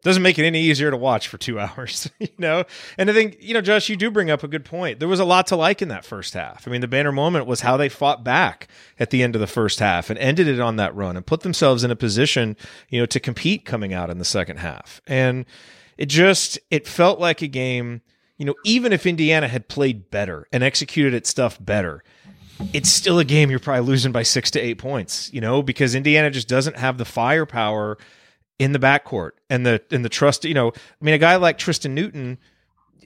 [0.04, 2.64] Doesn't make it any easier to watch for two hours, you know.
[3.00, 5.00] And I think you know, Josh, you do bring up a good point.
[5.00, 6.68] There was a lot to like in that first half.
[6.68, 8.68] I mean, the banner moment was how they fought back
[9.00, 11.42] at the end of the first half and ended it on that run and put
[11.42, 12.56] themselves in a position,
[12.90, 15.02] you know, to compete coming out in the second half.
[15.08, 15.46] And
[15.98, 18.02] it just it felt like a game
[18.38, 22.04] you know, even if Indiana had played better and executed its stuff better,
[22.74, 25.96] it's still a game you're probably losing by six to eight points, you know, because
[25.96, 27.98] Indiana just doesn't have the firepower
[28.60, 31.58] in the backcourt and the and the trust, you know, I mean a guy like
[31.58, 32.38] Tristen Newton,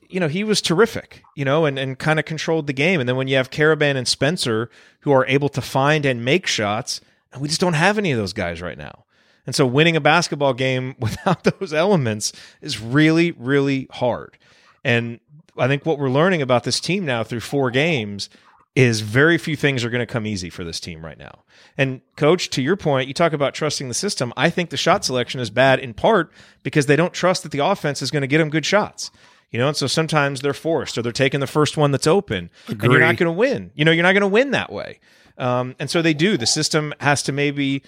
[0.07, 2.99] you know, he was terrific, you know, and, and kind of controlled the game.
[2.99, 4.69] And then when you have Karaban and Spencer
[5.01, 7.01] who are able to find and make shots,
[7.39, 9.05] we just don't have any of those guys right now.
[9.45, 14.37] And so winning a basketball game without those elements is really, really hard.
[14.83, 15.19] And
[15.57, 18.29] I think what we're learning about this team now through four games
[18.75, 21.43] is very few things are going to come easy for this team right now.
[21.77, 24.31] And coach, to your point, you talk about trusting the system.
[24.37, 26.31] I think the shot selection is bad in part
[26.63, 29.11] because they don't trust that the offense is going to get them good shots.
[29.51, 32.51] You know, and so sometimes they're forced or they're taking the first one that's open
[32.67, 32.85] Agree.
[32.85, 33.71] and you're not going to win.
[33.73, 34.99] You know, you're not going to win that way.
[35.39, 36.37] Um, and so they do.
[36.37, 37.81] The system has to maybe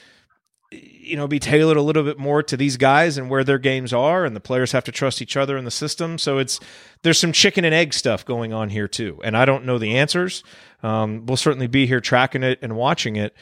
[0.71, 3.91] you know be tailored a little bit more to these guys and where their games
[3.91, 6.17] are and the players have to trust each other in the system.
[6.17, 6.59] So it's
[7.01, 9.97] there's some chicken and egg stuff going on here too and i don't know the
[9.97, 10.43] answers.
[10.83, 13.35] Um, we'll certainly be here tracking it and watching it.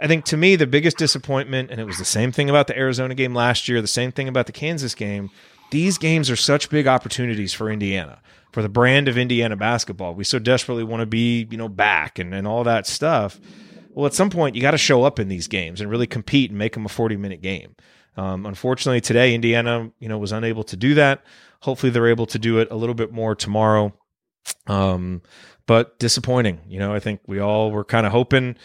[0.00, 2.78] I think to me the biggest disappointment and it was the same thing about the
[2.78, 5.30] arizona game last year the same thing about the kansas game
[5.72, 8.20] these games are such big opportunities for indiana
[8.52, 10.14] for the brand of indiana basketball.
[10.14, 13.40] We so desperately want to be you know back and, and all that stuff
[13.94, 16.50] well, at some point, you got to show up in these games and really compete
[16.50, 17.74] and make them a 40 minute game.
[18.16, 21.24] Um, unfortunately, today, Indiana, you know, was unable to do that.
[21.60, 23.92] Hopefully, they're able to do it a little bit more tomorrow.
[24.66, 25.22] Um,
[25.66, 26.60] but disappointing.
[26.66, 28.56] You know, I think we all were kind of hoping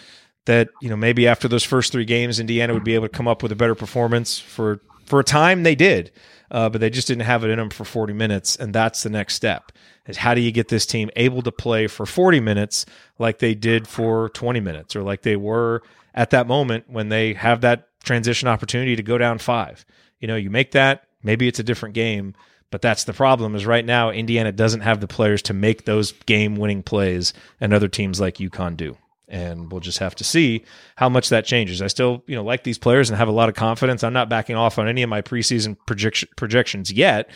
[0.46, 3.28] that, you know, maybe after those first three games, Indiana would be able to come
[3.28, 6.12] up with a better performance for, for a time they did.
[6.50, 8.56] Uh, but they just didn't have it in them for 40 minutes.
[8.56, 9.72] And that's the next step
[10.08, 12.86] is how do you get this team able to play for 40 minutes
[13.18, 15.82] like they did for 20 minutes or like they were
[16.14, 19.86] at that moment when they have that transition opportunity to go down five.
[20.20, 22.36] You know, you make that, maybe it's a different game,
[22.72, 26.12] but that's the problem is right now Indiana doesn't have the players to make those
[26.12, 28.98] game winning plays and other teams like UConn do.
[29.28, 30.64] And we'll just have to see
[30.96, 31.82] how much that changes.
[31.82, 34.04] I still, you know, like these players and have a lot of confidence.
[34.04, 37.30] I'm not backing off on any of my preseason projection, projections yet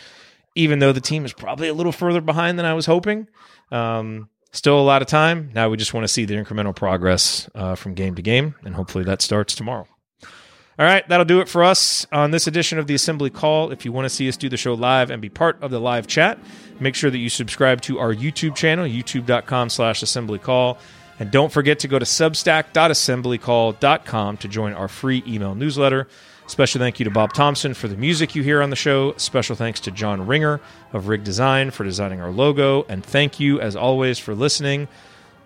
[0.55, 3.27] even though the team is probably a little further behind than I was hoping.
[3.71, 5.51] Um, still a lot of time.
[5.53, 8.75] Now we just want to see the incremental progress uh, from game to game, and
[8.75, 9.87] hopefully that starts tomorrow.
[10.79, 13.71] All right, that'll do it for us on this edition of the Assembly Call.
[13.71, 15.79] If you want to see us do the show live and be part of the
[15.79, 16.39] live chat,
[16.79, 20.77] make sure that you subscribe to our YouTube channel, youtube.com slash assembly call.
[21.19, 26.07] And don't forget to go to substack.assemblycall.com to join our free email newsletter.
[26.49, 29.13] Special thank you to Bob Thompson for the music you hear on the show.
[29.17, 30.59] Special thanks to John Ringer
[30.93, 32.85] of Rig Design for designing our logo.
[32.89, 34.87] And thank you, as always, for listening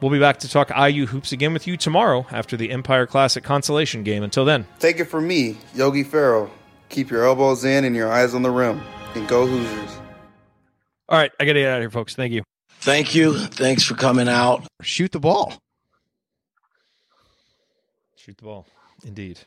[0.04, 3.42] We'll be back to talk IU hoops again with you tomorrow after the Empire Classic
[3.42, 4.22] consolation game.
[4.22, 6.52] Until then, Take it from me, Yogi Ferrell.
[6.90, 8.82] Keep your elbows in and your eyes on the rim.
[9.16, 9.98] And go Hoosiers.
[11.08, 12.16] All right, I got to get out of here, folks.
[12.16, 12.44] Thank you.
[12.82, 13.38] Thank you.
[13.48, 14.68] Thanks for coming out.
[14.82, 15.54] Shoot the ball.
[18.18, 18.68] shoot the ball.
[19.06, 19.40] Indeed.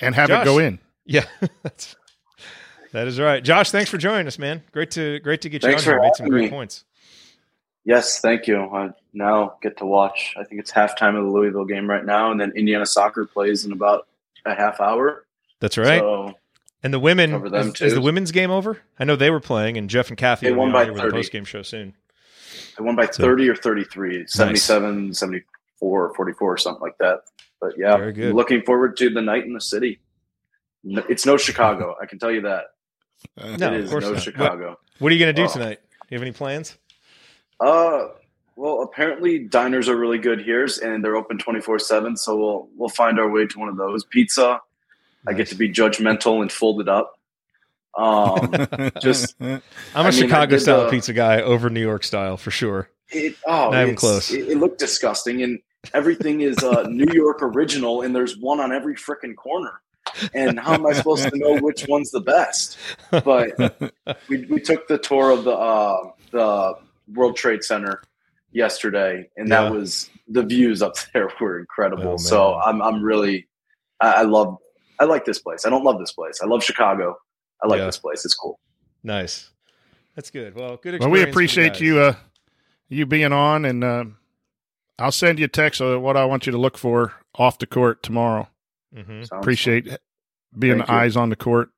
[0.00, 0.42] and have Josh.
[0.42, 0.78] it go in.
[1.06, 1.24] Yeah,
[1.62, 1.96] that's,
[2.92, 3.42] that is right.
[3.42, 4.62] Josh, thanks for joining us, man.
[4.72, 6.02] Great to great to get you Thanks on here.
[6.02, 6.50] Made some great me.
[6.50, 6.84] points.
[7.84, 8.60] Yes, thank you.
[8.60, 10.34] I now get to watch.
[10.36, 13.64] I think it's halftime of the Louisville game right now, and then Indiana soccer plays
[13.64, 14.08] in about
[14.44, 15.24] a half hour.
[15.60, 16.00] That's right.
[16.00, 16.34] So
[16.82, 18.78] and the women is, is the women's game over?
[18.98, 20.90] I know they were playing, and Jeff and Kathy They will be won on by
[20.90, 21.12] with 30.
[21.12, 21.94] post game show soon.
[22.76, 27.20] they won by So- 30 or 33, 77, 74, 44, or something like that.
[27.60, 28.34] But yeah, Very good.
[28.34, 30.00] looking forward to the night in the city.
[30.86, 32.64] No- It's no Chicago, I can tell you that.
[33.36, 34.22] No, it of is course no not.
[34.22, 34.68] Chicago.
[34.70, 35.52] What, what are you going to do Oh.
[35.52, 35.80] tonight?
[35.82, 36.78] Do you have any plans?
[37.60, 38.08] Uh,
[38.54, 42.16] well, apparently diners are really good here, and they're open twenty four seven.
[42.16, 44.04] So we'll we'll find our way to one of those.
[44.04, 44.60] Pizza.
[45.26, 47.18] I get to be judgmental and fold it up.
[47.98, 48.52] Um,
[49.02, 49.60] just I'm a
[49.94, 52.90] I mean, Chicago did, style uh, pizza guy over New York style for sure.
[53.10, 54.30] it, oh, Not even close.
[54.30, 55.58] It, it looked disgusting, and
[55.94, 59.80] everything is uh, New York original, and there's one on every freaking corner.
[60.34, 62.78] And how am I supposed to know which one's the best?
[63.10, 63.52] But
[64.28, 66.74] we, we took the tour of the uh, the
[67.14, 68.02] World Trade Center
[68.52, 69.62] yesterday, and Yeah.
[69.64, 72.12] that was the views up there were incredible.
[72.12, 72.54] Oh, so.
[72.54, 73.46] I'm I'm really
[74.00, 74.56] I, I love
[75.00, 75.66] I like this place.
[75.66, 76.40] I don't love this place.
[76.42, 77.16] I love Chicago.
[77.62, 77.86] I like Yeah.
[77.86, 78.24] this place.
[78.24, 78.58] It's cool.
[79.02, 79.50] Nice.
[80.14, 80.54] That's good.
[80.54, 80.98] Well, good.
[81.00, 81.80] Well, we experience for the appreciate guys.
[81.82, 82.14] you uh,
[82.88, 84.04] you being on, and uh,
[84.98, 87.66] I'll send you a text of what I want you to look for off the
[87.66, 88.48] court tomorrow.
[88.94, 89.26] Mhm.
[89.26, 89.88] Sounds Appreciate
[90.58, 90.94] being Thank you.
[90.94, 91.70] eyes on the court.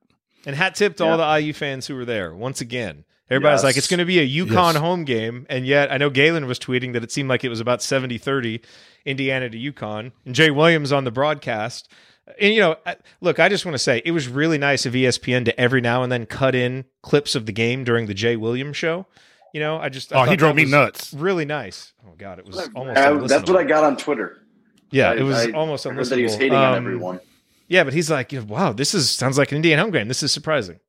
[0.45, 1.11] And hat tip to Yeah.
[1.11, 2.33] all the IU fans who were there.
[2.33, 4.75] Once again, everybody's like, it's going to be a UConn Yes.
[4.77, 5.45] home game.
[5.49, 8.17] And yet, I know Galen was tweeting that it seemed like it was about 70
[8.17, 8.61] 30
[9.05, 10.11] Indiana to UConn.
[10.25, 11.91] And Jay Williams on the broadcast.
[12.39, 12.75] And, you know,
[13.21, 16.03] look, I just want to say it was really nice of ESPN to every now
[16.03, 19.07] and then cut in clips of the game during the Jay Williams show.
[19.53, 20.13] You know, I just.
[20.13, 21.11] I Oh, he drove me nuts.
[21.11, 21.93] Really nice.
[22.07, 22.37] Oh, God.
[22.37, 22.97] It was almost.
[22.99, 24.37] I- that's what I got on Twitter.
[24.91, 26.37] Yeah, I- it was I almost heard that he was unlistenable.
[26.39, 27.19] hating on Um, everyone.
[27.67, 30.07] Yeah, but he's like, you know, wow, this is sounds like an Indiana home game.
[30.07, 30.79] This is surprising.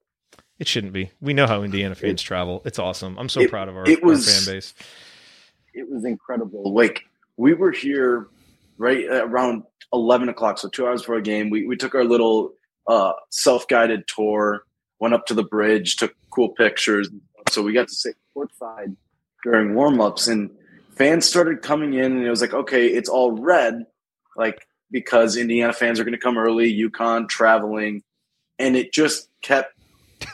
[0.59, 1.11] It shouldn't be.
[1.21, 2.63] We know how Indiana fans travel.
[2.65, 3.19] It's awesome.
[3.19, 4.75] I'm so It- proud of our, it was- our fan base.
[5.75, 6.73] it was incredible.
[6.75, 7.03] Like
[7.37, 8.29] we were here
[8.79, 9.63] right around
[9.93, 11.51] eleven o'clock, so two hours before the game.
[11.51, 12.55] We we took our little
[12.87, 14.65] uh, self guided tour,
[15.01, 17.09] went up to the bridge, took cool pictures.
[17.51, 18.97] So we got to sit courtside
[19.45, 20.51] during warm ups, and
[20.97, 23.85] fans started coming in, and it was like, okay, it's all red,
[24.41, 28.03] like because Indiana fans are going to come early, UConn traveling,
[28.59, 29.75] and it just kept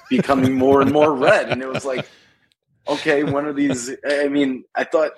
[0.08, 2.08] becoming more and more red, and it was like
[2.88, 3.90] okay, one of these.
[4.08, 5.12] I mean, I thought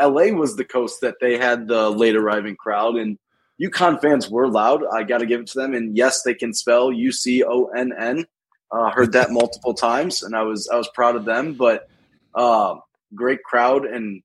[0.00, 3.18] LA was the coast that they had the late arriving crowd, and
[3.60, 4.82] UConn fans were loud.
[4.92, 5.74] I got to give it to them.
[5.74, 8.26] And yes, they can spell U C O N N.
[8.70, 11.54] Uh, heard that multiple times, and I was I was proud of them.
[11.54, 11.88] But
[12.34, 12.76] uh,
[13.14, 14.22] great crowd, and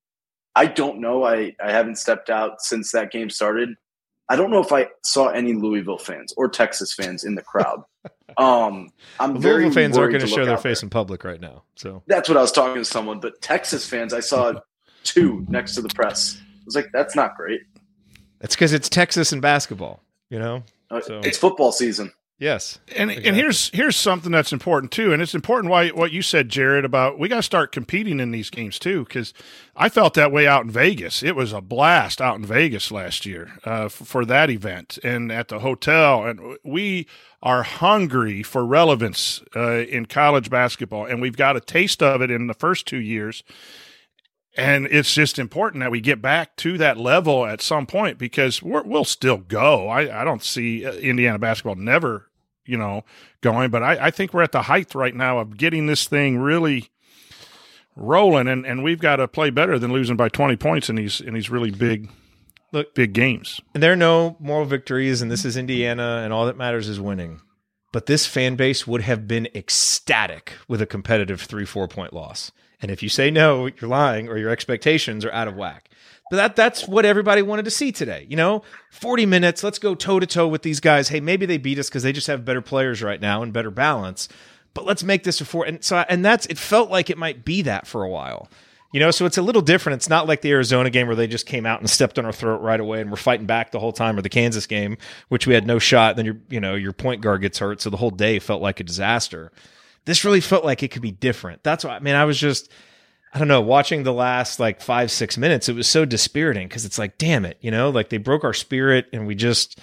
[0.55, 1.23] I don't know.
[1.23, 3.75] I I haven't stepped out since that game started.
[4.29, 7.83] I don't know if I saw any Louisville fans or Texas fans in the crowd.
[8.37, 8.89] Um,
[9.19, 10.71] I'm The very Louisville fans aren't going to show their out there.
[10.71, 11.63] face in public right now.
[11.75, 13.19] So That's what I was talking to someone.
[13.19, 14.53] But Texas fans, I saw
[15.03, 16.37] two next to the press.
[16.39, 17.61] I was like, that's not great.
[18.41, 20.01] it's because it's Texas and basketball.
[20.29, 20.63] You know.
[20.91, 22.11] Uh, So- It's football season.
[22.39, 22.77] Yes.
[22.95, 26.49] And and here's here's something that's important too, and it's important why what you said,
[26.49, 29.33] Jerod, about we got to start competing in these games too, because
[29.75, 31.23] I felt that way out in Vegas.
[31.23, 35.31] It was a blast out in Vegas last year uh, f- for that event and
[35.31, 37.07] at the hotel, and we
[37.41, 42.29] are hungry for relevance uh, in college basketball, and we've got a taste of it
[42.29, 43.43] in the first two years.
[44.55, 48.63] And it's just important that we get back to that level at some point because
[48.63, 49.87] we're, we'll still go.
[49.87, 52.26] I, I don't see uh, Indiana basketball never,
[52.67, 53.03] you know,
[53.41, 56.37] going, but I, I think we're at the height right now of getting this thing
[56.37, 56.89] really
[57.95, 61.21] rolling, and, and we've got to play better than losing by twenty points in these
[61.21, 62.09] in these really big,
[62.71, 63.59] Look- big games.
[63.73, 66.99] And there are no moral victories, and this is Indiana, and all that matters is
[66.99, 67.41] winning.
[67.93, 72.51] But this fan base would have been ecstatic with a competitive three, four point loss.
[72.79, 75.89] And if you say no, you're lying or your expectations are out of whack.
[76.29, 78.25] But that that's what everybody wanted to see today.
[78.29, 81.09] You know, 40 minutes, let's go toe to toe with these guys.
[81.09, 83.71] Hey, maybe they beat us because they just have better players right now and better
[83.71, 84.27] balance.
[84.73, 85.65] But let's make this a four.
[85.65, 88.49] And so, and that's it felt like it might be that for a while.
[88.93, 89.97] You know, so it's a little different.
[89.97, 92.31] It's not like the Arizona game where they just came out and stepped on our
[92.31, 94.97] throat right away and we're fighting back the whole time, or the Kansas game,
[95.27, 96.15] which we had no shot.
[96.15, 98.79] Then your, you know, your point guard gets hurt, so the whole day felt like
[98.79, 99.51] a disaster.
[100.05, 101.63] This really felt like it could be different.
[101.63, 102.71] That's why I mean, I was just,
[103.37, 106.85] I don't know, watching the last like five, six minutes, it was so dispiriting because
[106.85, 109.79] it's like, damn it, you know, like they broke our spirit and we just,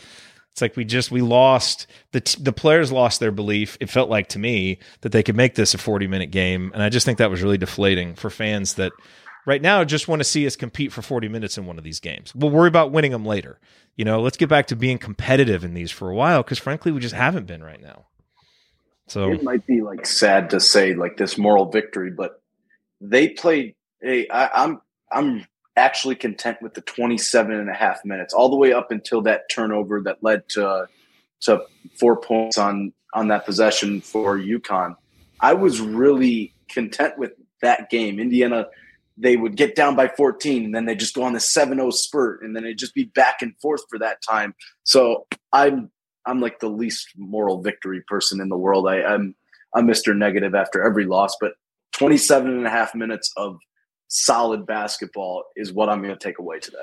[0.51, 3.78] it's like we just, we lost, the, t- the players lost their belief.
[3.78, 6.72] It felt like to me that they could make this a 40 minute game.
[6.74, 8.90] And I just think that was really deflating for fans that
[9.47, 12.01] right now just want to see us compete for 40 minutes in one of these
[12.01, 12.35] games.
[12.35, 13.60] We'll worry about winning them later.
[13.94, 16.90] You know, let's get back to being competitive in these for a while because frankly,
[16.90, 18.06] we just haven't been right now.
[19.06, 22.40] So it might be like sad to say like this moral victory, but
[23.09, 23.74] they played
[24.05, 24.81] a I, I'm
[25.12, 29.22] I'm actually content with the 27 and a half minutes all the way up until
[29.22, 30.89] that turnover that led to
[31.43, 31.62] to
[31.98, 34.97] four points on on that possession for UConn.
[35.40, 37.32] I was really content with
[37.62, 38.18] that game.
[38.18, 38.66] Indiana
[39.16, 42.43] they would get down by 14 and then they just go on the 7-0 spurt
[42.43, 44.55] and then it just be back and forth for that time.
[44.82, 45.90] So I'm
[46.26, 48.89] I'm like the least moral victory person in the world.
[48.89, 49.35] I, I'm
[49.74, 50.16] I'm Mr.
[50.16, 51.52] Negative after every loss, but
[51.95, 53.59] 27 and a half minutes of
[54.09, 56.79] solid basketball is what I'm going to take away today.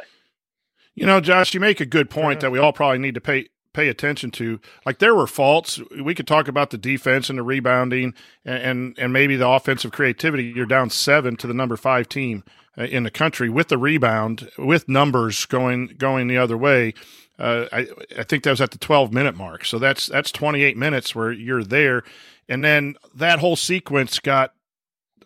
[0.95, 3.47] You know, Josh, you make a good point that we all probably need to pay
[3.73, 4.59] pay attention to.
[4.85, 5.79] Like there were faults.
[6.03, 8.13] We could talk about the defense and the rebounding
[8.43, 10.51] and and, and maybe the offensive creativity.
[10.53, 12.43] You're down seven to the number five team
[12.77, 16.93] uh, in the country with the rebound, with numbers going going the other way.
[17.39, 19.63] Uh, I I think that was at the 12 minute mark.
[19.63, 22.03] So that's that's 28 minutes where you're there,
[22.49, 24.53] and then that whole sequence got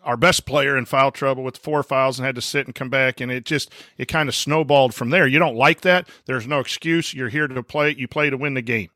[0.06, 2.88] our best player in foul trouble with four fouls and had to sit and come
[2.88, 5.26] back and it just it kind of snowballed from there.
[5.26, 6.08] You don't like that.
[6.26, 7.12] There's no excuse.
[7.12, 8.90] You're here to play you play to win the game.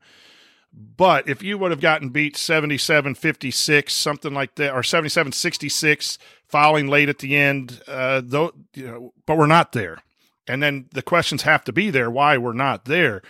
[0.73, 6.17] But if you would have gotten beat 77 56 something like that or 77 66
[6.47, 9.99] fouling late at the end uh though you know but we're not there.
[10.47, 13.21] And then the questions have to be there why we're not there.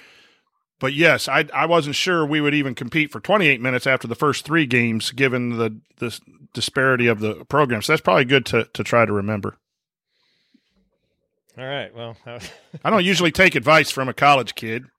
[0.80, 4.16] But yes, I I wasn't sure we would even compete for 28 minutes after the
[4.16, 6.20] first three games, given the the
[6.54, 7.86] disparity of the programs.
[7.86, 9.58] So that's probably good to to try to remember.
[11.58, 11.94] All right.
[11.94, 12.16] Well,
[12.84, 14.86] I don't usually take advice from a college kid.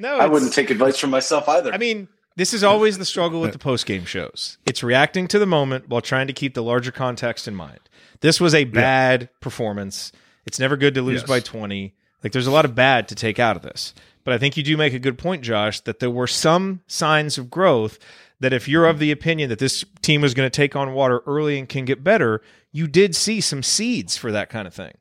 [0.00, 1.72] No, I wouldn't take advice from myself either.
[1.74, 4.56] I mean, this is always the struggle with the post game shows.
[4.64, 7.80] It's reacting to the moment while trying to keep the larger context in mind.
[8.20, 9.28] This was a bad yeah.
[9.40, 10.12] performance.
[10.46, 11.28] It's never good to lose yes.
[11.28, 11.96] by 20.
[12.22, 13.92] Like there's a lot of bad to take out of this.
[14.22, 17.38] But I think you do make a good point, Josh, that there were some signs
[17.38, 17.98] of growth
[18.40, 21.22] that if you're of the opinion that this team is going to take on water
[21.26, 22.40] early and can get better,
[22.72, 24.92] you did see some seeds for that kind of thing.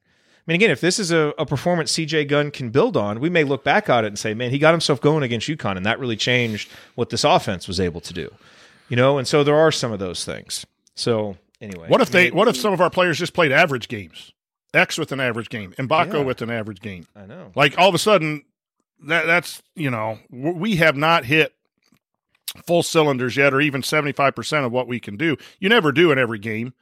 [0.47, 3.29] I mean, again, if this is a, a performance CJ Gunn can build on, we
[3.29, 5.85] may look back at it and say, man, he got himself going against UConn, and
[5.85, 8.33] that really changed what this offense was able to do.
[8.87, 10.65] You know, and so there are some of those things.
[10.95, 12.31] So anyway, what if they?
[12.31, 14.31] What if some of our players just played average games?
[14.73, 16.23] X with an average game, Mgbako yeah.
[16.23, 17.07] with an average game.
[17.15, 17.51] I know.
[17.55, 18.43] Like all of a sudden,
[19.05, 21.53] that that's you know we have not hit
[22.65, 25.37] full cylinders yet, or even seventy five percent of what we can do.
[25.59, 26.73] You never do in every game,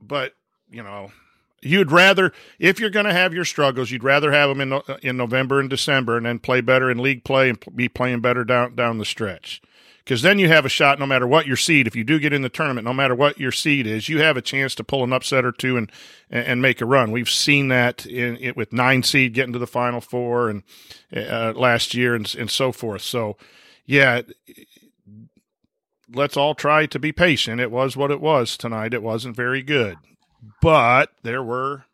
[0.00, 0.34] but
[0.70, 1.12] you know
[1.60, 5.16] you'd rather if you're going to have your struggles, you'd rather have them in in
[5.16, 8.74] November and December, and then play better in league play and be playing better down
[8.74, 9.62] down the stretch
[10.04, 11.86] because then you have a shot no matter what your seed.
[11.86, 14.36] If you do get in the tournament, no matter what your seed is, you have
[14.36, 15.90] a chance to pull an upset or two and
[16.30, 17.12] and make a run.
[17.12, 20.62] We've seen that in, it with nine seed getting to the final four and
[21.14, 23.02] uh, last year and and so forth.
[23.02, 23.36] So,
[23.86, 24.22] yeah,
[26.14, 27.60] let's all try to be patient.
[27.60, 28.94] It was what it was tonight.
[28.94, 29.96] It wasn't very good,
[30.60, 31.84] but there were.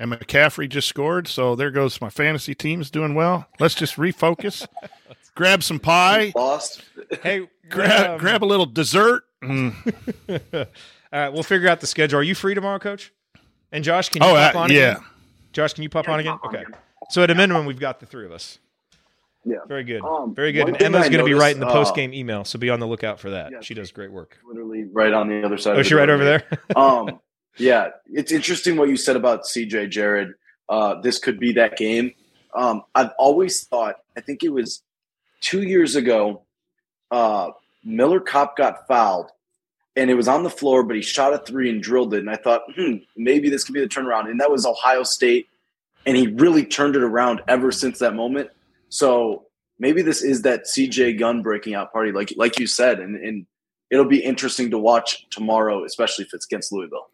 [0.00, 3.48] And McCaffrey just scored, so there goes my fantasy team's doing well.
[3.58, 4.64] Let's just refocus.
[5.34, 6.32] grab some pie.
[6.36, 6.82] Lost.
[7.22, 9.24] Hey, grab um, grab a little dessert.
[9.42, 9.74] Mm.
[11.12, 12.20] All right, we'll figure out the schedule.
[12.20, 13.12] Are you free tomorrow, Coach?
[13.72, 14.72] And Josh, can you oh, pop uh, on?
[14.72, 14.92] Yeah.
[14.92, 15.04] Again?
[15.52, 16.38] Josh, can you pop yeah, on again?
[16.38, 16.64] Pop okay.
[16.64, 16.74] On.
[17.10, 18.58] So at a minimum, we've got the three of us.
[19.48, 19.58] Yeah.
[19.66, 20.02] Very good.
[20.02, 20.68] Um, Very good.
[20.68, 22.86] And Emma's going to be writing the post game uh, email, so be on the
[22.86, 23.50] lookout for that.
[23.52, 24.38] Yeah, she does great work.
[24.46, 25.76] Literally right on the other side.
[25.78, 26.44] Oh, she right over there.
[26.76, 27.20] um,
[27.56, 30.32] yeah, it's interesting what you said about CJ Jerod.
[30.68, 32.12] Uh, this could be that game.
[32.54, 33.96] Um, I've always thought.
[34.16, 34.82] I think it was
[35.40, 36.42] two years ago,
[37.10, 37.50] uh,
[37.84, 39.30] Miller Kopp got fouled
[39.98, 42.20] and it was on the floor, but he shot a three and drilled it.
[42.20, 44.30] And I thought, hmm, maybe this could be the turnaround.
[44.30, 45.48] And that was Ohio State.
[46.06, 48.50] And he really turned it around ever since that moment.
[48.88, 49.46] So
[49.78, 53.46] maybe this is that CJ Gunn breaking out party, like like you said, and, and
[53.90, 57.08] it'll be interesting to watch tomorrow, especially if it's against Louisville.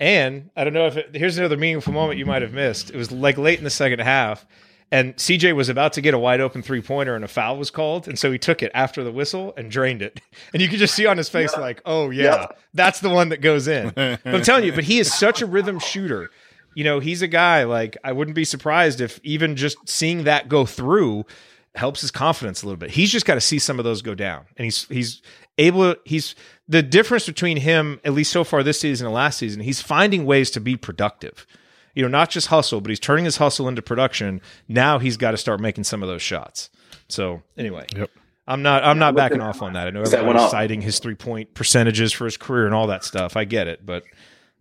[0.00, 2.90] And I don't know if it, here's another meaningful moment you might have missed.
[2.90, 4.46] It was like late in the second half
[4.90, 7.70] and CJ was about to get a wide open three pointer and a foul was
[7.70, 8.08] called.
[8.08, 10.20] And so he took it after the whistle and drained it.
[10.54, 11.60] And you could just see on his face, yeah.
[11.60, 13.90] like, oh, yeah, yeah, that's the one that goes in.
[13.94, 16.30] but I'm telling you, but he is such a rhythm shooter.
[16.78, 20.48] You know, he's a guy like I wouldn't be surprised if even just seeing that
[20.48, 21.26] go through,
[21.74, 22.92] helps his confidence a little bit.
[22.92, 25.20] He's just got to see some of those go down, and he's he's
[25.58, 25.96] able.
[26.04, 26.36] He's
[26.68, 29.60] the difference between him, at least so far this season and last season.
[29.60, 31.48] He's finding ways to be productive.
[31.96, 34.40] You know, not just hustle, but he's turning his hustle into production.
[34.68, 36.70] Now he's got to start making some of those shots.
[37.08, 38.08] So anyway, Yep.
[38.46, 39.88] I'm not I'm not backing off on that.
[39.88, 43.02] I know That went citing his three point percentages for his career and all that
[43.02, 43.36] stuff.
[43.36, 44.04] I get it, but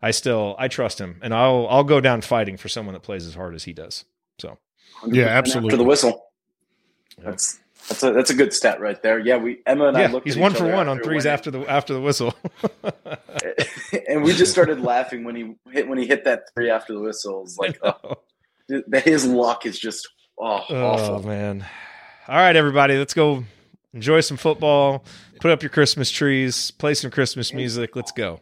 [0.02, 3.26] I still I trust him, and I'll I'll go down fighting for someone that plays
[3.26, 4.06] as hard as he does.
[4.40, 4.58] So
[5.08, 5.70] Yeah, absolutely.
[5.70, 6.24] After the whistle.
[7.18, 9.20] That's that's a that's a good stat right there.
[9.20, 10.28] Yeah, we Emma and I yeah, looked.
[10.28, 12.36] he's at one each for other one on threes went after the after the whistle.
[14.08, 17.00] and we just started laughing when he hit when he hit that three after the
[17.00, 17.44] whistle.
[17.44, 18.18] It's like oh,
[19.04, 20.08] his luck is just
[20.38, 21.28] oh, Oh awful.
[21.28, 21.66] man!
[22.28, 23.46] All right, everybody, let's go
[23.94, 25.06] enjoy some football.
[25.40, 26.72] Put up your Christmas trees.
[26.72, 27.96] Play some Christmas music.
[27.96, 28.42] Let's go.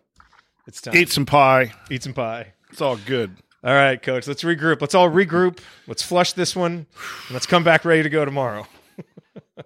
[0.67, 0.95] It's time.
[0.95, 1.73] Eat some pie.
[1.89, 2.53] Eat some pie.
[2.71, 3.35] It's all good.
[3.63, 4.27] All right, coach.
[4.27, 4.81] Let's regroup.
[4.81, 5.59] Let's all regroup.
[5.87, 6.71] Let's flush this one.
[6.73, 8.67] And let's come back ready to go tomorrow.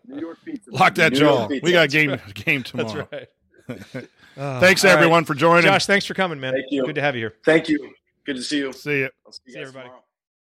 [0.07, 0.71] New York pizza.
[0.71, 1.47] Lock that New jaw.
[1.47, 2.33] We got That's game right.
[2.33, 3.07] game tomorrow.
[3.11, 4.07] That's right.
[4.35, 4.97] Thanks all right.
[4.97, 5.63] everyone for joining.
[5.65, 6.53] Josh, thanks for coming, man.
[6.53, 6.85] Thank you.
[6.85, 7.33] Good to have you here.
[7.43, 7.93] Thank you.
[8.25, 8.71] Good to see you.
[8.71, 9.09] See you.
[9.25, 9.85] I'll see you See guys everybody.
[9.87, 10.03] tomorrow.